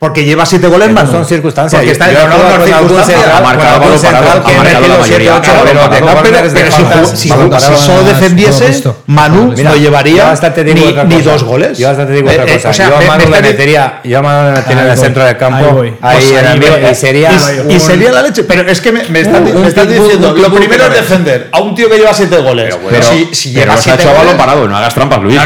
¿Porque 0.00 0.24
lleva 0.24 0.46
siete 0.46 0.66
goles, 0.66 0.90
Manu? 0.90 1.12
son 1.12 1.26
circunstancias. 1.26 1.78
Porque 1.78 1.92
está 1.92 2.10
Yo- 2.10 2.26
no, 2.26 2.38
no, 2.38 2.56
no, 2.58 2.64
circunstancias. 2.64 3.20
Ha 3.36 3.40
marcado 3.42 3.98
central 3.98 4.42
que 4.42 4.88
la 4.88 4.96
mayoría. 4.98 5.42
pero 6.54 7.06
si, 7.06 7.28
solo 7.28 7.48
más. 7.50 8.06
defendiese. 8.06 8.82
Manu 9.04 9.54
no 9.62 9.76
llevaría 9.76 10.32
ni, 11.04 11.20
dos 11.20 11.44
goles. 11.44 11.76
Yo 11.76 11.90
hasta 11.90 12.06
te 12.06 12.14
digo 12.14 12.30
otra 12.30 12.46
cosa. 12.46 12.70
o 12.70 12.72
sea, 12.72 12.88
yo 12.88 12.96
a 12.96 13.00
Manu 13.02 13.18
le 13.18 13.36
está- 13.36 13.40
metería, 13.42 14.00
yo 14.02 14.18
a 14.18 14.22
Manu 14.22 14.46
le 14.48 14.52
metería 14.56 14.82
en 14.84 14.90
el 14.90 14.98
centro 14.98 15.22
de 15.22 15.36
campo. 15.36 15.82
ahí 16.00 16.34
en 16.34 16.90
y 16.90 16.94
sería. 16.94 17.30
y, 17.68 17.78
sería 17.78 18.10
la 18.12 18.22
leche. 18.22 18.44
Pero 18.44 18.70
es 18.70 18.80
que 18.80 18.92
me, 18.92 19.00
pitbull, 19.00 19.64
diciendo, 19.86 20.32
lo 20.34 20.50
primero 20.50 20.86
es 20.86 20.94
defender 20.94 21.50
a 21.52 21.60
un 21.60 21.74
tío 21.74 21.90
que 21.90 21.98
lleva 21.98 22.14
siete 22.14 22.38
goles. 22.38 22.74
Pero, 22.88 23.02
si, 23.34 23.50
lleva 23.52 23.76
siete 23.76 24.04
goles- 24.06 24.34
parado, 24.38 24.66
no 24.66 24.74
hagas 24.78 24.94
trampas, 24.94 25.20
Luis. 25.20 25.36
No, 25.36 25.42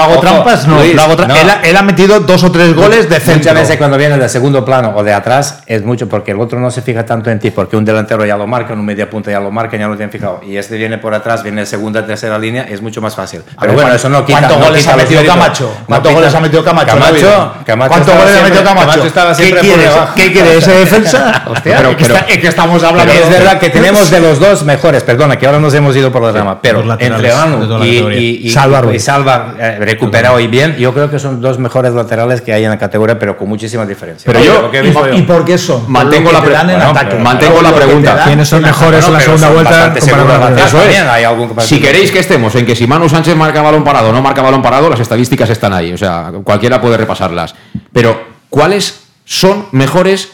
hago 0.00 0.20
trampas, 0.20 0.64
no. 0.68 0.80
Él 0.80 1.76
ha 1.76 1.82
metido 1.82 2.20
dos 2.20 2.44
o 2.44 2.52
tres 2.52 2.72
goles 2.72 3.08
de 3.08 3.18
centro. 3.18 3.47
Muchas 3.48 3.62
veces 3.62 3.76
cuando 3.78 3.96
viene 3.98 4.16
de 4.18 4.28
segundo 4.28 4.64
plano 4.64 4.92
o 4.94 5.02
de 5.02 5.12
atrás 5.12 5.62
es 5.66 5.82
mucho 5.84 6.08
porque 6.08 6.32
el 6.32 6.40
otro 6.40 6.58
no 6.60 6.70
se 6.70 6.82
fija 6.82 7.04
tanto 7.06 7.30
en 7.30 7.38
ti, 7.38 7.50
porque 7.50 7.76
un 7.76 7.84
delantero 7.84 8.24
ya 8.26 8.36
lo 8.36 8.46
marca, 8.46 8.72
un 8.74 8.84
media 8.84 9.08
punta 9.08 9.30
ya 9.30 9.40
lo 9.40 9.50
marca, 9.50 9.76
ya 9.76 9.88
lo 9.88 9.96
tienen 9.96 10.10
fijado. 10.10 10.40
Y 10.46 10.56
este 10.56 10.76
viene 10.76 10.98
por 10.98 11.14
atrás, 11.14 11.42
viene 11.42 11.62
de 11.62 11.66
segunda, 11.66 12.04
tercera 12.04 12.38
línea, 12.38 12.64
es 12.68 12.82
mucho 12.82 13.00
más 13.00 13.14
fácil. 13.14 13.42
Pero 13.60 13.72
bueno, 13.72 13.88
¿cuánto- 13.88 13.96
eso 13.96 14.08
no 14.08 14.24
quita. 14.26 14.38
cuántos 14.40 14.58
no 14.58 14.64
goles 14.66 14.80
quita 14.82 14.92
ha 14.92 14.96
metido. 14.96 15.24
Camacho? 15.24 15.76
¿Cuántos 15.86 16.12
goles 16.12 16.34
ha 16.34 16.40
metido 16.40 16.64
Camacho, 16.64 16.86
Camacho? 16.92 17.52
Camacho 17.64 17.88
¿Cuántos 17.90 18.16
goles 18.16 18.36
ha 18.38 18.42
metido 18.42 18.64
Camacho? 18.64 18.86
Camacho 18.88 19.06
estaba 19.06 19.30
¿Qué 19.30 19.34
siempre 19.36 19.60
por 19.70 19.78
quiere. 19.78 19.90
¿Qué 20.16 20.32
quiere 20.32 20.56
ese 20.58 20.72
defensa? 20.72 21.44
Hostia, 21.48 21.76
Pero- 21.78 21.90
es, 21.90 21.96
que 21.96 22.02
pero- 22.04 22.14
está- 22.16 22.32
es 22.32 22.38
que 22.38 22.48
estamos 22.48 22.82
hablando 22.84 23.12
Pero 23.12 23.24
es 23.24 23.30
verdad 23.30 23.58
que 23.58 23.70
tenemos 23.70 24.10
de 24.10 24.20
los 24.20 24.38
dos 24.38 24.62
mejores, 24.64 25.02
perdona, 25.04 25.36
que 25.38 25.46
ahora 25.46 25.58
nos 25.58 25.72
hemos 25.74 25.96
ido 25.96 26.12
por 26.12 26.22
la 26.22 26.32
rama, 26.32 26.60
pero 26.60 26.80
entre 26.98 27.28
la 27.28 27.48
y, 27.84 27.88
y, 27.88 28.40
y, 28.44 28.50
Salva 28.50 28.82
y. 28.92 28.98
Salva, 28.98 29.54
eh, 29.58 29.76
recuperado 29.80 30.38
y 30.40 30.46
bien, 30.48 30.76
yo 30.76 30.92
creo 30.92 31.10
que 31.10 31.18
son 31.18 31.40
dos 31.40 31.58
mejores 31.58 31.92
laterales 31.94 32.40
que 32.42 32.52
hay 32.52 32.64
en 32.64 32.70
la 32.70 32.78
categoría, 32.78 33.18
pero 33.18 33.36
con 33.38 33.48
muchísimas 33.48 33.86
diferencias. 33.88 34.24
Pero 34.26 34.44
yo- 34.44 34.62
Lo 34.62 34.70
que 34.70 34.78
he 34.78 34.80
¿Y, 34.80 34.84
visto 34.86 35.06
yo. 35.08 35.14
¿Y 35.14 35.22
por 35.22 35.44
qué 35.44 35.56
son? 35.56 35.84
Mantengo 35.90 36.32
la 36.32 36.40
bueno, 36.40 36.92
mantengo 37.22 37.60
pregunta. 37.74 38.14
dan 38.14 38.26
¿Quiénes 38.26 38.48
son 38.48 38.62
mejores 38.62 39.06
en 39.06 39.12
la 39.12 39.20
segunda 39.20 39.48
vuelta 39.50 39.92
Eso 39.96 40.64
es. 40.64 40.72
también, 40.72 41.08
hay 41.08 41.24
algún 41.24 41.54
que 41.54 41.62
Si 41.62 41.80
queréis 41.80 42.10
que 42.10 42.18
estemos 42.18 42.54
en 42.56 42.66
que 42.66 42.74
si 42.76 42.86
Manu 42.86 43.08
Sánchez 43.08 43.36
marca 43.36 43.62
balón 43.62 43.84
parado 43.84 44.10
o 44.10 44.12
no 44.12 44.20
marca 44.20 44.42
balón 44.42 44.62
parado, 44.62 44.90
las 44.90 45.00
estadísticas 45.00 45.48
están 45.50 45.72
ahí. 45.72 45.92
O 45.92 45.98
sea, 45.98 46.32
cualquiera 46.44 46.80
puede 46.80 46.96
repasarlas. 46.96 47.54
Pero, 47.92 48.20
¿cuáles 48.50 49.00
son 49.24 49.66
mejores 49.72 50.30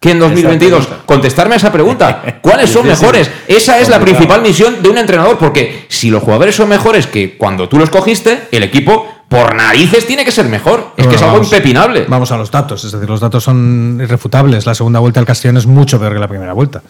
que 0.00 0.10
en 0.10 0.18
2022? 0.18 0.86
pregunta. 0.86 1.06
Contestarme 1.06 1.54
a 1.54 1.56
esa 1.56 1.72
pregunta. 1.72 2.22
¿Cuáles 2.42 2.70
son 2.70 2.86
mejores? 2.86 3.30
Esa 3.48 3.78
es 3.78 3.88
la 3.88 3.98
principal 4.00 4.42
misión 4.42 4.82
de 4.82 4.88
un 4.90 4.98
entrenador. 4.98 5.38
Porque 5.38 5.86
si 5.88 6.10
los 6.10 6.22
jugadores 6.22 6.54
son 6.54 6.68
mejores 6.68 7.06
que 7.06 7.36
cuando 7.38 7.68
tú 7.68 7.78
los 7.78 7.88
cogiste, 7.90 8.48
el 8.52 8.62
equipo, 8.62 9.08
por 9.34 9.54
narices, 9.54 10.06
tiene 10.06 10.24
que 10.24 10.30
ser 10.32 10.46
mejor. 10.48 10.92
Es 10.96 11.06
que 11.06 11.16
es 11.16 11.22
algo 11.22 11.34
vamos- 11.34 11.52
impepinable. 11.52 12.06
Vamos 12.08 12.30
a 12.32 12.36
los 12.36 12.50
datos, 12.50 12.84
es 12.84 12.92
decir, 12.92 13.08
los 13.08 13.20
datos 13.20 13.42
son 13.44 13.98
irrefutables. 14.02 14.66
La 14.66 14.74
segunda 14.74 15.00
vuelta 15.00 15.20
del 15.20 15.26
Castellón 15.26 15.56
es 15.56 15.66
mucho 15.66 15.98
peor 15.98 16.12
que 16.14 16.18
la 16.20 16.28
primera 16.28 16.52
vuelta. 16.52 16.82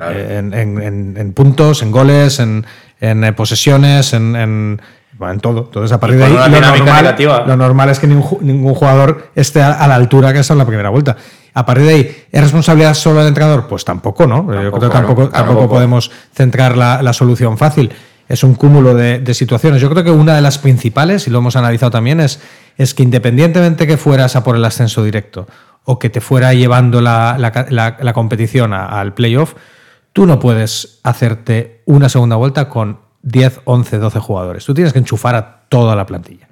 Eh, 0.00 0.36
En, 0.38 0.54
en- 0.54 0.80
en- 0.82 1.16
en 1.16 1.32
puntos, 1.32 1.82
en 1.82 1.90
goles, 1.90 2.38
en, 2.38 2.64
eh, 3.00 3.32
posesiones, 3.36 4.12
en, 4.12 4.36
en- 4.36 4.80
bueno, 5.18 5.34
en 5.34 5.40
todo. 5.40 5.64
Entonces, 5.64 5.90
a 5.90 5.98
partir 5.98 6.18
de 6.18 6.26
ahí, 6.26 6.32
lo 6.32 6.38
normal, 6.48 6.84
negativa. 6.84 7.44
lo 7.44 7.56
normal 7.56 7.88
es 7.90 7.98
que 7.98 8.06
ningún, 8.06 8.22
ju- 8.22 8.40
ningún 8.40 8.74
jugador 8.74 9.30
esté 9.34 9.60
a, 9.60 9.72
a 9.72 9.88
la 9.88 9.96
altura 9.96 10.32
que 10.32 10.38
está 10.38 10.54
en 10.54 10.58
la 10.58 10.66
primera 10.66 10.90
vuelta. 10.90 11.16
A 11.54 11.66
partir 11.66 11.86
de 11.86 11.90
ahí, 11.94 12.16
¿es 12.30 12.40
responsabilidad 12.40 12.94
solo 12.94 13.18
del 13.18 13.28
entrenador? 13.28 13.66
Pues 13.66 13.84
tampoco, 13.84 14.28
¿no? 14.28 14.42
Yo 14.46 14.70
creo 14.70 14.72
que 14.72 14.78
Tampoco, 14.80 14.90
tampoco, 14.92 15.22
¿no? 15.22 15.28
tampoco 15.30 15.32
Tampoco. 15.58 15.68
podemos 15.74 16.10
centrar 16.32 16.76
la, 16.76 17.02
la 17.02 17.12
solución 17.12 17.58
fácil. 17.58 17.90
Es 18.28 18.44
un 18.44 18.54
cúmulo 18.54 18.94
de, 18.94 19.34
situaciones. 19.34 19.80
Yo 19.80 19.88
creo 19.90 20.04
que 20.04 20.10
una 20.10 20.34
de 20.34 20.42
las 20.42 20.58
principales, 20.58 21.26
y 21.26 21.30
lo 21.30 21.38
hemos 21.38 21.56
analizado 21.56 21.90
también, 21.90 22.20
es, 22.20 22.40
es 22.76 22.92
que 22.94 23.02
independientemente 23.02 23.86
que 23.86 23.96
fueras 23.96 24.36
a 24.36 24.44
por 24.44 24.54
el 24.54 24.64
ascenso 24.64 25.02
directo 25.02 25.46
o 25.84 25.98
que 25.98 26.10
te 26.10 26.20
fuera 26.20 26.52
llevando 26.52 27.00
la, 27.00 27.36
la- 27.38 28.12
competición 28.12 28.74
al 28.74 29.14
playoff, 29.14 29.54
tú 30.12 30.26
no 30.26 30.38
puedes 30.38 31.00
hacerte 31.02 31.80
una 31.86 32.10
segunda 32.10 32.36
vuelta 32.36 32.68
con 32.68 32.98
10, 33.22 33.62
11, 33.64 33.98
12 33.98 34.18
jugadores. 34.20 34.64
Tú 34.66 34.74
tienes 34.74 34.92
que 34.92 34.98
enchufar 34.98 35.34
a 35.34 35.60
toda 35.70 35.96
la 35.96 36.04
plantilla. 36.04 36.48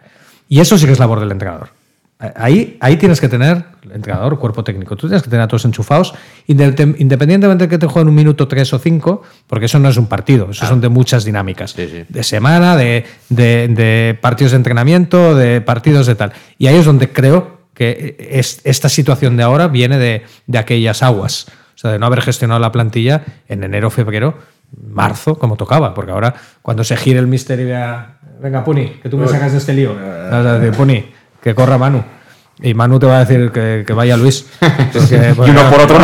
Y 0.48 0.60
eso 0.60 0.78
sí 0.78 0.86
que 0.86 0.92
es 0.92 0.98
labor 0.98 1.20
del 1.20 1.32
entrenador. 1.32 1.75
Ahí, 2.18 2.78
ahí 2.80 2.96
tienes 2.96 3.20
que 3.20 3.28
tener, 3.28 3.62
entrenador, 3.92 4.38
cuerpo 4.38 4.64
técnico, 4.64 4.96
tú 4.96 5.06
tienes 5.06 5.22
que 5.22 5.28
tener 5.28 5.42
a 5.44 5.48
todos 5.48 5.66
enchufados, 5.66 6.14
inde- 6.48 6.94
independientemente 6.98 7.64
de 7.64 7.68
que 7.68 7.76
te 7.76 7.86
jueguen 7.86 8.08
un 8.08 8.14
minuto, 8.14 8.48
tres 8.48 8.72
o 8.72 8.78
cinco, 8.78 9.20
porque 9.46 9.66
eso 9.66 9.78
no 9.78 9.90
es 9.90 9.98
un 9.98 10.06
partido, 10.06 10.48
eso 10.50 10.64
son 10.64 10.80
de 10.80 10.88
muchas 10.88 11.24
dinámicas. 11.26 11.76
De 12.08 12.22
semana, 12.22 12.74
de, 12.74 13.04
de- 13.28 13.68
de 13.68 14.18
partidos 14.18 14.52
de 14.52 14.56
entrenamiento, 14.56 15.34
de 15.34 15.60
partidos 15.60 16.06
de 16.06 16.14
tal. 16.14 16.32
Y 16.56 16.68
ahí 16.68 16.76
es 16.76 16.86
donde 16.86 17.12
creo 17.12 17.60
que 17.74 18.16
es- 18.30 18.62
esta 18.64 18.88
situación 18.88 19.36
de 19.36 19.42
ahora 19.42 19.68
viene 19.68 19.98
de, 19.98 20.22
de 20.46 20.58
aquellas 20.58 21.02
aguas. 21.02 21.48
O 21.74 21.78
sea, 21.78 21.90
de 21.92 21.98
no 21.98 22.06
haber 22.06 22.22
gestionado 22.22 22.58
la 22.60 22.72
plantilla 22.72 23.22
en 23.46 23.62
enero, 23.62 23.90
febrero, 23.90 24.38
marzo, 24.90 25.38
como 25.38 25.56
tocaba. 25.56 25.92
Porque 25.92 26.12
ahora, 26.12 26.34
cuando 26.62 26.82
se 26.82 26.96
gire 26.96 27.18
el 27.18 27.26
mister 27.26 27.60
y 27.60 27.64
vea, 27.66 28.16
venga, 28.40 28.64
Puni, 28.64 28.86
que 29.02 29.10
tú 29.10 29.18
me 29.18 29.28
sacas 29.28 29.52
de 29.52 29.58
este 29.58 29.74
lío. 29.74 29.94
Decir, 30.58 30.72
Puni, 30.74 31.04
que 31.46 31.54
corra 31.54 31.78
Manu. 31.78 32.02
Y 32.60 32.74
Manu 32.74 32.98
te 32.98 33.06
va 33.06 33.18
a 33.18 33.24
decir 33.24 33.52
que, 33.52 33.84
que 33.86 33.92
vaya 33.92 34.16
Luis. 34.16 34.46
Porque, 34.92 35.32
Y 35.46 35.50
uno 35.50 35.70
por 35.70 35.80
otro, 35.80 35.96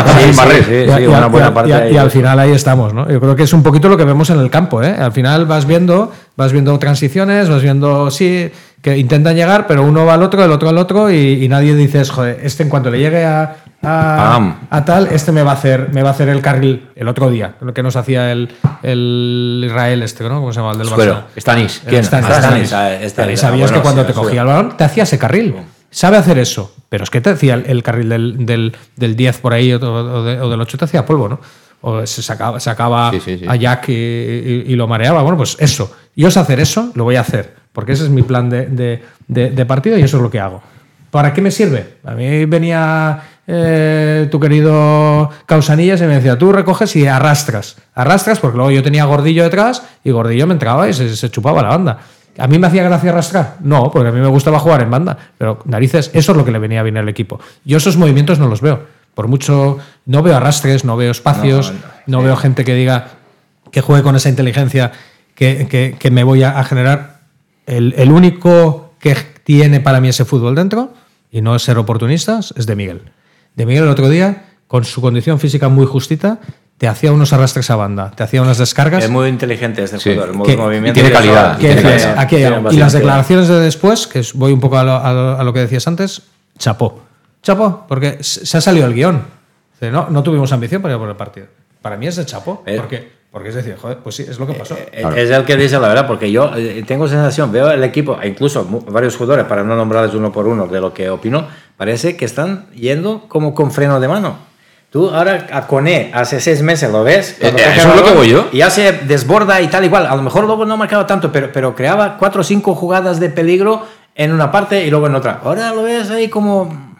y 1.90 1.96
al 1.96 2.10
final 2.12 2.38
ahí 2.38 2.52
estamos, 2.52 2.94
¿no? 2.94 3.10
Yo 3.10 3.18
creo 3.18 3.34
que 3.34 3.42
es 3.42 3.52
un 3.52 3.64
poquito 3.64 3.88
lo 3.88 3.96
que 3.96 4.04
vemos 4.04 4.30
en 4.30 4.38
el 4.38 4.50
campo, 4.50 4.84
¿eh? 4.84 4.94
Al 4.96 5.10
final 5.10 5.46
vas 5.46 5.66
viendo, 5.66 6.12
vas 6.36 6.52
viendo 6.52 6.78
transiciones, 6.78 7.48
vas 7.48 7.60
viendo, 7.60 8.08
sí, 8.12 8.52
que 8.82 8.98
intentan 8.98 9.34
llegar, 9.34 9.66
pero 9.66 9.82
uno 9.82 10.06
va 10.06 10.14
al 10.14 10.22
otro, 10.22 10.44
el 10.44 10.52
otro 10.52 10.68
al 10.68 10.78
otro, 10.78 11.10
y, 11.10 11.44
y 11.44 11.48
nadie 11.48 11.74
dices, 11.74 12.10
joder, 12.10 12.38
este 12.44 12.62
en 12.62 12.68
cuanto 12.68 12.88
le 12.88 13.00
llegue 13.00 13.24
a, 13.24 13.61
a, 13.82 14.82
tal, 14.84 15.08
este 15.08 15.32
me 15.32 15.42
va 15.42 15.50
a 15.52 15.54
hacer, 15.54 15.90
me 15.92 16.02
va 16.02 16.10
a 16.10 16.12
hacer 16.12 16.28
el 16.28 16.40
carril 16.40 16.88
el 16.94 17.08
otro 17.08 17.30
día, 17.30 17.54
lo 17.60 17.74
que 17.74 17.82
nos 17.82 17.96
hacía 17.96 18.30
el, 18.32 18.48
el 18.82 19.62
Israel 19.66 20.02
este, 20.02 20.24
¿no? 20.24 20.40
¿Cómo 20.40 20.52
se 20.52 20.60
llama? 20.60 20.72
El 20.72 20.78
del. 20.78 20.88
Barça. 20.88 21.22
Stanis. 21.38 21.82
El 21.84 21.88
¿Quién? 21.90 22.04
Stanis. 22.04 22.26
Stanis, 22.28 22.68
Stanis. 22.68 23.10
Stanis. 23.12 23.40
Sabías 23.40 23.70
Bueno, 23.70 23.76
que 23.76 23.82
cuando 23.82 24.02
sí, 24.02 24.06
te 24.08 24.12
sí. 24.12 24.18
cogía 24.18 24.40
el 24.42 24.46
balón 24.46 24.76
te 24.76 24.84
hacía 24.84 25.02
ese 25.02 25.18
carril. 25.18 25.54
Sabe 25.90 26.16
hacer 26.16 26.38
eso, 26.38 26.74
pero 26.88 27.04
es 27.04 27.10
que 27.10 27.20
te 27.20 27.30
hacía 27.30 27.54
el, 27.54 27.66
el 27.66 27.82
carril 27.82 28.08
del, 28.08 28.46
del, 28.46 28.74
del 28.96 29.14
10 29.16 29.38
por 29.38 29.52
ahí 29.52 29.72
o, 29.74 29.78
o 29.80 30.22
de- 30.22 30.40
o 30.40 30.48
del 30.48 30.60
8 30.60 30.78
te 30.78 30.84
hacía 30.86 31.04
polvo, 31.04 31.28
¿no? 31.28 31.40
O 31.82 32.06
se 32.06 32.22
sacaba, 32.22 32.60
sacaba 32.60 33.10
Sí, 33.10 33.20
sí, 33.20 33.38
sí. 33.38 33.44
a 33.46 33.56
Jack 33.56 33.88
y, 33.88 33.92
y- 33.92 34.64
y 34.68 34.76
lo 34.76 34.86
mareaba. 34.86 35.20
Bueno, 35.22 35.36
pues 35.36 35.56
eso. 35.60 35.94
Yo 36.16 36.30
sé 36.30 36.40
hacer 36.40 36.60
eso, 36.60 36.92
lo 36.94 37.04
voy 37.04 37.16
a 37.16 37.20
hacer, 37.20 37.56
porque 37.72 37.92
ese 37.92 38.04
es 38.04 38.10
mi 38.10 38.22
plan 38.22 38.48
de, 38.48 38.66
de- 38.66 39.02
de- 39.28 39.50
de 39.50 39.66
partido 39.66 39.98
y 39.98 40.02
eso 40.02 40.16
es 40.16 40.22
lo 40.22 40.30
que 40.30 40.40
hago. 40.40 40.62
¿Para 41.10 41.34
qué 41.34 41.42
me 41.42 41.50
sirve? 41.50 41.96
A 42.04 42.12
mí 42.12 42.46
venía 42.46 43.20
eh, 43.46 44.28
tu 44.30 44.38
querido 44.38 45.30
Causanillas 45.46 46.00
y 46.00 46.04
me 46.04 46.14
decía, 46.14 46.38
tú 46.38 46.52
recoges 46.52 46.94
y 46.96 47.06
arrastras. 47.06 47.76
Arrastras 47.94 48.38
porque 48.38 48.56
luego 48.56 48.70
yo 48.70 48.82
tenía 48.82 49.04
Gordillo 49.04 49.42
detrás 49.42 49.82
y 50.04 50.10
Gordillo 50.10 50.46
me 50.46 50.54
entraba 50.54 50.88
y 50.88 50.92
se, 50.92 51.14
se 51.16 51.30
chupaba 51.30 51.62
la 51.62 51.68
banda. 51.68 51.98
¿A 52.38 52.46
mí 52.46 52.58
me 52.58 52.66
hacía 52.66 52.82
gracia 52.82 53.10
arrastrar? 53.10 53.56
No, 53.60 53.90
porque 53.90 54.08
a 54.08 54.12
mí 54.12 54.20
me 54.20 54.28
gustaba 54.28 54.58
jugar 54.58 54.82
en 54.82 54.90
banda. 54.90 55.18
Pero 55.36 55.58
narices, 55.66 56.10
eso 56.14 56.32
es 56.32 56.38
lo 56.38 56.44
que 56.44 56.52
le 56.52 56.58
venía 56.58 56.82
bien 56.82 56.96
al 56.96 57.08
equipo. 57.08 57.40
Yo 57.64 57.76
esos 57.76 57.96
movimientos 57.96 58.38
no 58.38 58.48
los 58.48 58.60
veo. 58.60 58.86
Por 59.14 59.28
mucho, 59.28 59.78
no 60.06 60.22
veo 60.22 60.36
arrastres, 60.36 60.84
no 60.84 60.96
veo 60.96 61.10
espacios, 61.10 61.72
no, 62.06 62.22
veo 62.22 62.34
gente 62.36 62.64
que 62.64 62.74
diga 62.74 63.08
que 63.70 63.82
juegue 63.82 64.02
con 64.02 64.16
esa 64.16 64.30
inteligencia 64.30 64.92
que, 65.34 66.10
me 66.10 66.24
voy 66.24 66.42
a, 66.42 66.62
generar. 66.64 67.20
El, 67.66 67.94
el, 67.98 68.10
único 68.10 68.94
que 68.98 69.14
tiene 69.44 69.80
para 69.80 70.00
mí 70.00 70.08
ese 70.08 70.24
fútbol 70.24 70.54
dentro, 70.54 70.94
y 71.30 71.42
no 71.42 71.54
es 71.54 71.62
ser 71.62 71.76
oportunistas, 71.76 72.54
es 72.56 72.66
de 72.66 72.74
Miguel. 72.74 73.02
De 73.54 73.66
Miguel 73.66 73.84
el 73.84 73.90
otro 73.90 74.08
día, 74.08 74.44
con 74.66 74.84
su 74.84 75.00
condición 75.00 75.38
física 75.38 75.68
muy 75.68 75.86
justita, 75.86 76.40
te 76.78 76.88
hacía 76.88 77.12
unos 77.12 77.32
arrastres 77.32 77.70
a 77.70 77.76
banda, 77.76 78.10
te 78.10 78.22
hacía 78.22 78.42
unas 78.42 78.58
descargas. 78.58 79.04
Es 79.04 79.10
muy 79.10 79.28
inteligente 79.28 79.84
este 79.84 79.98
jugador, 79.98 80.30
el 80.30 80.58
movimiento. 80.58 80.94
tiene 80.94 81.12
calidad. 81.12 81.56
Aquí 82.18 82.36
Y 82.36 82.76
las 82.76 82.92
declaraciones 82.92 83.48
de 83.48 83.60
después, 83.60 84.06
que 84.06 84.22
voy 84.34 84.52
un 84.52 84.60
poco 84.60 84.78
a 84.78 85.42
lo, 85.44 85.52
que 85.52 85.60
decías 85.60 85.86
antes, 85.86 86.22
chapó. 86.58 87.02
Chapó, 87.42 87.86
porque 87.88 88.18
se 88.22 88.56
ha 88.56 88.60
salido 88.60 88.86
el 88.86 88.94
guion. 88.94 89.22
No, 89.80 90.08
no 90.10 90.22
tuvimos 90.22 90.52
ambición 90.52 90.80
para 90.80 90.94
ir 90.94 91.00
por 91.00 91.08
el 91.08 91.16
partido. 91.16 91.46
Para 91.80 91.96
mí 91.96 92.06
es 92.06 92.16
de 92.16 92.24
chapó. 92.24 92.62
Eh. 92.66 92.76
porque, 92.78 93.12
porque 93.32 93.48
es 93.48 93.54
decir, 93.54 93.76
joder, 93.80 93.96
pues 93.98 94.14
sí, 94.14 94.26
es 94.28 94.38
lo 94.38 94.46
que 94.46 94.52
pasó. 94.52 94.76
Eh, 94.76 95.02
es 95.16 95.30
el 95.30 95.44
que 95.46 95.56
dice 95.56 95.78
la 95.78 95.88
verdad, 95.88 96.06
porque 96.06 96.30
yo 96.30 96.50
eh, 96.54 96.84
tengo 96.86 97.08
sensación, 97.08 97.50
veo 97.50 97.70
el 97.70 97.82
equipo, 97.82 98.18
e 98.20 98.28
incluso 98.28 98.66
varios 98.88 99.16
jugadores, 99.16 99.46
para 99.46 99.64
no 99.64 99.74
nombrarles 99.74 100.14
uno 100.14 100.30
por 100.30 100.46
uno 100.46 100.66
de 100.66 100.80
lo 100.82 100.92
que 100.92 101.08
opino, 101.08 101.48
parece 101.78 102.14
que 102.14 102.26
están 102.26 102.66
yendo 102.72 103.24
como 103.28 103.54
con 103.54 103.72
freno 103.72 104.00
de 104.00 104.08
mano. 104.08 104.36
Tú 104.90 105.08
ahora 105.08 105.46
a 105.50 105.66
Cone 105.66 106.10
hace 106.12 106.38
seis 106.42 106.60
meses 106.60 106.92
lo 106.92 107.02
ves. 107.02 107.38
Eh, 107.40 107.54
eso 107.56 107.88
es 107.88 107.96
lo 107.96 108.04
que 108.04 108.10
voy 108.10 108.28
yo. 108.28 108.48
Y 108.52 108.60
hace 108.60 108.92
desborda 108.92 109.62
y 109.62 109.68
tal 109.68 109.86
igual. 109.86 110.04
A 110.04 110.14
lo 110.14 110.20
mejor 110.20 110.44
luego 110.44 110.66
no 110.66 110.76
marcaba 110.76 111.06
tanto, 111.06 111.32
pero, 111.32 111.50
pero 111.50 111.74
creaba 111.74 112.18
cuatro 112.18 112.42
o 112.42 112.44
cinco 112.44 112.74
jugadas 112.74 113.18
de 113.18 113.30
peligro 113.30 113.86
en 114.14 114.32
una 114.32 114.52
parte 114.52 114.86
y 114.86 114.90
luego 114.90 115.06
en 115.06 115.14
otra. 115.14 115.40
Ahora 115.42 115.72
lo 115.72 115.84
ves 115.84 116.10
ahí 116.10 116.28
como 116.28 116.91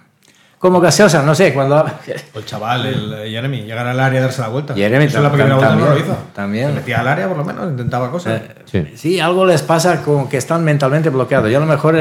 como 0.62 0.80
gaseosa, 0.80 1.24
no 1.24 1.34
sé, 1.34 1.52
cuando... 1.52 1.84
El 2.06 2.44
chaval, 2.44 2.86
el 2.86 3.28
Jeremy, 3.28 3.62
llegar 3.62 3.84
al 3.84 3.98
área 3.98 4.20
y 4.20 4.22
darse 4.22 4.42
la 4.42 4.46
vuelta. 4.46 4.74
Jeremy 4.74 5.06
Eso 5.06 5.20
la 5.20 5.32
primera 5.32 5.56
vuelta 5.56 5.74
no 5.74 5.86
lo 5.86 5.98
hizo. 5.98 6.16
También. 6.32 6.68
Se 6.68 6.74
metía 6.74 7.00
al 7.00 7.08
área 7.08 7.26
por 7.26 7.36
lo 7.36 7.44
menos, 7.44 7.68
intentaba 7.68 8.12
cosas. 8.12 8.42
Eh, 8.72 8.92
sí. 8.94 9.18
algo 9.18 9.44
les 9.44 9.60
pasa 9.62 10.04
como 10.04 10.28
que 10.28 10.36
están 10.36 10.62
mentalmente 10.62 11.10
bloqueados. 11.10 11.50
Yo 11.50 11.56
a 11.56 11.60
lo 11.60 11.66
mejor 11.66 11.96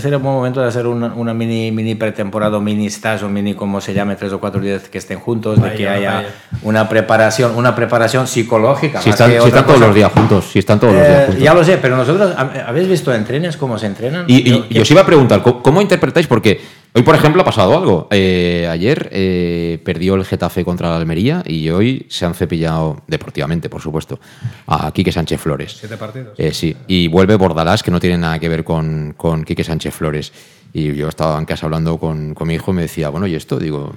sería 0.00 0.18
un 0.18 0.22
buen 0.22 0.36
momento 0.36 0.60
de 0.60 0.68
hacer 0.68 0.86
una, 0.86 1.14
una, 1.14 1.34
mini, 1.34 1.72
mini 1.72 1.96
pretemporada, 1.96 2.60
mini 2.60 2.86
stage 2.86 3.24
o 3.24 3.28
mini 3.28 3.54
como 3.54 3.80
se 3.80 3.92
llame, 3.92 4.14
tres 4.14 4.32
o 4.32 4.38
cuatro 4.38 4.60
días 4.60 4.88
que 4.88 4.98
estén 4.98 5.18
juntos, 5.18 5.60
de 5.60 5.74
que 5.74 5.88
haya 5.88 6.26
una 6.62 6.88
preparación, 6.88 7.56
una 7.56 7.74
preparación 7.74 8.28
psicológica. 8.28 9.02
Si 9.02 9.10
están, 9.10 9.32
si 9.32 9.48
están 9.48 9.66
todos 9.66 9.80
los 9.80 9.92
días 9.92 10.12
juntos, 10.12 10.44
si 10.52 10.60
están 10.60 10.78
todos 10.78 10.94
los 10.94 11.02
días 11.02 11.18
eh, 11.18 11.24
juntos. 11.26 11.42
Ya 11.42 11.54
lo 11.54 11.64
sé, 11.64 11.78
pero 11.78 11.96
nosotros, 11.96 12.32
¿habéis 12.36 12.86
visto 12.86 13.12
en 13.12 13.24
trenes 13.24 13.56
cómo 13.56 13.76
se 13.80 13.86
entrenan? 13.86 14.26
Y, 14.28 14.64
y, 14.70 14.78
os 14.78 14.88
iba 14.92 15.00
a 15.00 15.06
preguntar, 15.06 15.42
¿cómo 15.42 15.82
interpretáis? 15.82 16.28
Porque 16.28 16.85
Hoy, 16.96 17.02
por 17.02 17.14
ejemplo, 17.14 17.42
ha 17.42 17.44
pasado 17.44 17.76
algo. 17.76 18.08
Eh, 18.10 18.66
ayer 18.70 19.10
eh, 19.12 19.78
perdió 19.84 20.14
el 20.14 20.24
Getafe 20.24 20.64
contra 20.64 20.88
la 20.88 20.96
Almería 20.96 21.42
y 21.46 21.68
hoy 21.68 22.06
se 22.08 22.24
han 22.24 22.32
cepillado, 22.32 23.02
deportivamente, 23.06 23.68
por 23.68 23.82
supuesto, 23.82 24.18
a 24.66 24.90
Quique 24.92 25.12
Sánchez 25.12 25.38
Flores. 25.38 25.76
Siete 25.78 25.98
partidos. 25.98 26.32
Eh, 26.38 26.54
sí, 26.54 26.74
y 26.86 27.08
vuelve 27.08 27.36
Bordalás, 27.36 27.82
que 27.82 27.90
no 27.90 28.00
tiene 28.00 28.16
nada 28.16 28.38
que 28.38 28.48
ver 28.48 28.64
con, 28.64 29.12
con 29.14 29.44
Quique 29.44 29.62
Sánchez 29.62 29.92
Flores. 29.92 30.32
Y 30.72 30.94
yo 30.94 31.08
estaba 31.08 31.38
en 31.38 31.44
casa 31.44 31.66
hablando 31.66 31.98
con, 31.98 32.32
con 32.32 32.48
mi 32.48 32.54
hijo 32.54 32.70
y 32.70 32.74
me 32.76 32.82
decía, 32.82 33.10
bueno, 33.10 33.26
¿y 33.26 33.34
esto? 33.34 33.58
Digo, 33.58 33.92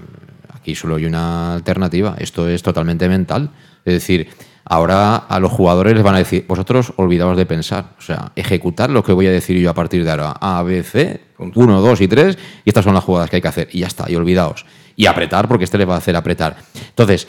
aquí 0.54 0.76
solo 0.76 0.97
hay 0.97 1.06
una 1.06 1.54
alternativa. 1.54 2.18
Esto 2.20 2.50
es 2.50 2.62
totalmente 2.64 3.08
mental. 3.08 3.52
Es 3.86 3.93
decir, 3.93 4.28
Ahora 4.72 5.15
a 5.15 5.39
los 5.39 5.51
jugadores 5.51 5.95
les 5.95 6.03
van 6.03 6.13
a 6.13 6.20
decir, 6.20 6.45
vosotros 6.47 6.93
olvidaos 6.97 7.36
de 7.36 7.47
pensar, 7.47 7.95
o 7.97 8.01
sea, 8.03 8.32
ejecutar 8.36 8.91
lo 8.91 9.03
que 9.03 9.11
voy 9.11 9.26
a 9.26 9.32
decir 9.32 9.57
yo 9.57 9.72
a 9.72 9.74
partir 9.74 10.03
de 10.03 10.11
ahora, 10.11 10.36
A, 10.39 10.61
B, 10.61 10.84
C, 10.84 11.22
1, 11.39 11.82
2 11.82 12.01
y 12.01 12.07
3, 12.07 12.38
y 12.65 12.70
estas 12.70 12.86
son 12.86 12.93
las 12.93 13.03
jugadas 13.03 13.32
que 13.32 13.38
hay 13.38 13.41
que 13.41 13.47
hacer, 13.47 13.67
y 13.72 13.80
ya 13.80 13.88
está, 13.88 14.05
y 14.07 14.15
olvidaos. 14.15 14.67
Y 14.95 15.07
apretar, 15.07 15.47
porque 15.47 15.63
este 15.63 15.80
les 15.80 15.89
va 15.89 15.95
a 15.95 15.97
hacer 15.97 16.15
apretar. 16.15 16.57
Entonces, 16.88 17.28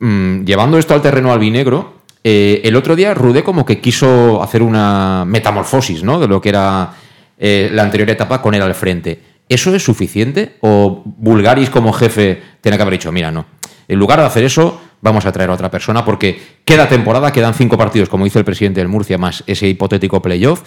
mm, 0.00 0.42
llevando 0.42 0.78
esto 0.78 0.92
al 0.92 1.00
terreno 1.00 1.32
albinegro, 1.32 2.00
eh, 2.24 2.60
el 2.64 2.74
otro 2.74 2.96
día 2.96 3.14
Rudé 3.14 3.44
como 3.44 3.64
que 3.64 3.80
quiso 3.80 4.42
hacer 4.42 4.60
una 4.60 5.24
metamorfosis, 5.24 6.02
¿no? 6.02 6.18
De 6.18 6.26
lo 6.26 6.40
que 6.40 6.48
era 6.48 6.92
eh, 7.38 7.70
la 7.72 7.84
anterior 7.84 8.10
etapa 8.10 8.42
con 8.42 8.54
él 8.54 8.62
al 8.62 8.74
frente. 8.74 9.22
¿Eso 9.48 9.72
es 9.72 9.84
suficiente? 9.84 10.56
¿O 10.60 11.02
Bulgaris 11.04 11.70
como 11.70 11.92
jefe 11.92 12.42
tiene 12.60 12.76
que 12.76 12.82
haber 12.82 12.94
dicho, 12.94 13.12
mira, 13.12 13.30
no, 13.30 13.46
en 13.86 13.98
lugar 13.98 14.18
de 14.18 14.26
hacer 14.26 14.42
eso, 14.42 14.80
vamos 15.00 15.26
a 15.26 15.32
traer 15.32 15.50
a 15.50 15.54
otra 15.54 15.70
persona 15.70 16.04
porque 16.04 16.40
queda 16.64 16.88
temporada, 16.88 17.32
quedan 17.32 17.54
cinco 17.54 17.76
partidos, 17.78 18.08
como 18.08 18.24
dice 18.24 18.38
el 18.38 18.44
presidente 18.44 18.80
del 18.80 18.88
Murcia, 18.88 19.18
más 19.18 19.44
ese 19.46 19.68
hipotético 19.68 20.20
playoff. 20.20 20.62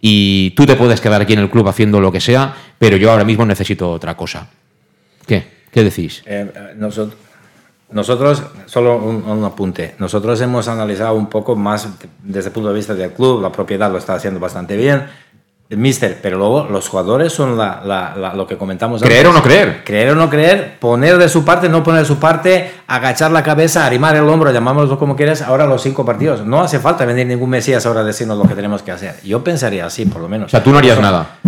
Y 0.00 0.50
tú 0.56 0.66
te 0.66 0.74
puedes 0.74 1.00
quedar 1.00 1.22
aquí 1.22 1.32
en 1.32 1.38
el 1.38 1.50
club 1.50 1.68
haciendo 1.68 2.00
lo 2.00 2.10
que 2.10 2.20
sea, 2.20 2.54
pero 2.78 2.96
yo 2.96 3.10
ahora 3.10 3.24
mismo 3.24 3.46
necesito 3.46 3.90
otra 3.90 4.16
cosa. 4.16 4.48
¿Qué? 5.26 5.46
¿Qué 5.70 5.84
decís? 5.84 6.22
Eh, 6.26 6.74
nosotros, 6.76 7.16
nosotros, 7.92 8.42
solo 8.66 8.96
un, 8.96 9.22
un, 9.22 9.44
apunte, 9.44 9.94
nosotros 9.98 10.40
hemos 10.40 10.66
analizado 10.66 11.14
un 11.14 11.28
poco 11.28 11.54
más 11.54 11.88
desde 12.22 12.48
el 12.48 12.52
punto 12.52 12.70
de 12.70 12.74
vista 12.74 12.94
del 12.94 13.12
club, 13.12 13.40
la 13.40 13.52
propiedad 13.52 13.92
lo 13.92 13.98
está 13.98 14.14
haciendo 14.14 14.40
bastante 14.40 14.76
bien, 14.76 15.04
Mister, 15.76 16.18
pero 16.22 16.38
luego 16.38 16.66
los 16.70 16.88
jugadores 16.88 17.32
son 17.32 17.56
lo 17.56 18.46
que 18.46 18.56
comentamos 18.56 19.02
¿Creer 19.02 19.26
o 19.26 19.32
no 19.32 19.42
creer? 19.42 19.82
Creer 19.84 20.10
o 20.10 20.14
no 20.14 20.28
creer, 20.28 20.78
poner 20.78 21.18
de 21.18 21.28
su 21.28 21.44
parte, 21.44 21.68
no 21.68 21.82
poner 21.82 22.02
de 22.02 22.06
su 22.06 22.18
parte, 22.18 22.72
agachar 22.86 23.30
la 23.30 23.42
cabeza, 23.42 23.86
arrimar 23.86 24.16
el 24.16 24.28
hombro, 24.28 24.50
llamámoslo 24.52 24.98
como 24.98 25.16
quieras, 25.16 25.42
ahora 25.42 25.66
los 25.66 25.82
cinco 25.82 26.04
partidos. 26.04 26.44
No 26.44 26.60
hace 26.60 26.78
falta 26.78 27.04
venir 27.04 27.26
ningún 27.26 27.50
Mesías 27.50 27.84
ahora 27.86 28.00
a 28.00 28.04
decirnos 28.04 28.38
lo 28.38 28.44
que 28.44 28.54
tenemos 28.54 28.82
que 28.82 28.92
hacer. 28.92 29.16
Yo 29.22 29.44
pensaría 29.44 29.86
así, 29.86 30.06
por 30.06 30.22
lo 30.22 30.28
menos. 30.28 30.46
O 30.46 30.50
sea, 30.50 30.62
tú 30.62 30.70
no 30.70 30.78
harías 30.78 30.98
nada. 31.00 31.38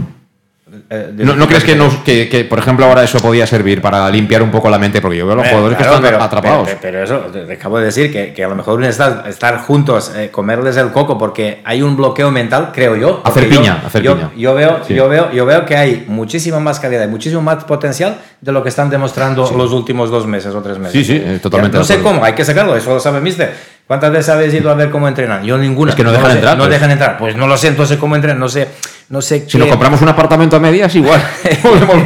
Eh, 0.91 1.13
¿No, 1.17 1.47
crees 1.47 1.65
que, 1.65 2.29
que, 2.29 2.45
por 2.45 2.59
ejemplo, 2.59 2.87
ahora 2.87 3.03
eso 3.03 3.19
podía 3.21 3.47
servir 3.47 3.81
para 3.81 4.09
limpiar 4.11 4.43
un 4.43 4.51
poco 4.51 4.69
la 4.71 4.79
mente? 4.79 5.01
Porque 5.01 5.19
yo 5.19 5.27
veo 5.27 5.35
a 5.35 5.37
los 5.37 5.49
jugadores 5.49 5.77
que 5.79 5.85
están 5.85 6.05
atrapados. 6.05 6.69
Pero, 6.81 7.03
eso, 7.03 7.19
te 7.19 7.53
acabo 7.53 7.79
de 7.79 7.87
decir 7.87 8.13
que, 8.13 8.33
que 8.33 8.45
a 8.45 8.49
lo 8.49 8.55
mejor 8.55 8.83
estar, 8.85 9.25
estar 9.29 9.59
juntos, 9.61 10.13
eh, 10.15 10.31
comerles 10.31 10.77
el 10.77 10.93
coco, 10.93 11.19
porque 11.19 11.63
hay 11.65 11.83
un 11.83 11.97
bloqueo 11.97 12.31
mental, 12.31 12.71
creo 12.73 12.97
yo. 12.97 13.23
Hacer 13.25 13.49
piña, 13.49 13.83
hacer 13.85 14.03
yo, 14.03 14.17
piña. 14.17 14.31
Yo 14.37 14.55
veo, 14.55 14.87
yo, 14.89 15.09
veo, 15.09 15.33
yo 15.33 15.47
veo 15.47 15.65
que 15.65 15.77
hay 15.77 16.05
muchísima 16.09 16.61
más 16.61 16.81
calidad 16.81 17.05
y 17.05 17.09
muchísimo 17.09 17.43
más 17.43 17.65
potencial 17.65 18.19
de 18.41 18.53
lo 18.53 18.63
que 18.63 18.69
están 18.69 18.91
demostrando 18.91 19.51
los 19.57 19.73
últimos 19.73 20.11
dos 20.11 20.27
meses 20.27 20.55
o 20.55 20.63
tres 20.63 20.79
meses. 20.79 20.93
Sí, 20.93 21.05
sí, 21.05 21.39
totalmente. 21.41 21.79
no 21.79 21.85
sé 21.85 22.01
cómo, 22.01 22.25
hay 22.25 22.35
que 22.35 22.45
sacarlo, 22.45 22.77
eso 22.77 22.95
lo 22.95 23.01
sabe 23.01 23.21
Mister. 23.21 23.74
¿Cuántas 23.87 24.11
veces 24.11 24.31
habéis 24.31 24.55
ido 24.55 24.71
a 24.71 24.75
ver 24.75 24.91
cómo 24.91 25.07
entrenan? 25.09 25.45
Yo 25.45 25.59
ninguna. 25.59 25.91
Es 25.91 25.97
que 25.97 26.05
no 26.05 26.13
dejan 26.13 26.31
entrar. 26.31 26.57
No 26.57 26.65
pues. 26.65 26.73
dejan 26.73 26.91
entrar. 26.91 27.19
Pues 27.19 27.37
no 27.37 27.47
lo 27.47 27.57
sé 27.59 27.69
entonces 27.69 27.99
cómo 27.99 28.17
entrenan, 28.17 28.39
no 28.39 28.49
sé. 28.49 28.69
No 29.11 29.21
sé 29.21 29.45
si 29.47 29.59
nos 29.59 29.69
compramos 29.69 30.01
un 30.01 30.09
apartamento 30.09 30.57
a 30.57 30.61
medias, 30.61 30.95
igual. 30.95 31.23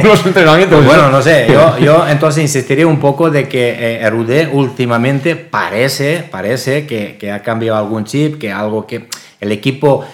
los 0.03 0.25
entrenamientos. 0.25 0.85
bueno, 0.85 1.09
no 1.09 1.21
sé. 1.21 1.47
Yo, 1.51 1.77
yo 1.79 2.05
entonces 2.07 2.43
insistiría 2.43 2.85
un 2.85 2.99
poco 2.99 3.29
de 3.29 3.47
que 3.47 4.01
eh, 4.01 4.49
últimamente 4.51 5.37
parece, 5.37 6.25
parece 6.29 6.85
que, 6.85 7.15
que 7.17 7.31
ha 7.31 7.41
cambiado 7.41 7.77
algún 7.77 8.03
chip, 8.03 8.37
que 8.37 8.51
algo 8.51 8.85
que 8.85 9.07
el 9.39 9.51
equipo 9.53 10.05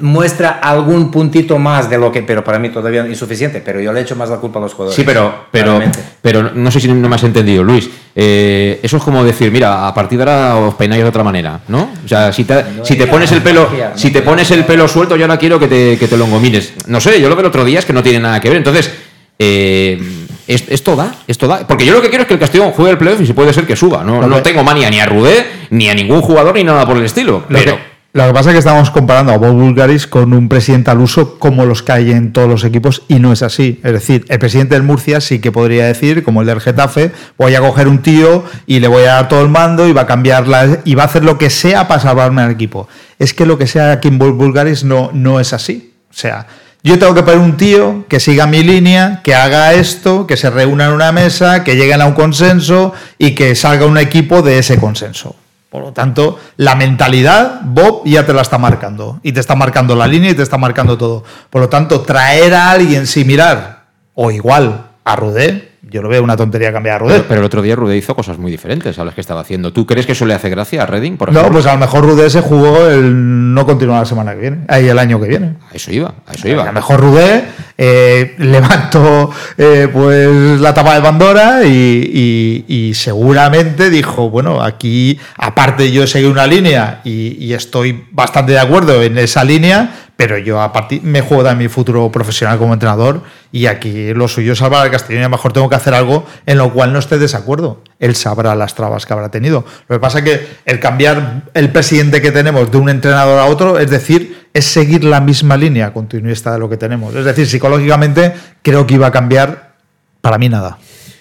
muestra 0.00 0.58
algún 0.62 1.10
puntito 1.10 1.58
más 1.58 1.90
de 1.90 1.98
lo 1.98 2.10
que, 2.10 2.22
pero 2.22 2.42
para 2.42 2.58
mí 2.58 2.70
todavía 2.70 3.06
insuficiente, 3.06 3.60
pero 3.60 3.78
yo 3.78 3.92
le 3.92 4.00
echo 4.00 4.16
más 4.16 4.30
la 4.30 4.38
culpa 4.38 4.58
a 4.58 4.62
los 4.62 4.72
jugadores. 4.72 4.96
Sí, 4.96 5.02
pero, 5.04 5.46
pero, 5.50 5.80
pero 6.22 6.50
no 6.54 6.70
sé 6.70 6.80
si 6.80 6.88
no 6.88 7.08
me 7.08 7.14
has 7.14 7.24
entendido, 7.24 7.62
Luis. 7.62 7.90
Eh, 8.14 8.80
eso 8.82 8.96
es 8.96 9.02
como 9.02 9.22
decir, 9.22 9.52
mira, 9.52 9.86
a 9.86 9.92
partir 9.92 10.16
de 10.16 10.24
ahora 10.24 10.56
os 10.56 10.74
peináis 10.76 11.02
de 11.02 11.08
otra 11.08 11.22
manera, 11.22 11.60
¿no? 11.68 11.90
O 12.02 12.08
sea, 12.08 12.32
si 12.32 12.44
te, 12.44 12.64
si 12.82 12.96
te 12.96 13.06
pones 13.06 13.30
el 13.32 13.42
pelo, 13.42 13.68
si 13.94 14.10
te 14.10 14.22
pones 14.22 14.50
el 14.50 14.64
pelo 14.64 14.88
suelto, 14.88 15.14
yo 15.16 15.24
ahora 15.24 15.38
quiero 15.38 15.58
que 15.58 15.68
te, 15.68 15.98
que 15.98 16.08
te 16.08 16.16
lo 16.16 16.24
engomines. 16.24 16.72
No 16.86 16.98
sé, 16.98 17.20
yo 17.20 17.28
lo 17.28 17.36
veo 17.36 17.42
el 17.42 17.48
otro 17.48 17.64
día, 17.64 17.78
es 17.78 17.84
que 17.84 17.92
no 17.92 18.02
tiene 18.02 18.20
nada 18.20 18.40
que 18.40 18.48
ver. 18.48 18.56
Entonces, 18.56 18.90
eh, 19.38 20.00
esto 20.46 20.96
da, 20.96 21.14
esto 21.26 21.46
da. 21.46 21.66
Porque 21.66 21.84
yo 21.84 21.92
lo 21.92 22.00
que 22.00 22.08
quiero 22.08 22.22
es 22.22 22.28
que 22.28 22.34
el 22.34 22.40
Castellón 22.40 22.70
juegue 22.70 22.92
el 22.92 22.98
playoff 22.98 23.20
y 23.20 23.26
si 23.26 23.34
puede 23.34 23.52
ser 23.52 23.66
que 23.66 23.76
suba. 23.76 24.02
No, 24.02 24.26
no 24.26 24.42
tengo 24.42 24.64
manía 24.64 24.88
ni 24.88 25.00
a 25.00 25.06
Rudé, 25.06 25.44
ni 25.68 25.90
a 25.90 25.94
ningún 25.94 26.22
jugador, 26.22 26.54
ni 26.54 26.64
nada 26.64 26.86
por 26.86 26.96
el 26.96 27.04
estilo. 27.04 27.44
Pero, 27.50 27.78
lo 28.16 28.28
que 28.28 28.32
pasa 28.32 28.48
es 28.48 28.54
que 28.54 28.60
estamos 28.60 28.90
comparando 28.90 29.30
a 29.30 29.36
Bob 29.36 29.52
Bulgaris 29.52 30.06
con 30.06 30.32
un 30.32 30.48
presidente 30.48 30.90
al 30.90 31.00
uso 31.00 31.38
como 31.38 31.66
los 31.66 31.82
que 31.82 31.92
hay 31.92 32.12
en 32.12 32.32
todos 32.32 32.48
los 32.48 32.64
equipos 32.64 33.02
y 33.08 33.18
no 33.18 33.30
es 33.30 33.42
así. 33.42 33.78
Es 33.84 33.92
decir, 33.92 34.24
el 34.28 34.38
presidente 34.38 34.74
del 34.74 34.84
Murcia 34.84 35.20
sí 35.20 35.38
que 35.38 35.52
podría 35.52 35.84
decir, 35.84 36.24
como 36.24 36.40
el 36.40 36.46
del 36.46 36.62
Getafe, 36.62 37.12
voy 37.36 37.54
a 37.54 37.60
coger 37.60 37.88
un 37.88 38.00
tío 38.00 38.42
y 38.66 38.80
le 38.80 38.88
voy 38.88 39.02
a 39.02 39.16
dar 39.16 39.28
todo 39.28 39.42
el 39.42 39.50
mando 39.50 39.86
y 39.86 39.92
va 39.92 40.02
a 40.02 40.06
cambiar 40.06 40.48
la, 40.48 40.78
y 40.86 40.94
va 40.94 41.02
a 41.02 41.06
hacer 41.06 41.24
lo 41.24 41.36
que 41.36 41.50
sea 41.50 41.88
para 41.88 42.00
salvarme 42.00 42.40
al 42.40 42.52
equipo. 42.52 42.88
Es 43.18 43.34
que 43.34 43.44
lo 43.44 43.58
que 43.58 43.66
sea 43.66 43.92
aquí 43.92 44.08
en 44.08 44.18
Bob 44.18 44.32
Bulgaris 44.32 44.82
no, 44.82 45.10
no 45.12 45.38
es 45.38 45.52
así. 45.52 45.92
O 46.08 46.14
sea, 46.14 46.46
yo 46.82 46.98
tengo 46.98 47.14
que 47.14 47.22
poner 47.22 47.40
un 47.40 47.58
tío 47.58 48.06
que 48.08 48.18
siga 48.18 48.46
mi 48.46 48.62
línea, 48.62 49.20
que 49.24 49.34
haga 49.34 49.74
esto, 49.74 50.26
que 50.26 50.38
se 50.38 50.48
reúna 50.48 50.86
en 50.86 50.92
una 50.92 51.12
mesa, 51.12 51.64
que 51.64 51.76
lleguen 51.76 52.00
a 52.00 52.06
un 52.06 52.14
consenso 52.14 52.94
y 53.18 53.34
que 53.34 53.54
salga 53.54 53.84
un 53.84 53.98
equipo 53.98 54.40
de 54.40 54.58
ese 54.58 54.78
consenso. 54.78 55.36
Por 55.76 55.84
lo 55.84 55.92
tanto, 55.92 56.38
la 56.56 56.74
mentalidad, 56.74 57.60
Bob 57.62 58.00
ya 58.06 58.24
te 58.24 58.32
la 58.32 58.40
está 58.40 58.56
marcando. 58.56 59.20
Y 59.22 59.32
te 59.32 59.40
está 59.40 59.54
marcando 59.56 59.94
la 59.94 60.06
línea 60.06 60.30
y 60.30 60.34
te 60.34 60.42
está 60.42 60.56
marcando 60.56 60.96
todo. 60.96 61.22
Por 61.50 61.60
lo 61.60 61.68
tanto, 61.68 62.00
traer 62.00 62.54
a 62.54 62.70
alguien 62.70 63.06
sin 63.06 63.26
mirar, 63.26 63.84
o 64.14 64.30
igual 64.30 64.86
a 65.04 65.16
Rudé, 65.16 65.75
yo 65.88 66.02
lo 66.02 66.08
veo 66.08 66.22
una 66.22 66.36
tontería 66.36 66.72
cambiar 66.72 66.96
a 66.96 66.98
Rudé. 66.98 67.20
Pero, 67.28 67.40
el 67.40 67.46
otro 67.46 67.62
día 67.62 67.76
Rudé 67.76 67.96
hizo 67.96 68.14
cosas 68.14 68.38
muy 68.38 68.50
diferentes 68.50 68.98
a 68.98 69.04
las 69.04 69.14
que 69.14 69.20
estaba 69.20 69.40
haciendo. 69.40 69.72
¿Tú 69.72 69.86
crees 69.86 70.04
que 70.06 70.12
eso 70.12 70.26
le 70.26 70.34
hace 70.34 70.50
gracia 70.50 70.82
a 70.82 70.86
Redding, 70.86 71.16
por 71.16 71.28
ejemplo? 71.28 71.48
No, 71.48 71.52
pues 71.52 71.66
a 71.66 71.74
lo 71.74 71.78
mejor 71.78 72.04
Rudé 72.04 72.28
se 72.28 72.40
jugó 72.40 72.88
el 72.88 73.54
no 73.54 73.64
continuar 73.64 74.00
la 74.00 74.06
semana 74.06 74.34
que 74.34 74.40
viene, 74.40 74.58
ahí 74.68 74.88
el 74.88 74.98
año 74.98 75.20
que 75.20 75.28
viene. 75.28 75.54
A 75.70 75.74
eso 75.74 75.92
iba, 75.92 76.14
a 76.26 76.32
eso 76.32 76.48
iba. 76.48 76.64
A 76.64 76.66
lo 76.66 76.72
mejor 76.72 77.00
Rudé 77.00 77.44
eh, 77.78 78.34
levantó 78.38 79.30
eh, 79.56 79.88
pues 79.92 80.60
la 80.60 80.74
tapa 80.74 80.94
de 80.94 81.02
Pandora 81.02 81.64
y, 81.64 82.92
seguramente 82.94 83.90
dijo, 83.90 84.30
bueno, 84.30 84.62
aquí 84.62 85.18
aparte 85.36 85.92
yo 85.92 86.06
seguí 86.06 86.26
una 86.26 86.46
línea 86.46 87.00
y, 87.04 87.44
y 87.44 87.52
estoy 87.52 88.06
bastante 88.10 88.52
de 88.52 88.58
acuerdo 88.58 89.02
en 89.02 89.18
esa 89.18 89.44
línea, 89.44 90.05
pero 90.16 90.38
yo 90.38 90.60
a 90.60 90.72
partir 90.72 91.02
me 91.02 91.20
juego 91.20 91.44
de 91.44 91.54
mi 91.54 91.68
futuro 91.68 92.10
profesional 92.10 92.58
como 92.58 92.72
entrenador 92.72 93.22
y 93.52 93.66
aquí 93.66 94.14
lo 94.14 94.28
suyo 94.28 94.54
es 94.54 94.58
salvar 94.58 94.84
al 94.84 94.90
Castellón 94.90 95.20
y 95.20 95.24
a 95.24 95.28
lo 95.28 95.36
mejor 95.36 95.52
tengo 95.52 95.68
que 95.68 95.74
hacer 95.74 95.94
algo 95.94 96.26
en 96.46 96.58
lo 96.58 96.72
cual 96.72 96.92
no 96.92 96.98
esté 96.98 97.16
de 97.16 97.22
desacuerdo. 97.22 97.82
Él 98.00 98.16
sabrá 98.16 98.54
las 98.54 98.74
trabas 98.74 99.04
que 99.04 99.12
habrá 99.12 99.30
tenido. 99.30 99.64
Lo 99.88 99.96
que 99.96 100.00
pasa 100.00 100.18
es 100.18 100.24
que 100.24 100.48
el 100.64 100.80
cambiar 100.80 101.42
el 101.52 101.70
presidente 101.70 102.22
que 102.22 102.32
tenemos 102.32 102.70
de 102.70 102.78
un 102.78 102.88
entrenador 102.88 103.38
a 103.38 103.44
otro, 103.44 103.78
es 103.78 103.90
decir, 103.90 104.46
es 104.54 104.64
seguir 104.64 105.04
la 105.04 105.20
misma 105.20 105.56
línea 105.56 105.92
continuista 105.92 106.52
de 106.52 106.58
lo 106.58 106.68
que 106.70 106.78
tenemos. 106.78 107.14
Es 107.14 107.24
decir, 107.24 107.46
psicológicamente 107.46 108.32
creo 108.62 108.86
que 108.86 108.94
iba 108.94 109.08
a 109.08 109.12
cambiar 109.12 109.74
para 110.22 110.38
mí 110.38 110.48
nada. 110.48 110.78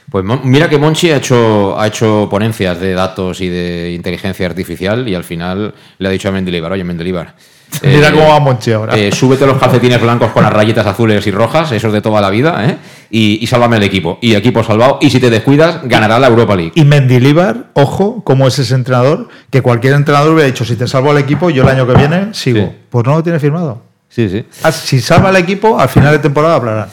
Pues 0.10 0.24
mira 0.44 0.70
que 0.70 0.78
Monchi 0.78 1.12
ha 1.12 1.18
hecho, 1.18 1.78
ha 1.78 1.88
hecho 1.88 2.28
ponencias 2.30 2.80
de 2.80 2.94
datos 2.94 3.42
y 3.42 3.50
de 3.50 3.92
inteligencia 3.92 4.46
artificial 4.46 5.10
y 5.10 5.16
al 5.16 5.26
final 5.26 5.74
le 5.98 6.08
ha 6.08 6.12
dicho 6.12 6.30
a 6.30 6.32
Mendilibar, 6.32 6.72
oye 6.72 6.84
Mendilibar, 6.84 7.36
Mira 7.84 8.12
cómo 8.12 8.28
va 8.30 8.40
Monchi 8.40 8.72
ahora. 8.72 8.98
Eh, 8.98 9.12
súbete 9.12 9.46
los 9.46 9.58
calcetines 9.58 10.02
blancos 10.02 10.32
con 10.32 10.44
las 10.44 10.54
rayitas 10.54 10.86
azules 10.86 11.26
y 11.28 11.32
rojas, 11.32 11.72
esos 11.72 11.92
de 11.94 12.02
toda 12.02 12.22
la 12.22 12.30
vida, 12.30 12.66
¿eh? 12.66 12.78
y, 13.10 13.40
y 13.42 13.48
sálvame 13.48 13.78
el 13.78 13.84
equipo. 13.84 14.18
Y 14.22 14.36
equipo 14.36 14.64
salvado, 14.64 14.98
y 15.02 15.10
si 15.10 15.20
te 15.20 15.30
descuidas, 15.30 15.80
ganará 15.84 16.20
la 16.20 16.28
Europa 16.28 16.56
League. 16.56 16.72
Y 16.76 16.86
Mendilibar, 16.86 17.72
ojo, 17.74 18.24
como 18.24 18.48
es 18.48 18.58
ese 18.60 18.76
entrenador, 18.76 19.30
que 19.50 19.62
cualquier 19.62 19.94
entrenador 19.94 20.34
hubiera 20.34 20.48
dicho, 20.48 20.66
si 20.66 20.76
te 20.76 20.88
salvo 20.88 21.12
al 21.12 21.18
equipo, 21.18 21.50
yo 21.50 21.64
el 21.64 21.70
año 21.70 21.88
que 21.88 21.96
viene 21.96 22.34
sigo. 22.34 22.74
Pues 22.90 23.06
no 23.06 23.16
lo 23.16 23.24
tiene 23.24 23.40
firmado. 23.40 23.82
Sí, 24.10 24.30
sí. 24.30 24.46
Ah, 24.64 24.72
si 24.72 25.02
salva 25.02 25.30
al 25.30 25.36
equipo, 25.36 25.78
al 25.78 25.90
final 25.90 26.14
de 26.14 26.20
temporada 26.20 26.56
hablarán. 26.56 26.90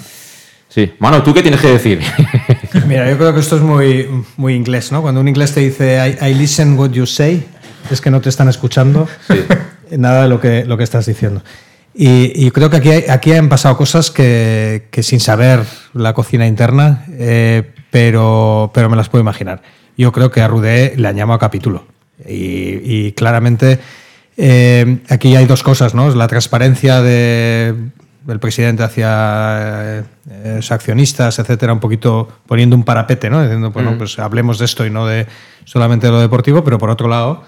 Sí. 0.69 0.93
Mano, 0.99 1.23
¿tú 1.23 1.35
qué 1.35 1.43
tienes 1.43 1.61
que 1.61 1.69
decir? 1.69 2.01
Mira, 2.87 3.09
yo 3.09 3.19
creo 3.19 3.35
que 3.35 3.41
esto 3.41 3.57
es 3.57 3.63
muy, 3.63 4.09
muy 4.39 4.55
inglés, 4.55 4.91
¿no? 4.91 5.03
Cuando 5.03 5.21
un 5.21 5.29
inglés 5.29 5.53
te 5.53 5.61
dice 5.61 6.17
I, 6.21 6.31
I 6.31 6.35
listen 6.35 6.79
what 6.79 6.91
you 6.91 7.05
say, 7.05 7.47
es 7.91 8.01
que 8.01 8.11
no 8.11 8.21
te 8.23 8.31
están 8.31 8.49
escuchando. 8.49 9.07
Sí 9.29 9.45
nada 9.99 10.25
de 10.25 10.29
lo 10.29 10.41
que, 10.41 10.65
lo 10.65 10.77
que 10.77 10.85
estás 10.85 11.07
diciendo. 11.07 11.43
Y, 11.95 12.51
creo 12.53 12.71
que 12.71 12.79
aquí, 12.79 12.91
aquí 12.91 13.33
han 13.33 13.51
pasado 13.51 13.77
cosas 13.77 14.11
que, 14.11 14.89
sin 15.03 15.21
saber 15.21 15.61
la 15.93 16.15
cocina 16.15 16.47
interna, 16.47 17.05
eh, 17.11 17.71
pero, 17.91 18.71
pero 18.73 18.89
me 18.89 18.97
las 18.97 19.11
puedo 19.11 19.21
imaginar. 19.21 19.63
Yo 19.99 20.11
creo 20.11 20.31
que 20.31 20.41
a 20.41 20.49
Rudé 20.49 20.95
le 20.97 21.09
han 21.09 21.17
llamado 21.17 21.37
a 21.37 21.41
capítulo. 21.41 21.85
Y, 22.27 23.13
claramente 23.13 23.79
eh, 24.37 25.01
aquí 25.11 25.37
hay 25.37 25.45
dos 25.45 25.63
cosas, 25.63 25.95
¿no? 25.95 26.09
La 26.15 26.29
transparencia 26.29 27.03
de, 27.03 27.75
del 28.25 28.41
presidente 28.41 28.85
hacia 28.85 29.99
eh, 29.99 30.05
los 30.57 30.73
accionistas, 30.73 31.39
etcétera, 31.39 31.75
un 31.75 31.81
poquito 31.81 32.29
poniendo 32.47 32.75
un 32.75 32.85
parapete, 32.85 33.29
¿no? 33.29 33.43
Diciendo, 33.43 33.71
bueno, 33.71 33.99
pues 33.99 34.19
hablemos 34.19 34.59
de 34.59 34.65
esto 34.65 34.87
y 34.87 34.91
no 34.91 35.07
de 35.07 35.27
solamente 35.65 36.07
de 36.07 36.13
lo 36.13 36.21
deportivo, 36.21 36.65
pero 36.65 36.79
por 36.79 36.89
otro 36.89 37.09
lado 37.09 37.43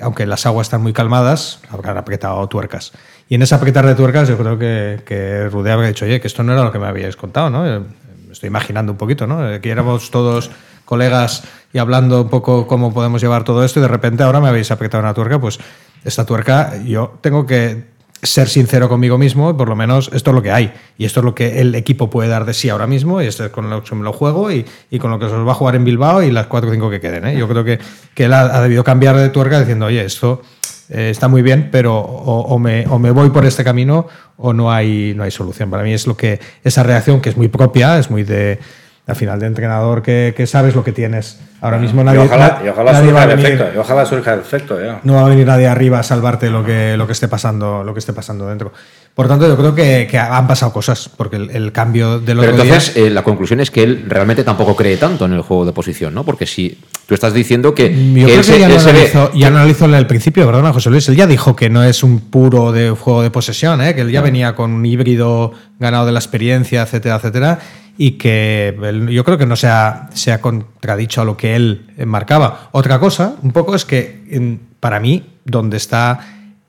aunque 0.00 0.26
las 0.26 0.46
aguas 0.46 0.66
están 0.66 0.82
muy 0.82 0.92
calmadas, 0.92 1.60
habrán 1.70 1.96
apretado 1.96 2.46
tuercas. 2.48 2.92
Y 3.28 3.34
en 3.34 3.42
ese 3.42 3.54
apretar 3.54 3.86
de 3.86 3.94
tuercas 3.94 4.28
yo 4.28 4.36
creo 4.36 4.58
que, 4.58 5.02
que 5.04 5.48
Rude 5.48 5.72
habrá 5.72 5.88
dicho, 5.88 6.04
oye, 6.04 6.20
que 6.20 6.26
esto 6.26 6.42
no 6.42 6.52
era 6.52 6.64
lo 6.64 6.72
que 6.72 6.78
me 6.78 6.86
habíais 6.86 7.16
contado, 7.16 7.50
¿no? 7.50 7.66
Eh, 7.66 7.80
me 8.26 8.32
estoy 8.32 8.48
imaginando 8.48 8.92
un 8.92 8.98
poquito, 8.98 9.26
¿no? 9.26 9.40
Aquí 9.46 9.68
éramos 9.68 10.10
todos 10.10 10.50
colegas 10.84 11.44
y 11.72 11.78
hablando 11.78 12.22
un 12.22 12.28
poco 12.28 12.66
cómo 12.66 12.94
podemos 12.94 13.20
llevar 13.20 13.44
todo 13.44 13.64
esto 13.64 13.80
y 13.80 13.82
de 13.82 13.88
repente 13.88 14.22
ahora 14.22 14.40
me 14.40 14.48
habéis 14.48 14.70
apretado 14.70 15.02
una 15.02 15.14
tuerca, 15.14 15.40
pues 15.40 15.58
esta 16.04 16.24
tuerca 16.24 16.80
yo 16.84 17.18
tengo 17.20 17.44
que 17.44 17.95
ser 18.22 18.48
sincero 18.48 18.88
conmigo 18.88 19.18
mismo, 19.18 19.50
y 19.50 19.54
por 19.54 19.68
lo 19.68 19.76
menos 19.76 20.10
esto 20.12 20.30
es 20.30 20.34
lo 20.34 20.42
que 20.42 20.50
hay. 20.50 20.72
Y 20.98 21.04
esto 21.04 21.20
es 21.20 21.24
lo 21.24 21.34
que 21.34 21.60
el 21.60 21.74
equipo 21.74 22.10
puede 22.10 22.28
dar 22.28 22.44
de 22.44 22.54
sí 22.54 22.68
ahora 22.68 22.86
mismo, 22.86 23.20
y 23.22 23.26
esto 23.26 23.44
es 23.44 23.50
con 23.50 23.68
lo 23.68 23.82
que 23.82 23.94
me 23.94 24.02
lo 24.02 24.12
juego 24.12 24.50
y, 24.50 24.64
con 24.98 25.10
lo 25.10 25.18
que 25.18 25.28
se 25.28 25.34
os 25.34 25.46
va 25.46 25.52
a 25.52 25.54
jugar 25.54 25.76
en 25.76 25.84
Bilbao 25.84 26.22
y 26.22 26.30
las 26.30 26.46
4 26.46 26.68
o 26.68 26.72
5 26.72 26.90
que 26.90 27.00
queden. 27.00 27.26
¿eh? 27.26 27.38
Yo 27.38 27.48
creo 27.48 27.64
que, 27.64 27.78
que 28.14 28.24
él 28.24 28.32
ha, 28.32 28.60
debido 28.60 28.84
cambiar 28.84 29.16
de 29.16 29.28
tuerca 29.28 29.58
diciendo, 29.60 29.86
oye, 29.86 30.04
esto 30.04 30.42
eh, 30.88 31.10
está 31.10 31.28
muy 31.28 31.42
bien, 31.42 31.68
pero 31.70 31.98
o, 31.98 32.58
me, 32.58 32.86
o, 32.88 32.98
me, 32.98 33.10
voy 33.10 33.30
por 33.30 33.44
este 33.44 33.64
camino 33.64 34.06
o 34.36 34.52
no 34.52 34.72
hay, 34.72 35.14
no 35.14 35.22
hay 35.22 35.30
solución. 35.30 35.70
Para 35.70 35.82
mí 35.82 35.92
es 35.92 36.06
lo 36.06 36.16
que 36.16 36.40
esa 36.64 36.82
reacción 36.82 37.20
que 37.20 37.30
es 37.30 37.36
muy 37.36 37.48
propia, 37.48 37.98
es 37.98 38.10
muy 38.10 38.24
de 38.24 38.58
al 39.06 39.14
final 39.14 39.38
de 39.38 39.46
entrenador 39.46 40.02
que, 40.02 40.34
que 40.36 40.46
sabes 40.46 40.74
lo 40.74 40.82
que 40.82 40.92
tienes. 40.92 41.38
Ahora 41.60 41.78
mismo 41.78 42.04
nadie, 42.04 42.20
y 42.20 42.26
ojalá, 42.26 42.60
y 42.64 42.68
ojalá 42.68 43.00
surja 43.00 43.24
el 43.24 43.30
efecto, 43.38 43.64
y 43.74 43.78
ojalá 43.78 44.06
surja 44.06 44.34
el 44.34 44.40
efecto. 44.40 44.78
No 45.04 45.14
va 45.14 45.24
a 45.24 45.28
venir 45.28 45.46
nadie 45.46 45.66
arriba 45.66 45.98
a 45.98 46.02
salvarte 46.02 46.50
lo 46.50 46.62
que, 46.64 46.96
lo 46.96 47.06
que 47.06 47.14
esté 47.14 47.28
pasando, 47.28 47.82
lo 47.82 47.94
que 47.94 48.00
esté 48.00 48.12
pasando 48.12 48.46
dentro. 48.46 48.72
Por 49.14 49.26
tanto, 49.26 49.48
yo 49.48 49.56
creo 49.56 49.74
que, 49.74 50.06
que 50.10 50.18
han 50.18 50.46
pasado 50.46 50.72
cosas, 50.72 51.08
porque 51.16 51.36
el, 51.36 51.72
cambio 51.72 52.20
de 52.20 52.34
lo 52.34 52.42
Pero 52.42 52.52
entonces, 52.52 52.94
eh, 52.96 53.08
la 53.08 53.22
conclusión 53.22 53.60
es 53.60 53.70
que 53.70 53.82
él 53.82 54.04
realmente 54.06 54.44
tampoco 54.44 54.76
cree 54.76 54.98
tanto 54.98 55.24
en 55.24 55.32
el 55.32 55.40
juego 55.40 55.64
de 55.64 55.72
posición, 55.72 56.12
¿no? 56.12 56.24
Porque 56.24 56.44
si 56.44 56.78
tú 57.06 57.14
estás 57.14 57.32
diciendo 57.32 57.74
que. 57.74 57.88
Yo 57.88 58.26
creo 58.26 58.42
que 58.42 58.60
ya, 58.60 58.68
lo 58.68 58.78
analizó, 58.78 59.32
ya 59.32 59.46
analizó 59.46 59.84
en 59.86 59.94
el 59.94 60.06
principio, 60.06 60.46
¿verdad, 60.46 60.72
José 60.74 60.90
Luis? 60.90 61.08
Él 61.08 61.16
ya 61.16 61.26
dijo 61.26 61.56
que 61.56 61.70
no 61.70 61.82
es 61.82 62.02
un 62.02 62.20
puro 62.20 62.70
de 62.70 62.90
juego 62.90 63.22
de 63.22 63.30
posesión, 63.30 63.80
¿eh? 63.80 63.94
que 63.94 64.02
él 64.02 64.10
ya 64.10 64.20
venía 64.20 64.54
con 64.54 64.72
un 64.72 64.84
híbrido 64.84 65.52
ganado 65.78 66.04
de 66.04 66.12
la 66.12 66.18
experiencia, 66.18 66.82
etcétera, 66.82 67.16
etcétera 67.16 67.58
y 67.98 68.12
que 68.12 68.76
yo 69.10 69.24
creo 69.24 69.38
que 69.38 69.46
no 69.46 69.56
se 69.56 69.68
ha, 69.68 70.10
contradicho 70.40 71.22
a 71.22 71.24
lo 71.24 71.36
que 71.36 71.56
él 71.56 71.86
marcaba. 72.06 72.68
Otra 72.72 72.98
cosa, 72.98 73.36
un 73.42 73.52
poco, 73.52 73.74
es 73.74 73.84
que 73.84 74.60
para 74.80 75.00
mí, 75.00 75.24
donde 75.44 75.76
está 75.76 76.20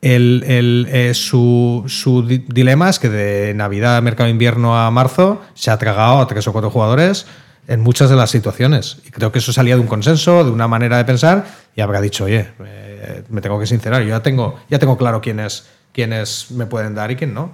el, 0.02 0.44
el, 0.48 0.88
eh, 0.92 1.14
su, 1.14 1.84
su, 1.88 2.24
dilema 2.24 2.90
es 2.90 3.00
que 3.00 3.10
de 3.10 3.54
Navidad, 3.54 4.02
mercado 4.02 4.30
invierno 4.30 4.78
a 4.78 4.90
marzo 4.92 5.42
se 5.54 5.72
ha 5.72 5.78
tragado 5.78 6.20
a 6.20 6.28
tres 6.28 6.48
o 6.48 6.54
cuatro 6.54 6.70
jugadores 6.70 7.26
en 7.68 7.82
muchas 7.82 8.10
de 8.10 8.16
las 8.16 8.30
situaciones. 8.30 9.00
Y 9.06 9.12
creo 9.12 9.32
que 9.32 9.40
eso 9.40 9.52
salía 9.52 9.76
de 9.76 9.82
un 9.82 9.88
consenso, 9.88 10.44
de 10.44 10.52
una 10.52 10.68
manera 10.68 10.98
de 10.98 11.06
pensar, 11.06 11.46
y 11.76 11.82
habrá 11.82 12.00
dicho, 12.00 12.26
oye, 12.26 12.48
eh, 12.64 13.24
me 13.30 13.42
tengo 13.42 13.60
que 13.60 13.68
sincerar, 13.68 14.04
yo 14.04 14.10
ya 14.10 14.22
tengo, 14.22 14.56
ya 14.70 14.80
tengo 14.80 14.98
claro 14.98 15.20
quiénes, 15.20 15.68
quiénes 15.92 16.52
me 16.52 16.66
pueden 16.68 16.96
dar 16.96 17.12
y 17.12 17.18
quién 17.18 17.34
no 17.34 17.52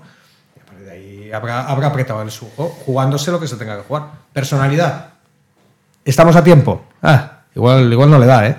habrá, 1.36 1.88
apretado 1.88 2.22
el 2.22 2.32
sujo, 2.32 2.70
jugándose 2.86 3.32
lo 3.32 3.40
que 3.40 3.48
se 3.48 3.56
tenga 3.56 3.78
que 3.78 3.84
jugar. 3.84 4.04
Personalidad. 4.34 5.10
¿Estamos 6.06 6.36
a 6.36 6.44
tiempo? 6.44 6.84
Ah, 7.02 7.44
igual, 7.56 7.92
igual 7.92 8.10
no 8.10 8.20
le 8.20 8.26
da, 8.26 8.48
¿eh? 8.48 8.56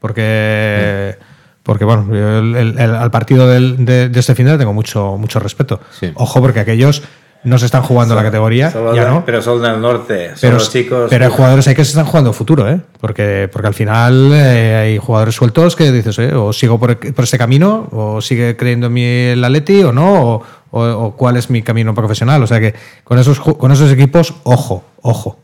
Porque, 0.00 1.16
porque 1.62 1.84
bueno, 1.84 2.06
al 2.12 3.10
partido 3.10 3.46
de, 3.46 4.10
este 4.14 4.34
final 4.34 4.58
tengo 4.58 4.72
mucho, 4.72 5.16
mucho 5.16 5.38
respeto. 5.38 5.80
Ojo, 6.14 6.40
porque 6.40 6.60
aquellos 6.60 7.02
no 7.42 7.58
se 7.58 7.66
están 7.66 7.82
jugando 7.82 8.14
la 8.14 8.22
categoría. 8.22 8.70
ya 8.94 9.08
no. 9.08 9.24
Pero 9.24 9.40
son 9.40 9.62
del 9.62 9.80
norte, 9.80 10.32
pero, 10.40 10.54
los 10.54 10.70
chicos. 10.70 11.08
Pero 11.08 11.24
hay 11.24 11.30
jugadores 11.30 11.66
ahí 11.68 11.74
que 11.74 11.84
se 11.84 11.90
están 11.90 12.04
jugando 12.04 12.32
futuro, 12.32 12.68
¿eh? 12.68 12.80
Porque, 13.00 13.48
porque 13.50 13.68
al 13.68 13.74
final 13.74 14.30
eh, 14.32 14.76
hay 14.76 14.98
jugadores 14.98 15.34
sueltos 15.34 15.74
que 15.74 15.90
dices, 15.90 16.18
eh, 16.18 16.34
o 16.34 16.52
sigo 16.52 16.78
por, 16.78 16.98
por, 16.98 17.24
este 17.24 17.38
camino, 17.38 17.88
o 17.92 18.20
sigue 18.20 18.56
creyendo 18.56 18.88
en 18.88 18.92
mí 18.92 19.04
el 19.04 19.42
Atleti, 19.42 19.82
o 19.84 19.92
no, 19.92 20.42
o, 20.70 21.14
cuál 21.16 21.36
es 21.36 21.50
mi 21.50 21.62
camino 21.62 21.94
profesional. 21.94 22.42
O 22.42 22.46
sea 22.46 22.60
que 22.60 22.74
con 23.04 23.18
esos, 23.18 23.40
con 23.40 23.72
esos 23.72 23.90
equipos, 23.90 24.34
ojo, 24.44 24.84
ojo. 25.02 25.38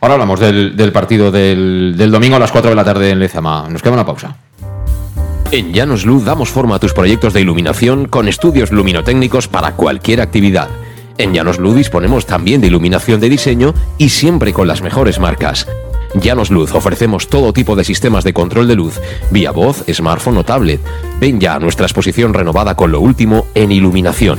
Ahora 0.00 0.14
hablamos 0.14 0.38
del, 0.38 0.76
del 0.76 0.92
partido 0.92 1.30
del, 1.30 1.94
del, 1.96 2.10
domingo 2.10 2.36
a 2.36 2.38
las 2.38 2.52
4 2.52 2.70
de 2.70 2.76
la 2.76 2.84
tarde 2.84 3.10
en 3.10 3.18
Lezama. 3.18 3.68
Nos 3.68 3.82
queda 3.82 3.94
una 3.94 4.06
pausa. 4.06 4.36
En 5.50 5.72
Llanos 5.72 6.04
Luz 6.04 6.24
damos 6.24 6.50
forma 6.50 6.76
a 6.76 6.78
tus 6.78 6.92
proyectos 6.92 7.32
de 7.32 7.40
iluminación 7.40 8.06
con 8.06 8.28
estudios 8.28 8.70
luminotécnicos 8.70 9.48
para 9.48 9.72
cualquier 9.72 10.20
actividad 10.20 10.68
en 11.18 11.34
Llanos 11.34 11.58
Luz 11.58 11.74
disponemos 11.74 12.26
también 12.26 12.60
de 12.60 12.68
iluminación 12.68 13.20
de 13.20 13.28
diseño 13.28 13.74
y 13.98 14.10
siempre 14.10 14.52
con 14.52 14.68
las 14.68 14.82
mejores 14.82 15.18
marcas. 15.18 15.66
Llanos 16.14 16.50
Luz 16.50 16.72
ofrecemos 16.74 17.26
todo 17.26 17.52
tipo 17.52 17.74
de 17.74 17.84
sistemas 17.84 18.22
de 18.22 18.32
control 18.32 18.68
de 18.68 18.76
luz, 18.76 19.00
vía 19.30 19.50
voz, 19.50 19.84
smartphone 19.92 20.38
o 20.38 20.44
tablet. 20.44 20.80
Ven 21.20 21.40
ya 21.40 21.54
a 21.54 21.58
nuestra 21.58 21.86
exposición 21.86 22.32
renovada 22.32 22.76
con 22.76 22.92
lo 22.92 23.00
último 23.00 23.46
en 23.54 23.72
iluminación. 23.72 24.38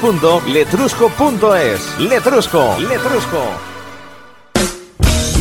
www.letrusco.es. 0.00 1.98
Letrusco, 1.98 2.76
Letrusco. 2.78 3.73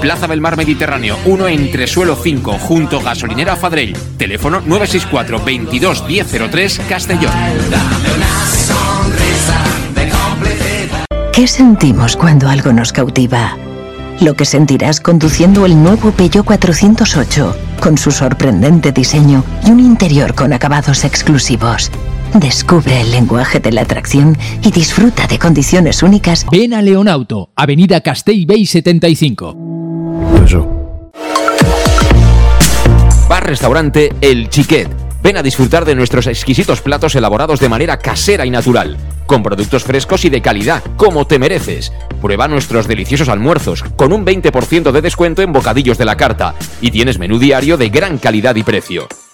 Plaza 0.00 0.26
del 0.26 0.40
Mar 0.40 0.56
Mediterráneo, 0.56 1.16
1 1.24 1.48
entre 1.48 1.86
suelo 1.86 2.16
5, 2.16 2.58
junto 2.58 3.00
gasolinera 3.00 3.56
Fadrell. 3.56 3.96
Teléfono 4.16 4.60
964 4.60 5.44
22 5.44 6.06
1003 6.06 6.80
Castellón. 6.88 7.32
¿Qué 11.32 11.46
sentimos 11.48 12.16
cuando 12.16 12.48
algo 12.48 12.72
nos 12.72 12.92
cautiva? 12.92 13.56
Lo 14.20 14.34
que 14.34 14.44
sentirás 14.44 15.00
conduciendo 15.00 15.66
el 15.66 15.82
nuevo 15.82 16.12
Peugeot 16.12 16.44
408, 16.44 17.56
con 17.80 17.98
su 17.98 18.12
sorprendente 18.12 18.92
diseño 18.92 19.42
y 19.66 19.70
un 19.70 19.80
interior 19.80 20.34
con 20.34 20.52
acabados 20.52 21.04
exclusivos. 21.04 21.90
Descubre 22.34 23.00
el 23.00 23.12
lenguaje 23.12 23.60
de 23.60 23.70
la 23.70 23.82
atracción 23.82 24.36
y 24.60 24.72
disfruta 24.72 25.28
de 25.28 25.38
condiciones 25.38 26.02
únicas. 26.02 26.44
Ven 26.50 26.74
a 26.74 26.82
Leonauto, 26.82 27.50
Avenida 27.54 28.00
Castell 28.00 28.44
Bay 28.44 28.66
75. 28.66 29.56
Bar 33.28 33.46
Restaurante 33.46 34.12
El 34.20 34.50
Chiquet. 34.50 34.88
Ven 35.22 35.36
a 35.36 35.44
disfrutar 35.44 35.84
de 35.84 35.94
nuestros 35.94 36.26
exquisitos 36.26 36.80
platos 36.80 37.14
elaborados 37.14 37.60
de 37.60 37.68
manera 37.68 37.98
casera 37.98 38.44
y 38.44 38.50
natural, 38.50 38.96
con 39.26 39.44
productos 39.44 39.84
frescos 39.84 40.24
y 40.24 40.28
de 40.28 40.42
calidad, 40.42 40.82
como 40.96 41.28
te 41.28 41.38
mereces. 41.38 41.92
Prueba 42.20 42.48
nuestros 42.48 42.88
deliciosos 42.88 43.28
almuerzos, 43.28 43.84
con 43.96 44.12
un 44.12 44.26
20% 44.26 44.90
de 44.90 45.00
descuento 45.02 45.40
en 45.40 45.52
bocadillos 45.52 45.98
de 45.98 46.04
la 46.04 46.16
carta, 46.16 46.56
y 46.80 46.90
tienes 46.90 47.20
menú 47.20 47.38
diario 47.38 47.76
de 47.76 47.90
gran 47.90 48.18
calidad 48.18 48.56
y 48.56 48.64
precio. 48.64 49.06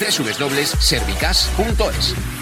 www.servicas.es. 0.00 2.41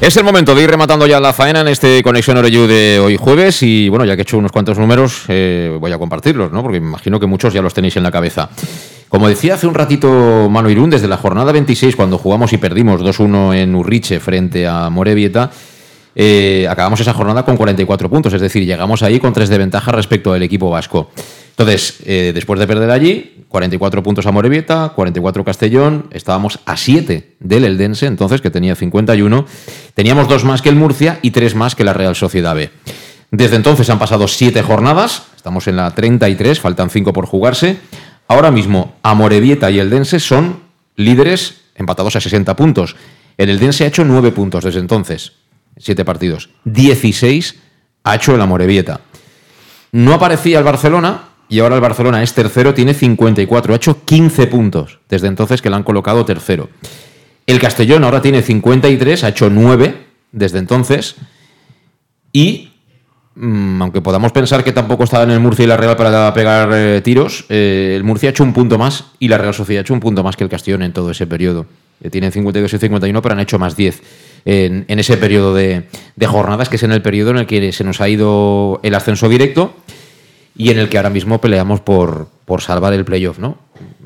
Es 0.00 0.16
el 0.16 0.22
momento 0.22 0.54
de 0.54 0.62
ir 0.62 0.70
rematando 0.70 1.06
ya 1.08 1.18
la 1.18 1.32
faena 1.32 1.60
en 1.60 1.68
este 1.68 2.02
Conexión 2.04 2.36
Oreyu 2.36 2.68
de 2.68 3.00
hoy 3.00 3.16
jueves 3.16 3.64
y 3.64 3.88
bueno, 3.88 4.04
ya 4.04 4.14
que 4.14 4.20
he 4.20 4.22
hecho 4.22 4.38
unos 4.38 4.52
cuantos 4.52 4.78
números, 4.78 5.24
eh, 5.26 5.76
voy 5.80 5.90
a 5.90 5.98
compartirlos, 5.98 6.52
¿no? 6.52 6.62
Porque 6.62 6.80
me 6.80 6.86
imagino 6.86 7.18
que 7.18 7.26
muchos 7.26 7.52
ya 7.52 7.60
los 7.60 7.74
tenéis 7.74 7.96
en 7.96 8.04
la 8.04 8.12
cabeza. 8.12 8.48
Como 9.08 9.28
decía 9.28 9.54
hace 9.54 9.66
un 9.66 9.74
ratito 9.74 10.48
Manu 10.48 10.70
Irún, 10.70 10.88
desde 10.88 11.08
la 11.08 11.16
jornada 11.16 11.50
26, 11.50 11.96
cuando 11.96 12.16
jugamos 12.16 12.52
y 12.52 12.58
perdimos 12.58 13.00
2-1 13.02 13.56
en 13.56 13.74
Urriche 13.74 14.20
frente 14.20 14.68
a 14.68 14.88
Morevieta, 14.88 15.50
eh, 16.14 16.66
acabamos 16.70 17.00
esa 17.00 17.12
jornada 17.12 17.44
con 17.44 17.56
44 17.56 18.08
puntos, 18.08 18.32
es 18.32 18.40
decir, 18.40 18.64
llegamos 18.64 19.02
ahí 19.02 19.18
con 19.18 19.32
3 19.32 19.48
de 19.48 19.58
ventaja 19.58 19.90
respecto 19.90 20.32
al 20.32 20.42
equipo 20.42 20.70
vasco. 20.70 21.10
Entonces, 21.58 21.98
eh, 22.06 22.30
después 22.32 22.60
de 22.60 22.68
perder 22.68 22.88
allí, 22.88 23.44
44 23.48 24.00
puntos 24.04 24.24
a 24.26 24.30
Morevieta, 24.30 24.90
44 24.94 25.44
Castellón, 25.44 26.06
estábamos 26.12 26.60
a 26.66 26.76
7 26.76 27.34
del 27.40 27.64
Eldense, 27.64 28.06
entonces, 28.06 28.40
que 28.40 28.50
tenía 28.50 28.76
51. 28.76 29.44
Teníamos 29.92 30.28
dos 30.28 30.44
más 30.44 30.62
que 30.62 30.68
el 30.68 30.76
Murcia 30.76 31.18
y 31.20 31.32
tres 31.32 31.56
más 31.56 31.74
que 31.74 31.82
la 31.82 31.92
Real 31.92 32.14
Sociedad 32.14 32.54
B. 32.54 32.70
Desde 33.32 33.56
entonces 33.56 33.90
han 33.90 33.98
pasado 33.98 34.28
7 34.28 34.62
jornadas, 34.62 35.24
estamos 35.34 35.66
en 35.66 35.74
la 35.74 35.90
33, 35.90 36.60
faltan 36.60 36.90
5 36.90 37.12
por 37.12 37.26
jugarse. 37.26 37.78
Ahora 38.28 38.52
mismo, 38.52 38.94
Amorebieta 39.02 39.68
y 39.72 39.80
Eldense 39.80 40.20
son 40.20 40.60
líderes 40.94 41.62
empatados 41.74 42.14
a 42.14 42.20
60 42.20 42.54
puntos. 42.54 42.94
El 43.36 43.50
Eldense 43.50 43.82
ha 43.82 43.88
hecho 43.88 44.04
9 44.04 44.30
puntos 44.30 44.62
desde 44.62 44.78
entonces, 44.78 45.32
7 45.76 46.04
partidos. 46.04 46.50
16 46.66 47.56
ha 48.04 48.14
hecho 48.14 48.36
el 48.36 48.40
Amorebieta. 48.40 49.00
No 49.90 50.14
aparecía 50.14 50.58
el 50.58 50.64
Barcelona, 50.64 51.24
y 51.48 51.60
ahora 51.60 51.76
el 51.76 51.80
Barcelona 51.80 52.22
es 52.22 52.34
tercero, 52.34 52.74
tiene 52.74 52.94
54, 52.94 53.72
ha 53.72 53.76
hecho 53.76 54.04
15 54.04 54.46
puntos 54.48 54.98
desde 55.08 55.28
entonces 55.28 55.62
que 55.62 55.70
le 55.70 55.76
han 55.76 55.82
colocado 55.82 56.24
tercero. 56.24 56.68
El 57.46 57.58
Castellón 57.58 58.04
ahora 58.04 58.20
tiene 58.20 58.42
53, 58.42 59.24
ha 59.24 59.28
hecho 59.28 59.48
9 59.48 59.94
desde 60.32 60.58
entonces. 60.58 61.16
Y 62.30 62.72
mm, 63.34 63.80
aunque 63.80 64.02
podamos 64.02 64.32
pensar 64.32 64.62
que 64.62 64.72
tampoco 64.72 65.04
estaba 65.04 65.24
en 65.24 65.30
el 65.30 65.40
Murcia 65.40 65.64
y 65.64 65.68
la 65.68 65.78
Real 65.78 65.96
para 65.96 66.34
pegar 66.34 66.70
eh, 66.74 67.00
tiros, 67.02 67.46
eh, 67.48 67.94
el 67.96 68.04
Murcia 68.04 68.28
ha 68.28 68.32
hecho 68.32 68.44
un 68.44 68.52
punto 68.52 68.76
más 68.76 69.06
y 69.18 69.28
la 69.28 69.38
Real 69.38 69.54
Sociedad 69.54 69.80
ha 69.80 69.82
hecho 69.82 69.94
un 69.94 70.00
punto 70.00 70.22
más 70.22 70.36
que 70.36 70.44
el 70.44 70.50
Castellón 70.50 70.82
en 70.82 70.92
todo 70.92 71.10
ese 71.10 71.26
periodo. 71.26 71.64
Eh, 72.02 72.10
tienen 72.10 72.30
52 72.30 72.70
y 72.74 72.78
51, 72.78 73.22
pero 73.22 73.32
han 73.32 73.40
hecho 73.40 73.58
más 73.58 73.74
10 73.74 74.02
en, 74.44 74.84
ese 74.88 75.16
periodo 75.16 75.54
de, 75.54 75.88
de 76.14 76.26
jornadas, 76.26 76.68
que 76.68 76.76
es 76.76 76.82
en 76.82 76.92
el 76.92 77.00
periodo 77.00 77.30
en 77.30 77.38
el 77.38 77.46
que 77.46 77.72
se 77.72 77.84
nos 77.84 78.02
ha 78.02 78.08
ido 78.10 78.80
el 78.82 78.94
ascenso 78.94 79.28
directo 79.30 79.74
y 80.58 80.70
en 80.70 80.78
el 80.78 80.90
que 80.90 80.98
ahora 80.98 81.08
mismo 81.08 81.40
peleamos 81.40 81.80
por, 81.80 82.28
por 82.44 82.60
salvar 82.60 82.92
el 82.92 83.04
playoff, 83.04 83.38
¿no? 83.38 83.56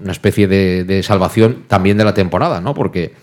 Una 0.01 0.13
especie 0.13 0.47
de, 0.47 1.03
salvación 1.03 1.65
también 1.67 1.97
de 1.97 2.05
la 2.05 2.13
temporada, 2.13 2.61
¿no? 2.61 2.75
Porque 2.75 3.15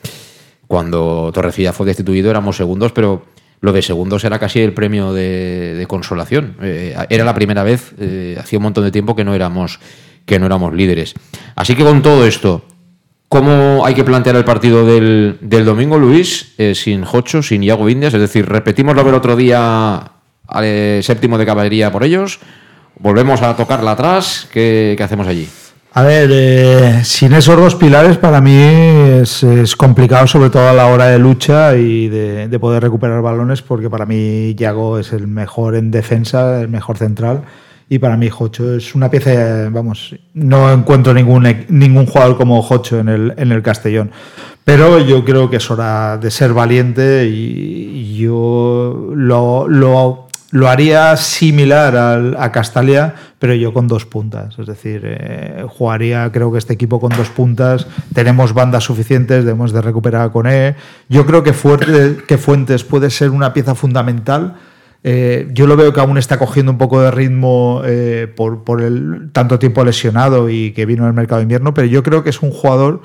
cuando 0.67 1.31
Torrecilla 1.31 1.71
fue 1.71 1.85
destituido 1.85 2.31
éramos 2.31 2.57
segundos, 2.57 2.91
pero 2.91 3.23
lo 3.61 3.71
de 3.71 3.83
segundos 3.83 4.23
era 4.23 4.39
casi 4.39 4.61
el 4.61 4.73
premio 4.73 5.13
de, 5.13 5.85
consolación. 5.87 6.55
Eh, 6.61 6.95
era 7.09 7.23
la 7.23 7.35
primera 7.35 7.61
vez, 7.63 7.93
eh, 7.99 8.35
hacía 8.39 8.57
un 8.57 8.63
montón 8.63 8.83
de 8.83 8.91
tiempo 8.91 9.15
que 9.15 9.23
no 9.23 9.35
éramos 9.35 9.79
que 10.25 10.39
no 10.39 10.47
éramos 10.47 10.73
líderes. 10.73 11.13
Así 11.55 11.75
que 11.75 11.83
con 11.83 12.01
todo 12.01 12.25
esto, 12.25 12.63
¿cómo 13.29 13.83
hay 13.85 13.93
que 13.93 14.03
plantear 14.03 14.35
el 14.35 14.45
partido 14.45 14.85
del, 14.85 15.37
domingo, 15.65 15.97
Luis? 15.97 16.53
Eh, 16.57 16.73
sin 16.75 17.03
Jocho, 17.03 17.41
sin 17.41 17.63
Iago 17.63 17.89
Indias, 17.89 18.13
es 18.13 18.21
decir, 18.21 18.47
repetimos 18.47 18.95
lo 18.95 19.03
del 19.03 19.15
otro 19.15 19.35
día 19.35 20.13
séptimo 21.01 21.37
de 21.37 21.45
caballería 21.45 21.91
por 21.91 22.03
ellos 22.03 22.39
volvemos 22.97 23.41
a 23.41 23.55
tocarla 23.55 23.91
atrás. 23.91 24.47
¿Qué, 24.51 24.97
hacemos 25.01 25.27
allí? 25.27 25.47
A 25.93 26.03
ver, 26.03 26.29
eh, 26.31 27.01
sin 27.03 27.33
esos 27.33 27.57
dos 27.57 27.75
pilares 27.75 28.17
para 28.17 28.41
mí 28.41 28.55
es, 28.55 29.75
complicado, 29.75 30.27
sobre 30.27 30.49
todo 30.49 30.69
a 30.69 30.73
la 30.73 30.87
hora 30.87 31.07
de 31.07 31.17
lucha 31.17 31.75
y 31.75 32.07
de, 32.07 32.59
poder 32.59 32.83
recuperar 32.83 33.21
balones, 33.21 33.61
porque 33.61 33.89
para 33.89 34.05
mí 34.05 34.53
Yago 34.55 34.99
es 34.99 35.13
el 35.13 35.27
mejor 35.27 35.75
en 35.75 35.89
defensa, 35.89 36.61
el 36.61 36.67
mejor 36.67 36.97
central, 36.97 37.41
y 37.89 37.97
para 37.97 38.17
mí 38.17 38.29
Jocho 38.29 38.75
es 38.75 38.93
una 38.93 39.09
pieza, 39.09 39.67
vamos, 39.71 40.15
no 40.35 40.71
encuentro 40.71 41.11
ningún, 41.11 41.65
ningún 41.69 42.05
jugador 42.05 42.37
como 42.37 42.61
Jocho 42.61 42.99
en 42.99 43.09
el, 43.09 43.33
en 43.35 43.51
el 43.51 43.63
Castellón. 43.63 44.11
Pero 44.63 44.99
yo 44.99 45.25
creo 45.25 45.49
que 45.49 45.57
es 45.57 45.71
hora 45.71 46.19
de 46.19 46.29
ser 46.29 46.53
valiente 46.53 47.25
y, 47.27 48.15
yo 48.19 49.11
lo, 49.15 49.67
lo 49.67 50.27
lo 50.51 50.67
haría 50.67 51.15
similar 51.15 51.95
al, 51.95 52.35
a 52.39 52.51
Castalia, 52.51 53.13
pero 53.37 53.53
yo 53.53 53.73
con 53.73 53.87
dos 53.87 54.05
puntas. 54.05 54.57
Es 54.57 54.65
decir, 54.65 55.01
eh, 55.05 55.65
jugaría, 55.67 56.31
creo 56.31 56.51
que 56.51 56.57
este 56.57 56.73
equipo 56.73 56.99
con 56.99 57.11
dos 57.15 57.29
puntas. 57.29 57.87
Tenemos 58.13 58.53
bandas 58.53 58.83
suficientes, 58.83 59.45
debemos 59.45 59.71
de 59.71 59.81
recuperar 59.81 60.31
con 60.31 60.47
él. 60.47 60.75
Yo 61.07 61.25
creo 61.25 61.43
que, 61.43 61.53
que 62.27 62.37
Fuentes 62.37 62.83
puede 62.83 63.09
ser 63.09 63.29
una 63.29 63.53
pieza 63.53 63.75
fundamental. 63.75 64.55
Eh, 65.03 65.47
yo 65.53 65.65
lo 65.67 65.77
veo 65.77 65.93
que 65.93 66.01
aún 66.01 66.17
está 66.17 66.37
cogiendo 66.37 66.71
un 66.71 66.77
poco 66.77 67.01
de 67.01 67.11
ritmo 67.11 67.81
eh, 67.85 68.27
por, 68.35 68.63
por 68.63 68.81
el 68.81 69.29
tanto 69.31 69.57
tiempo 69.59 69.85
lesionado 69.85 70.49
y 70.49 70.71
que 70.71 70.85
vino 70.85 71.07
el 71.07 71.13
mercado 71.13 71.39
de 71.39 71.43
invierno, 71.43 71.73
pero 71.73 71.87
yo 71.87 72.03
creo 72.03 72.23
que 72.23 72.31
es 72.31 72.41
un 72.41 72.51
jugador 72.51 73.01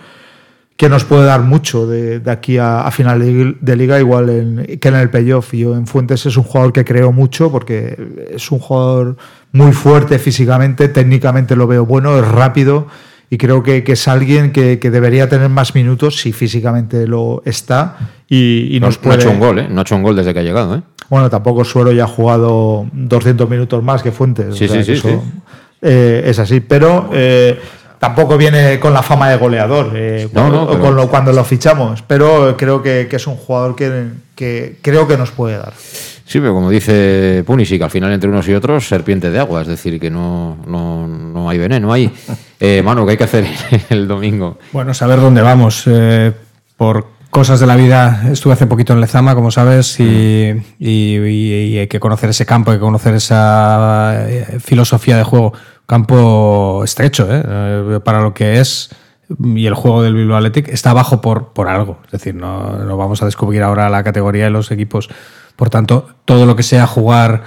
que 0.77 0.89
nos 0.89 1.05
puede 1.05 1.25
dar 1.25 1.43
mucho 1.43 1.87
de, 1.87 2.21
aquí 2.27 2.59
a, 2.59 2.91
final 2.91 3.57
de, 3.61 3.77
liga, 3.77 3.99
igual 4.01 4.67
que 4.81 4.89
en 4.89 4.95
el 4.97 5.09
playoff. 5.09 5.53
Yo 5.55 5.77
en 5.77 5.87
Fuentes 5.87 6.27
es 6.27 6.37
un 6.37 6.43
jugador 6.43 6.73
que 6.73 6.85
creo 6.85 7.13
mucho 7.13 7.51
porque 7.53 7.97
es 8.31 8.51
un 8.51 8.59
jugador 8.59 9.17
muy 9.53 9.73
fuerte 9.73 10.19
físicamente, 10.19 10.89
técnicamente 10.89 11.55
lo 11.55 11.69
veo 11.69 11.87
bueno, 11.87 12.19
es 12.19 12.27
rápido 12.27 12.89
y 13.31 13.39
creo 13.39 13.63
que, 13.63 13.85
es 13.87 14.09
alguien 14.09 14.51
que, 14.53 14.77
debería 14.77 15.29
tener 15.29 15.49
más 15.49 15.77
minutos 15.77 16.17
si 16.21 16.33
físicamente 16.33 17.07
lo 17.07 17.43
está 17.45 17.97
y, 18.29 18.79
nos 18.81 18.99
puede... 18.99 19.17
No 19.17 19.21
ha 19.21 19.25
hecho 19.25 19.31
un 19.31 19.41
gol, 19.41 19.59
¿eh? 19.61 19.67
No 19.71 19.81
ha 19.81 19.83
hecho 19.83 19.97
un 19.97 20.03
gol 20.03 20.17
desde 20.17 20.35
que 20.35 20.41
ha 20.41 20.43
llegado, 20.43 20.77
¿eh? 20.77 20.83
Bueno, 21.09 21.31
tampoco 21.31 21.65
Suero 21.65 21.93
ya 21.93 22.05
ha 22.05 22.09
jugado 22.09 22.87
200 22.93 23.49
minutos 23.49 23.83
más 23.83 24.03
que 24.03 24.11
Fuentes. 24.11 24.57
Sí, 24.57 24.67
sí, 24.67 24.83
sí, 24.85 25.09
eh, 25.83 26.25
es 26.27 26.39
así, 26.39 26.61
pero... 26.61 27.11
Eh, 27.13 27.59
tampoco 28.05 28.37
viene 28.37 28.79
con 28.79 28.93
la 28.93 29.03
fama 29.03 29.31
de 29.31 29.39
goleador 29.39 29.93
eh, 29.95 30.29
cuando, 30.31 31.09
cuando 31.09 31.33
lo 31.33 31.43
fichamos, 31.43 32.03
pero 32.03 32.55
creo 32.55 32.83
que, 32.83 33.09
es 33.11 33.27
un 33.27 33.37
jugador 33.37 33.75
que, 33.75 34.77
creo 34.83 35.09
que 35.09 35.17
nos 35.17 35.31
puede 35.31 35.57
dar. 35.57 35.73
Sí, 36.27 36.39
pero 36.39 36.53
como 36.53 36.69
dice 36.69 37.43
Punisic, 37.47 37.81
al 37.81 37.91
final 37.91 38.13
entre 38.13 38.29
unos 38.29 38.47
y 38.47 38.53
otros, 38.53 38.87
serpiente 38.87 39.31
de 39.31 39.39
agua, 39.39 39.63
es 39.63 39.69
decir, 39.69 39.99
que 39.99 40.11
no, 40.11 40.59
no, 40.67 41.49
hay 41.49 41.59
veneno 41.59 41.93
ahí. 41.93 42.13
Eh, 42.61 42.81
Manu, 42.83 43.05
¿qué 43.05 43.11
hay 43.11 43.17
que 43.19 43.25
hacer 43.25 43.47
el 43.91 44.09
domingo? 44.09 44.57
Bueno, 44.73 44.95
saber 44.95 45.21
dónde 45.21 45.43
vamos. 45.43 45.83
Eh, 45.87 46.33
por 46.79 47.09
cosas 47.35 47.59
de 47.59 47.67
la 47.67 47.75
vida. 47.75 48.29
Estuve 48.31 48.53
hace 48.53 48.69
poquito 48.69 48.93
en 48.93 49.01
Lezama, 49.01 49.35
como 49.35 49.51
sabes, 49.51 49.99
y, 49.99 50.55
hay 50.81 51.89
que 51.89 51.99
conocer 51.99 52.31
ese 52.31 52.47
campo, 52.47 52.71
hay 52.71 52.77
que 52.77 52.83
conocer 52.83 53.13
esa 53.17 54.25
eh, 54.29 54.61
filosofía 54.61 55.17
de 55.17 55.25
juego. 55.25 55.53
Campo 55.87 56.83
estrecho, 56.85 57.29
¿eh? 57.31 57.43
¿eh? 57.47 58.01
para 58.05 58.23
lo 58.23 58.35
que 58.35 58.61
es. 58.61 58.91
Y 59.43 59.67
el 59.67 59.75
juego 59.75 60.03
del 60.03 60.15
Bilbao 60.15 60.37
Athletic 60.37 60.69
está 60.69 60.91
abajo 60.91 61.21
por, 61.21 61.53
por 61.53 61.69
algo. 61.69 61.99
Es 62.07 62.13
decir, 62.13 62.35
no, 62.35 62.79
no 62.79 62.97
vamos 62.97 63.23
a 63.23 63.25
descubrir 63.25 63.63
ahora 63.63 63.89
la 63.89 64.03
categoría 64.05 64.45
de 64.45 64.51
los 64.51 64.71
equipos. 64.71 65.09
Por 65.57 65.71
tanto, 65.71 66.09
todo 66.25 66.47
lo 66.47 66.57
que 66.57 66.63
sea 66.63 66.87
jugar 66.87 67.45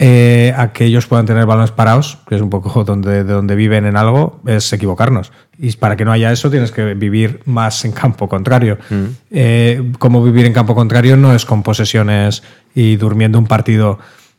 eh, 0.00 0.54
a 0.56 0.72
que 0.72 0.84
ellos 0.84 1.08
puedan 1.08 1.26
tener 1.26 1.44
balones 1.44 1.72
parados, 1.72 2.18
que 2.28 2.36
es 2.36 2.40
un 2.40 2.50
poco 2.50 2.84
donde, 2.84 3.24
de 3.24 3.32
donde 3.32 3.56
viven 3.56 3.84
en 3.84 3.96
algo, 3.96 4.40
es 4.46 4.72
equivocarnos. 4.72 5.32
Y 5.58 5.72
para 5.72 5.96
que 5.96 6.04
no 6.04 6.12
haya 6.12 6.30
eso 6.30 6.50
tienes 6.50 6.70
que 6.70 6.94
vivir 6.94 7.40
más 7.46 7.84
en 7.84 7.92
campo 7.92 8.28
contrario. 8.28 8.78
Mm. 8.90 9.04
Eh, 9.32 9.92
como 9.98 10.22
vivir 10.22 10.46
en 10.46 10.52
campo 10.52 10.76
contrario 10.76 11.16
no 11.16 11.34
es 11.34 11.44
con 11.44 11.64
posesiones 11.64 12.44
y 12.76 12.94
durmiendo 12.94 13.40
un 13.40 13.46
partido 13.46 13.98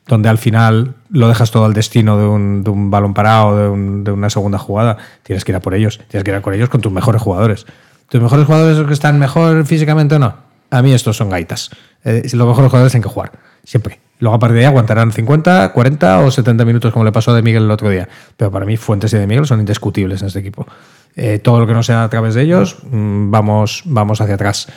donde 0.09 0.27
al 0.27 0.37
final 0.37 0.95
lo 1.09 1.29
dejas 1.29 1.51
todo 1.51 1.63
al 1.63 1.73
destino 1.73 2.17
de 2.17 2.27
un, 2.27 2.91
balón 2.91 3.13
parado, 3.13 3.55
de, 3.55 4.03
de, 4.03 4.11
una 4.11 4.29
segunda 4.29 4.57
jugada. 4.57 4.97
Tienes 5.23 5.45
que 5.45 5.53
ir 5.53 5.55
a 5.55 5.61
por 5.61 5.75
ellos, 5.75 6.01
tienes 6.09 6.25
que 6.25 6.31
ir 6.31 6.35
a 6.35 6.41
por 6.41 6.53
ellos 6.53 6.67
con 6.67 6.81
tus 6.81 6.91
mejores 6.91 7.21
jugadores. 7.21 7.65
¿Tus 8.09 8.19
mejores 8.19 8.45
jugadores 8.45 8.77
los 8.77 8.87
que 8.87 8.93
están 8.93 9.19
mejor 9.19 9.65
físicamente 9.65 10.15
o 10.15 10.19
no? 10.19 10.35
A 10.71 10.81
mí 10.81 10.93
estos 10.93 11.15
son 11.15 11.29
gaitas. 11.29 11.69
Eh, 12.03 12.23
los 12.33 12.47
mejores 12.47 12.69
jugadores 12.69 12.91
tienen 12.91 13.03
que 13.03 13.09
jugar, 13.09 13.31
siempre. 13.63 13.99
Luego 14.19 14.35
a 14.35 14.39
partir 14.39 14.55
de 14.55 14.61
ahí 14.61 14.65
aguantarán 14.65 15.11
50, 15.11 15.71
40 15.71 16.19
o 16.19 16.31
70 16.31 16.65
minutos 16.65 16.91
como 16.91 17.05
le 17.05 17.11
pasó 17.11 17.31
a 17.31 17.35
De 17.35 17.41
Miguel 17.41 17.63
el 17.63 17.71
otro 17.71 17.89
día. 17.89 18.09
Pero 18.35 18.51
para 18.51 18.65
mí 18.65 18.77
Fuentes 18.77 19.13
y 19.13 19.17
De 19.17 19.27
Miguel 19.27 19.45
son 19.45 19.59
indiscutibles 19.59 20.21
en 20.21 20.27
este 20.27 20.39
equipo. 20.39 20.67
Eh, 21.15 21.39
todo 21.39 21.59
lo 21.59 21.67
que 21.67 21.73
no 21.73 21.83
sea 21.83 22.03
a 22.03 22.09
través 22.09 22.35
de 22.35 22.41
ellos, 22.41 22.77
mm, 22.89 23.31
vamos, 23.31 23.83
vamos 23.85 24.19
hacia 24.21 24.35
atrás. 24.35 24.67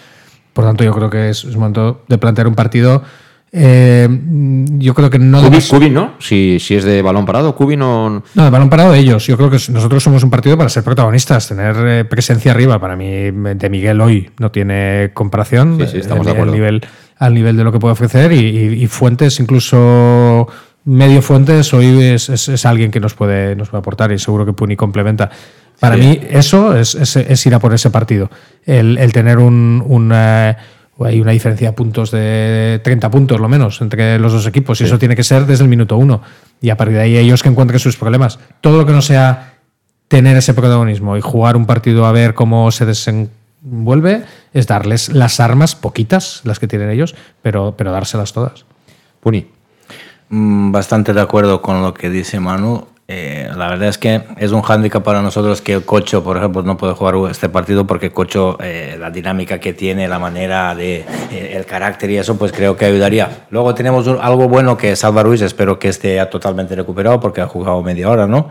Por 0.52 0.64
tanto, 0.64 0.84
yo 0.84 0.92
creo 0.92 1.10
que 1.10 1.30
es, 1.30 1.44
momento 1.56 2.02
de 2.08 2.18
plantear 2.18 2.46
un 2.46 2.54
partido. 2.54 3.02
Eh, 3.54 4.08
yo 4.78 4.94
creo 4.94 5.10
que 5.10 5.18
no. 5.18 5.42
Cubi, 5.68 5.90
¿no? 5.90 6.14
Si, 6.18 6.58
si 6.58 6.74
es 6.74 6.84
de 6.84 7.02
balón 7.02 7.26
parado, 7.26 7.54
Cubi 7.54 7.76
no. 7.76 8.22
No, 8.34 8.44
de 8.44 8.50
balón 8.50 8.70
parado 8.70 8.94
ellos. 8.94 9.26
Yo 9.26 9.36
creo 9.36 9.50
que 9.50 9.58
nosotros 9.70 10.02
somos 10.02 10.24
un 10.24 10.30
partido 10.30 10.56
para 10.56 10.70
ser 10.70 10.82
protagonistas, 10.82 11.48
tener 11.48 11.76
eh, 11.86 12.04
presencia 12.04 12.52
arriba. 12.52 12.78
Para 12.78 12.96
mí, 12.96 13.30
De 13.30 13.68
Miguel 13.70 14.00
hoy 14.00 14.30
no 14.38 14.50
tiene 14.50 15.10
comparación. 15.12 15.78
Sí, 15.80 15.86
sí, 15.86 15.98
estamos 15.98 16.24
de 16.24 16.32
acuerdo. 16.32 16.52
nivel 16.52 16.82
al 17.22 17.34
nivel 17.34 17.56
de 17.56 17.62
lo 17.62 17.70
que 17.70 17.78
puede 17.78 17.92
ofrecer 17.92 18.32
y, 18.32 18.84
Fuentes, 18.88 19.38
incluso 19.38 20.48
medio 20.84 21.22
Fuentes, 21.22 21.72
hoy 21.72 22.02
es, 22.02 22.66
alguien 22.66 22.90
que 22.90 22.98
nos 22.98 23.14
puede, 23.14 23.54
nos 23.54 23.68
puede 23.68 23.78
aportar 23.78 24.10
y 24.10 24.18
seguro 24.18 24.44
que 24.44 24.52
Puni 24.52 24.74
complementa. 24.74 25.30
Para 25.78 25.96
mí 25.96 26.20
eso 26.30 26.76
es, 26.76 27.46
ir 27.46 27.54
a 27.54 27.60
por 27.60 27.72
ese 27.74 27.90
partido, 27.90 28.28
el, 28.64 29.12
tener 29.12 29.38
un, 29.38 30.12
hay 31.00 31.20
una 31.20 31.32
diferencia 31.32 31.70
de 31.70 31.72
puntos 31.72 32.10
de 32.10 32.80
30 32.84 33.10
puntos 33.10 33.40
lo 33.40 33.48
menos 33.48 33.80
entre 33.80 34.18
los 34.18 34.32
dos 34.32 34.46
equipos 34.46 34.80
y 34.80 34.84
eso 34.84 34.98
tiene 34.98 35.16
que 35.16 35.24
ser 35.24 35.46
desde 35.46 35.64
el 35.64 35.70
minuto 35.70 35.96
uno 35.96 36.22
y 36.60 36.70
a 36.70 36.76
partir 36.76 36.96
de 36.96 37.02
ahí 37.02 37.16
ellos 37.16 37.42
que 37.42 37.48
encuentren 37.48 37.80
sus 37.80 37.96
problemas. 37.96 38.38
Todo 38.60 38.78
lo 38.78 38.86
que 38.86 38.92
no 38.92 39.02
sea 39.02 39.54
tener 40.08 40.36
ese 40.36 40.54
protagonismo 40.54 41.16
y 41.16 41.20
jugar 41.20 41.56
un 41.56 41.66
partido 41.66 42.06
a 42.06 42.12
ver 42.12 42.34
cómo 42.34 42.70
se 42.70 42.86
desenvuelve 42.86 43.42
vuelve 43.62 44.24
es 44.52 44.66
darles 44.66 45.08
las 45.08 45.40
armas, 45.40 45.74
poquitas 45.74 46.42
las 46.44 46.58
que 46.58 46.68
tienen 46.68 46.90
ellos, 46.90 47.14
pero, 47.40 47.74
pero 47.76 47.92
dárselas 47.92 48.32
todas. 48.32 48.64
Puni. 49.20 49.46
Mm, 50.28 50.72
bastante 50.72 51.14
de 51.14 51.20
acuerdo 51.20 51.62
con 51.62 51.82
lo 51.82 51.94
que 51.94 52.10
dice 52.10 52.40
Manu. 52.40 52.86
Eh, 53.08 53.50
la 53.56 53.68
verdad 53.68 53.88
es 53.88 53.98
que 53.98 54.22
es 54.38 54.52
un 54.52 54.62
hándicap 54.62 55.02
para 55.02 55.20
nosotros 55.20 55.60
que 55.60 55.74
el 55.74 55.84
Cocho, 55.84 56.22
por 56.22 56.36
ejemplo, 56.36 56.62
no 56.62 56.76
puede 56.76 56.94
jugar 56.94 57.16
este 57.30 57.48
partido 57.48 57.86
porque 57.86 58.10
Cocho, 58.10 58.56
eh, 58.60 58.96
la 58.98 59.10
dinámica 59.10 59.58
que 59.58 59.72
tiene, 59.74 60.08
la 60.08 60.18
manera 60.18 60.74
de, 60.74 61.04
eh, 61.30 61.52
el 61.54 61.66
carácter 61.66 62.10
y 62.10 62.18
eso, 62.18 62.38
pues 62.38 62.52
creo 62.52 62.76
que 62.76 62.86
ayudaría. 62.86 63.46
Luego 63.50 63.74
tenemos 63.74 64.06
algo 64.08 64.48
bueno 64.48 64.76
que 64.76 64.92
es 64.92 65.04
Alvaro 65.04 65.28
Ruiz, 65.28 65.42
espero 65.42 65.78
que 65.78 65.88
esté 65.88 66.24
totalmente 66.26 66.74
recuperado 66.74 67.20
porque 67.20 67.40
ha 67.40 67.46
jugado 67.46 67.82
media 67.82 68.08
hora, 68.08 68.26
¿no? 68.26 68.48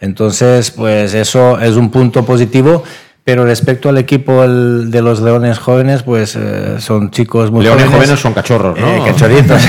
Entonces, 0.00 0.70
pues 0.70 1.14
eso 1.14 1.60
es 1.60 1.76
un 1.76 1.90
punto 1.90 2.24
positivo. 2.24 2.82
Pero 3.24 3.46
respecto 3.46 3.88
al 3.88 3.96
equipo 3.96 4.46
de 4.46 5.00
los 5.00 5.22
Leones 5.22 5.58
jóvenes, 5.58 6.02
pues 6.02 6.36
eh, 6.36 6.76
son 6.78 7.10
chicos 7.10 7.50
muy 7.50 7.64
Leones 7.64 7.86
jóvenes. 7.86 8.20
son 8.20 8.34
cachorros, 8.34 8.78
¿no? 8.78 8.86
Eh, 8.86 9.02
cachorritos. 9.02 9.62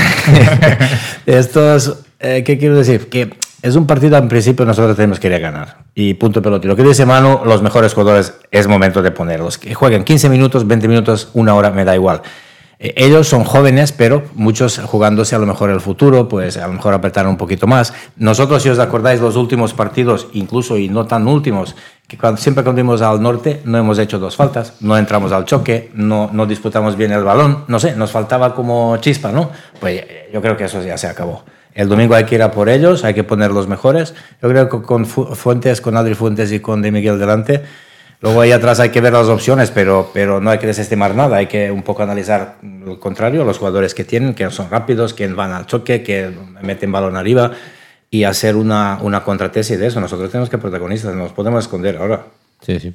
Estos, 1.26 2.00
eh, 2.20 2.42
¿qué 2.44 2.58
quiero 2.58 2.76
decir? 2.76 3.08
Que 3.08 3.30
es 3.66 3.74
un 3.74 3.86
partido 3.86 4.16
en 4.16 4.28
principio 4.28 4.64
nosotros 4.64 4.94
tenemos 4.94 5.18
que 5.18 5.26
ir 5.26 5.34
a 5.34 5.38
ganar. 5.38 5.78
Y 5.94 6.14
punto 6.14 6.40
pelota. 6.40 6.68
Lo 6.68 6.76
que 6.76 6.84
dice 6.84 7.04
Manu, 7.04 7.40
los 7.44 7.62
mejores 7.62 7.94
jugadores 7.94 8.34
es 8.52 8.68
momento 8.68 9.02
de 9.02 9.10
ponerlos. 9.10 9.58
Que 9.58 9.74
jueguen 9.74 10.04
15 10.04 10.28
minutos, 10.28 10.66
20 10.66 10.86
minutos, 10.86 11.30
una 11.34 11.54
hora, 11.54 11.70
me 11.70 11.84
da 11.84 11.94
igual. 11.94 12.22
Ellos 12.78 13.26
son 13.26 13.44
jóvenes, 13.44 13.90
pero 13.90 14.22
muchos 14.34 14.78
jugándose 14.78 15.34
a 15.34 15.38
lo 15.38 15.46
mejor 15.46 15.70
el 15.70 15.80
futuro, 15.80 16.28
pues 16.28 16.58
a 16.58 16.66
lo 16.66 16.74
mejor 16.74 16.94
apretar 16.94 17.26
un 17.26 17.38
poquito 17.38 17.66
más. 17.66 17.92
Nosotros, 18.16 18.62
si 18.62 18.68
os 18.68 18.78
acordáis, 18.78 19.20
los 19.20 19.34
últimos 19.34 19.72
partidos, 19.72 20.28
incluso 20.34 20.76
y 20.76 20.88
no 20.88 21.06
tan 21.06 21.26
últimos, 21.26 21.74
que 22.06 22.18
cuando, 22.18 22.40
siempre 22.40 22.62
cuando 22.62 22.82
íbamos 22.82 23.00
al 23.00 23.20
norte 23.20 23.62
no 23.64 23.78
hemos 23.78 23.98
hecho 23.98 24.18
dos 24.18 24.36
faltas, 24.36 24.74
no 24.80 24.96
entramos 24.96 25.32
al 25.32 25.46
choque, 25.46 25.90
no, 25.94 26.30
no 26.32 26.44
disputamos 26.44 26.96
bien 26.96 27.12
el 27.12 27.24
balón, 27.24 27.64
no 27.66 27.80
sé, 27.80 27.96
nos 27.96 28.12
faltaba 28.12 28.54
como 28.54 28.98
chispa, 28.98 29.32
¿no? 29.32 29.50
Pues 29.80 30.04
yo 30.32 30.40
creo 30.42 30.56
que 30.56 30.64
eso 30.64 30.82
ya 30.82 30.98
se 30.98 31.08
acabó. 31.08 31.42
El 31.76 31.90
domingo 31.90 32.14
hay 32.14 32.24
que 32.24 32.36
ir 32.36 32.42
a 32.42 32.52
por 32.52 32.70
ellos, 32.70 33.04
hay 33.04 33.12
que 33.12 33.22
poner 33.22 33.50
los 33.50 33.68
mejores. 33.68 34.14
Yo 34.40 34.48
creo 34.48 34.70
que 34.70 34.80
con 34.80 35.04
Fuentes, 35.04 35.82
con 35.82 35.94
Adri 35.94 36.14
Fuentes 36.14 36.50
y 36.50 36.60
con 36.60 36.80
De 36.80 36.90
Miguel 36.90 37.18
delante, 37.18 37.62
luego 38.22 38.40
ahí 38.40 38.50
atrás 38.50 38.80
hay 38.80 38.88
que 38.88 39.02
ver 39.02 39.12
las 39.12 39.28
opciones, 39.28 39.70
pero, 39.70 40.10
pero 40.14 40.40
no 40.40 40.48
hay 40.48 40.56
que 40.56 40.66
desestimar 40.66 41.14
nada, 41.14 41.36
hay 41.36 41.48
que 41.48 41.70
un 41.70 41.82
poco 41.82 42.02
analizar 42.02 42.56
lo 42.62 42.98
contrario, 42.98 43.44
los 43.44 43.58
jugadores 43.58 43.92
que 43.92 44.04
tienen, 44.04 44.32
que 44.32 44.50
son 44.50 44.70
rápidos, 44.70 45.12
que 45.12 45.28
van 45.28 45.52
al 45.52 45.66
choque, 45.66 46.02
que 46.02 46.30
meten 46.62 46.90
balón 46.90 47.14
arriba 47.14 47.52
y 48.08 48.24
hacer 48.24 48.56
una, 48.56 48.98
una 49.02 49.22
contratesis 49.22 49.78
de 49.78 49.88
eso. 49.88 50.00
Nosotros 50.00 50.30
tenemos 50.30 50.48
que 50.48 50.56
protagonistas, 50.56 51.14
no 51.14 51.24
nos 51.24 51.32
podemos 51.32 51.62
esconder 51.62 51.98
ahora. 51.98 52.24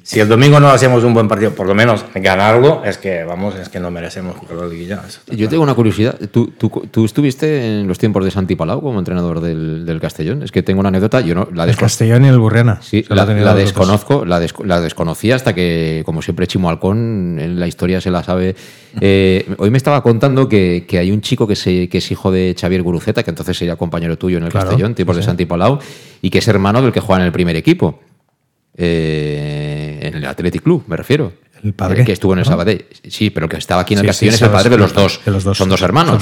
Si 0.02 0.20
el 0.20 0.28
domingo 0.28 0.60
no 0.60 0.68
hacemos 0.68 1.02
un 1.02 1.14
buen 1.14 1.28
partido, 1.28 1.52
por 1.52 1.66
lo 1.66 1.74
menos 1.74 2.04
ganarlo, 2.14 2.82
es 2.84 2.98
que 2.98 3.24
vamos, 3.24 3.54
es 3.54 3.68
que 3.70 3.80
no 3.80 3.90
merecemos 3.90 4.36
jugar 4.36 4.58
la 4.58 4.66
liguilla. 4.66 5.02
Yo 5.28 5.48
tengo 5.48 5.62
una 5.62 5.74
curiosidad. 5.74 6.18
¿Tú, 6.30 6.52
¿Tú, 6.58 7.04
estuviste 7.04 7.80
en 7.80 7.88
los 7.88 7.98
tiempos 7.98 8.24
de 8.24 8.30
Santi 8.30 8.54
Palau 8.54 8.82
como 8.82 8.98
entrenador 8.98 9.40
del, 9.40 9.86
del, 9.86 10.00
Castellón? 10.00 10.42
Es 10.42 10.52
que 10.52 10.62
tengo 10.62 10.80
una 10.80 10.90
anécdota. 10.90 11.20
Yo 11.20 11.34
no, 11.34 11.48
la 11.54 11.64
el 11.64 11.76
Castellón 11.76 12.24
y 12.24 12.28
el 12.28 12.38
Burriana. 12.38 12.80
Sí, 12.82 13.04
la, 13.08 13.24
desconozco, 13.54 14.26
la, 14.26 14.44
la, 14.64 14.80
desconocía 14.80 15.36
hasta 15.36 15.54
que, 15.54 16.02
como 16.04 16.20
siempre, 16.20 16.46
Chimo 16.46 16.68
Halcón 16.68 17.38
en 17.40 17.58
la 17.58 17.66
historia 17.66 18.00
se 18.00 18.10
la 18.10 18.22
sabe. 18.22 18.54
Eh, 19.00 19.54
hoy 19.56 19.70
me 19.70 19.78
estaba 19.78 20.02
contando 20.02 20.48
que, 20.48 20.84
que, 20.86 20.98
hay 20.98 21.10
un 21.10 21.22
chico 21.22 21.46
que, 21.46 21.56
se, 21.56 21.88
que 21.88 21.98
es 21.98 22.10
hijo 22.10 22.30
de 22.30 22.54
Xavier 22.60 22.82
Guruceta, 22.82 23.22
que 23.22 23.30
entonces 23.30 23.56
sería 23.56 23.76
compañero 23.76 24.18
tuyo 24.18 24.36
en 24.36 24.44
el 24.44 24.52
Castellón, 24.52 24.94
tiempos 24.94 25.16
de 25.16 25.22
Santi 25.22 25.46
Palau, 25.46 25.78
y 26.20 26.28
que 26.28 26.38
es 26.38 26.48
hermano 26.48 26.82
del 26.82 26.92
que 26.92 27.00
juega 27.00 27.22
en 27.22 27.26
el 27.26 27.32
primer 27.32 27.56
equipo. 27.56 28.00
Eh, 28.76 29.98
en 30.02 30.14
el 30.14 30.24
Athletic 30.24 30.62
Club, 30.62 30.84
me 30.86 30.96
refiero. 30.96 31.32
El 31.62 31.74
padre. 31.74 32.04
que 32.04 32.12
estuvo 32.12 32.32
en 32.32 32.40
el 32.40 32.44
Sabadell. 32.44 32.86
Sí, 33.08 33.30
pero 33.30 33.48
que 33.48 33.56
estaba 33.56 33.82
aquí 33.82 33.94
en 33.94 34.00
el 34.00 34.06
Castellón 34.06 34.34
es 34.34 34.42
el 34.42 34.50
padre 34.50 34.70
de 34.70 34.78
los, 34.78 34.92
dos. 34.92 35.20
Son 35.56 35.68
dos 35.68 35.80
hermanos. 35.82 36.20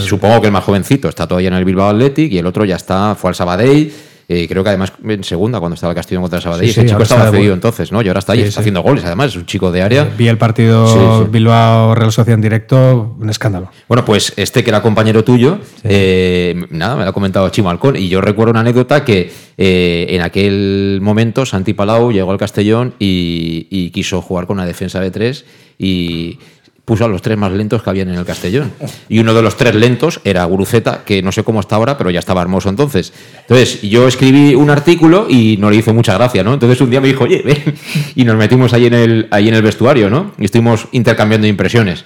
supongo 0.00 0.40
que 0.40 0.48
el 0.48 0.52
más 0.52 0.64
jovencito 0.64 1.08
está 1.08 1.28
todavía 1.28 1.48
en 1.48 1.54
el 1.54 1.64
Bilbao 1.64 1.90
Athletic 1.90 2.32
y 2.32 2.38
el 2.38 2.46
otro 2.46 2.64
ya 2.64 2.74
está, 2.74 3.14
fue 3.14 3.30
al 3.30 3.36
Sabadell 3.36 3.92
eh, 4.28 4.46
creo 4.48 4.64
que 4.64 4.70
además 4.70 4.92
en 5.04 5.22
segunda, 5.22 5.60
cuando 5.60 5.74
estaba 5.74 5.92
el 5.92 5.94
Castillo 5.96 6.20
contra 6.20 6.38
el 6.38 6.42
Sabadell, 6.42 6.68
ese 6.68 6.84
chico 6.84 7.02
estaba 7.02 7.30
cedido 7.30 7.54
entonces, 7.54 7.92
¿no? 7.92 8.02
Y 8.02 8.08
ahora 8.08 8.18
está 8.18 8.32
ahí, 8.32 8.40
está 8.40 8.60
haciendo 8.60 8.82
goles, 8.82 9.04
además, 9.04 9.28
es 9.28 9.36
un 9.36 9.46
chico 9.46 9.70
de 9.70 9.82
área. 9.82 10.04
Vi 10.04 10.28
el 10.28 10.38
partido 10.38 11.26
Bilbao 11.26 11.94
Real 11.94 12.10
Sociedad 12.10 12.34
en 12.34 12.42
directo, 12.42 13.16
un 13.18 13.30
escándalo. 13.30 13.70
Bueno, 13.88 14.04
pues 14.04 14.32
este 14.36 14.64
que 14.64 14.70
era 14.70 14.82
compañero 14.82 15.22
tuyo, 15.22 15.58
eh, 15.84 16.66
nada, 16.70 16.96
me 16.96 17.04
lo 17.04 17.10
ha 17.10 17.12
comentado 17.12 17.48
Chimo 17.50 17.70
Alcón, 17.70 17.96
y 17.96 18.08
yo 18.08 18.20
recuerdo 18.20 18.50
una 18.50 18.60
anécdota 18.60 19.04
que 19.04 19.30
eh, 19.58 20.06
en 20.10 20.22
aquel 20.22 20.98
momento 21.00 21.46
Santi 21.46 21.72
Palau 21.72 22.10
llegó 22.10 22.32
al 22.32 22.38
Castellón 22.38 22.94
y, 22.98 23.68
y 23.70 23.90
quiso 23.90 24.22
jugar 24.22 24.46
con 24.46 24.56
una 24.56 24.66
defensa 24.66 25.00
de 25.00 25.10
tres 25.10 25.44
y 25.78 26.38
puso 26.86 27.04
a 27.04 27.08
los 27.08 27.20
tres 27.20 27.36
más 27.36 27.52
lentos 27.52 27.82
que 27.82 27.90
habían 27.90 28.08
en 28.08 28.14
el 28.14 28.24
Castellón. 28.24 28.72
Y 29.08 29.18
uno 29.18 29.34
de 29.34 29.42
los 29.42 29.56
tres 29.56 29.74
lentos 29.74 30.20
era 30.22 30.44
Guruceta, 30.44 31.02
que 31.04 31.20
no 31.20 31.32
sé 31.32 31.42
cómo 31.42 31.58
está 31.58 31.74
ahora, 31.74 31.98
pero 31.98 32.10
ya 32.10 32.20
estaba 32.20 32.40
hermoso 32.40 32.68
entonces. 32.68 33.12
Entonces, 33.40 33.82
yo 33.82 34.06
escribí 34.06 34.54
un 34.54 34.70
artículo 34.70 35.26
y 35.28 35.56
no 35.58 35.68
le 35.68 35.76
hizo 35.76 35.92
mucha 35.92 36.14
gracia, 36.14 36.44
¿no? 36.44 36.54
Entonces 36.54 36.80
un 36.80 36.88
día 36.88 37.00
me 37.00 37.08
dijo, 37.08 37.24
oye, 37.24 37.42
ven. 37.44 37.74
Y 38.14 38.24
nos 38.24 38.36
metimos 38.36 38.72
ahí 38.72 38.86
en 38.86 38.94
el, 38.94 39.28
ahí 39.32 39.48
en 39.48 39.54
el 39.54 39.62
vestuario, 39.62 40.08
¿no? 40.08 40.30
Y 40.38 40.44
estuvimos 40.44 40.86
intercambiando 40.92 41.48
impresiones. 41.48 42.04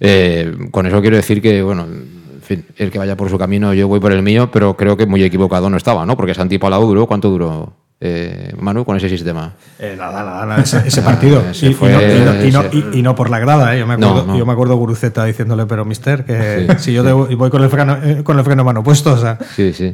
Eh, 0.00 0.52
con 0.72 0.86
eso 0.86 1.00
quiero 1.00 1.16
decir 1.16 1.40
que, 1.40 1.62
bueno, 1.62 1.84
en 1.84 2.42
fin, 2.42 2.64
el 2.76 2.90
que 2.90 2.98
vaya 2.98 3.16
por 3.16 3.30
su 3.30 3.38
camino, 3.38 3.72
yo 3.72 3.86
voy 3.86 4.00
por 4.00 4.10
el 4.10 4.22
mío, 4.22 4.50
pero 4.52 4.76
creo 4.76 4.96
que 4.96 5.06
muy 5.06 5.22
equivocado 5.22 5.70
no 5.70 5.76
estaba, 5.76 6.04
¿no? 6.04 6.16
Porque 6.16 6.34
Santi 6.34 6.58
Palau 6.58 6.86
duró, 6.86 7.06
¿cuánto 7.06 7.30
duró? 7.30 7.87
Eh, 8.00 8.52
Manu, 8.56 8.84
con 8.84 8.96
ese 8.96 9.08
sistema? 9.08 9.54
Eh, 9.80 9.96
nada, 9.98 10.22
nada, 10.22 10.62
ese, 10.62 11.02
partido. 11.02 11.42
y, 12.92 13.02
no, 13.02 13.16
por 13.16 13.28
la 13.28 13.40
grada, 13.40 13.74
¿eh? 13.74 13.80
yo, 13.80 13.88
me 13.88 13.94
acuerdo, 13.94 14.36
yo 14.38 14.46
me 14.46 14.52
acuerdo 14.52 14.76
Guruceta 14.76 15.24
diciéndole, 15.24 15.66
pero 15.66 15.84
mister, 15.84 16.24
que 16.24 16.76
si 16.78 16.92
yo 16.92 17.26
voy 17.26 17.50
con 17.50 17.62
el 17.62 17.68
freno, 17.68 17.98
eh, 18.00 18.22
con 18.22 18.38
el 18.38 18.44
freno 18.44 18.62
mano 18.62 18.84
puesto, 18.84 19.14
o 19.14 19.18
sea, 19.18 19.36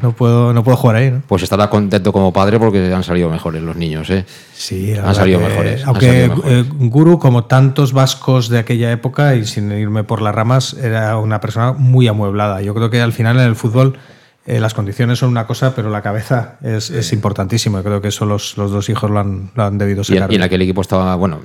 no, 0.03 0.13
puedo, 0.13 0.53
no 0.53 0.63
puedo 0.63 0.77
jugar 0.77 0.97
ahí. 0.97 1.11
¿no? 1.13 1.23
Pues 1.27 1.43
estará 1.45 1.71
contento 1.71 2.13
como 2.13 2.31
padre 2.31 2.59
porque 2.59 2.93
han 2.93 3.05
salido 3.05 3.31
mejores 3.31 3.63
los 3.63 3.77
niños. 3.77 4.11
¿eh? 4.11 4.27
Sí, 4.55 4.93
han 4.93 5.15
salido 5.15 5.41
mejores. 5.41 5.83
Aunque 5.87 6.31
eh, 6.45 6.65
Guru, 6.75 7.19
como 7.19 7.45
tantos 7.45 7.95
vascos 7.95 8.51
de 8.51 8.59
aquella 8.59 8.93
época, 8.93 9.35
y 9.35 9.47
sin 9.47 9.73
irme 9.73 10.05
por 10.05 10.21
las 10.21 10.35
ramas, 10.35 10.75
era 10.75 11.17
una 11.17 11.41
persona 11.41 11.73
muy 11.73 12.07
amueblada. 12.07 12.61
Yo 12.61 12.75
creo 12.75 12.91
que 12.91 13.01
al 13.01 13.15
final 13.15 13.41
en 13.41 13.47
el 13.47 13.57
fútbol 13.57 13.97
eh, 14.47 14.61
las 14.61 14.75
condiciones 14.75 15.19
son 15.19 15.31
una 15.31 15.47
cosa, 15.47 15.75
pero 15.75 15.89
la 15.89 16.03
cabeza 16.03 16.59
es, 16.63 16.91
es 16.91 17.13
importantísimo. 17.15 17.83
Creo 17.83 18.03
que 18.03 18.09
eso 18.09 18.27
los, 18.27 18.59
los 18.59 18.71
dos 18.71 18.91
hijos 18.91 19.11
lo 19.11 19.19
han, 19.19 19.51
lo 19.55 19.65
han 19.65 19.79
debido 19.79 20.05
sacar. 20.05 20.31
Y, 20.31 20.37
en 20.37 20.43
aquel 20.43 20.61
equipo 20.61 20.83
estaba, 20.83 21.17
bueno, 21.17 21.41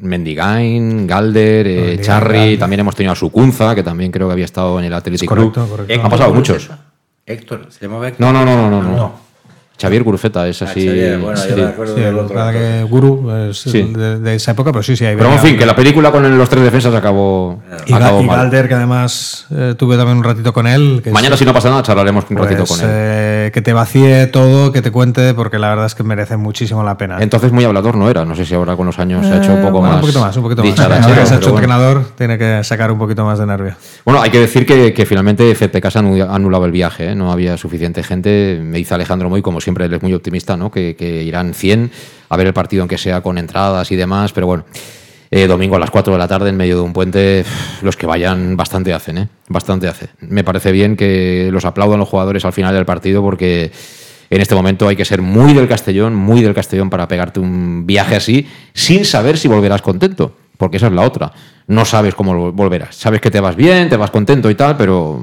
Mendigain, 0.00 1.06
Galder, 1.06 1.66
eh, 1.66 2.00
Charry, 2.00 2.56
también 2.56 2.80
hemos 2.80 2.96
tenido 2.96 3.12
a 3.12 3.16
Sucunza, 3.16 3.74
que 3.74 3.82
también 3.82 4.10
creo 4.10 4.28
que 4.28 4.32
había 4.32 4.46
estado 4.46 4.78
en 4.78 4.86
el 4.86 4.94
Atlético 4.94 5.34
correcto, 5.34 5.66
Correcto. 5.68 6.02
Han 6.02 6.10
pasado 6.10 6.32
muchos. 6.32 6.70
Héctor, 7.26 7.66
¿se 7.68 7.84
llamaba 7.84 8.08
Héctor? 8.08 8.26
No, 8.26 8.32
no, 8.32 8.44
no, 8.46 8.70
no, 8.70 8.82
no. 8.82 8.96
no. 8.96 9.27
Xavier 9.80 10.02
Gurufeta 10.02 10.48
es 10.48 10.60
así. 10.60 10.88
Ah, 10.88 11.18
bueno, 11.22 11.48
yo 11.48 11.56
me 11.56 11.64
acuerdo 11.64 11.94
del 11.94 12.18
otro. 12.18 12.50
Que 12.50 12.82
Guru 12.82 13.30
es 13.48 13.64
de, 13.64 14.34
esa 14.34 14.50
época, 14.50 14.72
pero 14.72 14.82
sí, 14.82 14.96
sí. 14.96 15.04
Ahí 15.04 15.14
pero 15.16 15.32
en 15.32 15.38
fin, 15.38 15.56
que 15.56 15.64
la 15.64 15.76
película 15.76 16.10
con 16.10 16.36
los 16.36 16.48
tres 16.48 16.64
defensas 16.64 16.92
acabó. 16.94 17.60
Y, 17.86 17.92
acabó 17.92 18.20
y 18.20 18.26
Galder, 18.26 18.66
que 18.66 18.74
además 18.74 19.46
eh, 19.54 19.74
tuve 19.78 19.96
también 19.96 20.18
un 20.18 20.24
ratito 20.24 20.52
con 20.52 20.66
él. 20.66 21.00
Mañana, 21.12 21.36
si 21.36 21.44
no 21.44 21.52
pasa 21.52 21.70
nada, 21.70 21.84
charlaremos 21.84 22.24
un 22.28 22.36
ratito 22.38 22.64
con 22.66 22.80
él. 22.80 22.86
Eh, 22.88 23.50
que 23.54 23.62
te 23.62 23.72
vacíe 23.72 24.26
todo, 24.26 24.72
que 24.72 24.82
te 24.82 24.90
cuente, 24.90 25.32
porque 25.34 25.60
la 25.60 25.68
verdad 25.68 25.86
es 25.86 25.94
que 25.94 26.02
merece 26.02 26.36
muchísimo 26.36 26.82
la 26.82 26.98
pena. 26.98 27.18
Entonces, 27.20 27.52
muy 27.52 27.62
hablador 27.62 27.96
no 27.96 28.10
era. 28.10 28.24
No 28.24 28.34
sé 28.34 28.44
si 28.44 28.54
ahora 28.54 28.74
con 28.74 28.86
los 28.86 28.98
años 28.98 29.24
se 29.24 29.32
ha 29.32 29.38
hecho 29.38 29.52
un 29.52 29.62
poco 29.62 29.80
más. 29.80 29.94
Un 29.94 30.00
poquito 30.00 30.20
más, 30.20 30.36
un 30.36 30.42
poquito 30.42 30.64
más. 30.64 30.80
Ahora 30.80 31.20
que 31.20 31.26
se 31.26 31.34
ha 31.34 31.36
hecho 31.36 31.50
entrenador, 31.50 32.04
tiene 32.16 32.36
que 32.36 32.64
sacar 32.64 32.90
un 32.90 32.98
poquito 32.98 33.24
más 33.24 33.38
de 33.38 33.46
nervio. 33.46 33.74
Bueno, 34.04 34.20
hay 34.20 34.30
que 34.30 34.40
decir 34.40 34.66
que, 34.66 34.92
que 34.92 35.06
finalmente 35.06 35.54
FPK 35.54 35.90
se 35.90 35.98
ha 35.98 36.34
anulado 36.34 36.64
el 36.64 36.72
viaje. 36.72 37.12
¿eh? 37.12 37.14
No 37.14 37.30
había 37.30 37.56
suficiente 37.56 38.02
gente. 38.02 38.58
Me 38.60 38.78
dice 38.78 38.94
Alejandro 38.94 39.30
Moy, 39.30 39.40
como 39.40 39.60
siempre, 39.68 39.84
él 39.84 39.92
es 39.92 40.02
muy 40.02 40.14
optimista 40.14 40.58
que, 40.72 41.22
irán 41.26 41.52
100 41.52 41.90
a 42.30 42.36
ver 42.38 42.46
el 42.46 42.54
partido, 42.54 42.82
aunque 42.82 42.96
sea 42.96 43.20
con 43.20 43.36
entradas 43.36 43.92
y 43.92 43.96
demás, 43.96 44.32
pero 44.32 44.46
bueno. 44.46 44.64
Eh, 45.30 45.46
domingo 45.46 45.76
a 45.76 45.78
las 45.78 45.90
4 45.90 46.10
de 46.10 46.18
la 46.18 46.26
tarde 46.26 46.48
en 46.48 46.56
medio 46.56 46.76
de 46.76 46.80
un 46.80 46.94
puente, 46.94 47.44
los 47.82 47.98
que 47.98 48.06
vayan 48.06 48.56
bastante 48.56 48.94
hacen, 48.94 49.18
¿eh? 49.18 49.28
Bastante 49.46 49.86
hacen. 49.86 50.08
Me 50.20 50.42
parece 50.42 50.72
bien 50.72 50.96
que 50.96 51.50
los 51.52 51.66
aplaudan 51.66 51.98
los 51.98 52.08
jugadores 52.08 52.46
al 52.46 52.54
final 52.54 52.74
del 52.74 52.86
partido 52.86 53.20
porque 53.20 53.70
en 54.30 54.40
este 54.40 54.54
momento 54.54 54.88
hay 54.88 54.96
que 54.96 55.04
ser 55.04 55.20
muy 55.20 55.52
del 55.52 55.68
Castellón, 55.68 56.14
muy 56.14 56.40
del 56.40 56.54
Castellón 56.54 56.88
para 56.88 57.06
pegarte 57.08 57.40
un 57.40 57.86
viaje 57.86 58.16
así, 58.16 58.48
sin 58.72 59.04
saber 59.04 59.36
si 59.36 59.48
volverás 59.48 59.82
contento, 59.82 60.34
porque 60.56 60.78
esa 60.78 60.86
es 60.86 60.94
la 60.94 61.02
otra. 61.02 61.30
No 61.66 61.84
sabes 61.84 62.14
cómo 62.14 62.50
volverás. 62.52 62.96
Sabes 62.96 63.20
que 63.20 63.30
te 63.30 63.40
vas 63.40 63.54
bien, 63.54 63.90
te 63.90 63.98
vas 63.98 64.10
contento 64.10 64.48
y 64.48 64.54
tal, 64.54 64.78
pero 64.78 65.22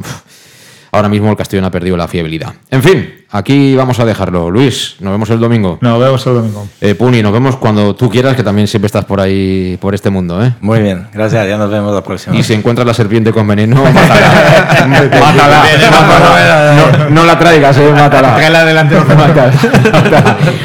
ahora 0.96 1.10
mismo 1.10 1.30
el 1.30 1.38
Castellón 1.38 1.66
ha 1.66 1.72
perdido 1.72 1.98
la 1.98 2.08
fiabilidad. 2.08 2.54
En 2.72 2.82
fin, 2.82 3.26
aquí 3.32 3.76
vamos 3.76 4.00
a 4.00 4.06
dejarlo. 4.06 4.50
Luis, 4.50 4.96
nos 5.00 5.12
vemos 5.12 5.30
el 5.30 5.40
domingo. 5.40 5.78
Nos 5.82 6.00
vemos 6.00 6.26
el 6.28 6.34
domingo. 6.36 6.68
Eh, 6.82 6.96
Puni, 6.96 7.22
nos 7.22 7.32
vemos 7.34 7.58
cuando 7.58 7.96
tú 7.96 8.10
quieras, 8.10 8.36
que 8.36 8.44
también 8.44 8.68
siempre 8.68 8.88
estás 8.88 9.06
por 9.06 9.20
ahí, 9.22 9.78
por 9.80 9.94
este 9.94 10.10
mundo. 10.10 10.44
¿eh? 10.44 10.54
Muy 10.62 10.80
bien, 10.82 11.08
gracias, 11.14 11.48
ya 11.48 11.58
nos 11.58 11.70
vemos 11.70 11.94
la 11.94 12.04
próxima. 12.04 12.36
Y 12.36 12.44
si 12.44 12.54
encuentras 12.54 12.88
la 12.88 12.94
serpiente 12.94 13.32
con 13.32 13.48
veneno, 13.48 13.76
mátala. 13.94 15.06
mátala. 15.22 17.08
No, 17.10 17.26
la 17.26 17.38
traigas, 17.38 17.78
eh, 17.78 17.92
mátala. 17.92 18.36
Tráela 18.36 18.62
adelante, 18.62 18.96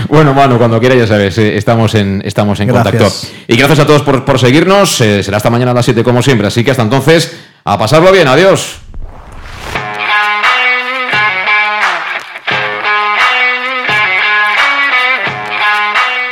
Bueno, 0.08 0.34
mano, 0.34 0.58
cuando 0.58 0.78
quieras, 0.80 0.98
ya 0.98 1.06
sabes, 1.06 1.38
eh, 1.38 1.56
estamos 1.56 1.94
en, 1.94 2.22
estamos 2.24 2.58
en 2.60 2.68
contacto. 2.68 3.08
Y 3.48 3.56
gracias 3.56 3.80
a 3.80 3.86
todos 3.86 4.02
por, 4.02 4.24
por 4.24 4.38
seguirnos. 4.38 5.00
Eh, 5.00 5.22
será 5.22 5.36
hasta 5.38 5.50
mañana 5.50 5.70
a 5.70 5.74
las 5.74 5.84
7, 5.84 6.02
como 6.02 6.22
siempre. 6.22 6.46
Así 6.46 6.64
que 6.64 6.70
hasta 6.70 6.82
entonces, 6.82 7.36
a 7.64 7.78
pasarlo 7.78 8.12
bien. 8.12 8.28
Adiós. 8.28 8.78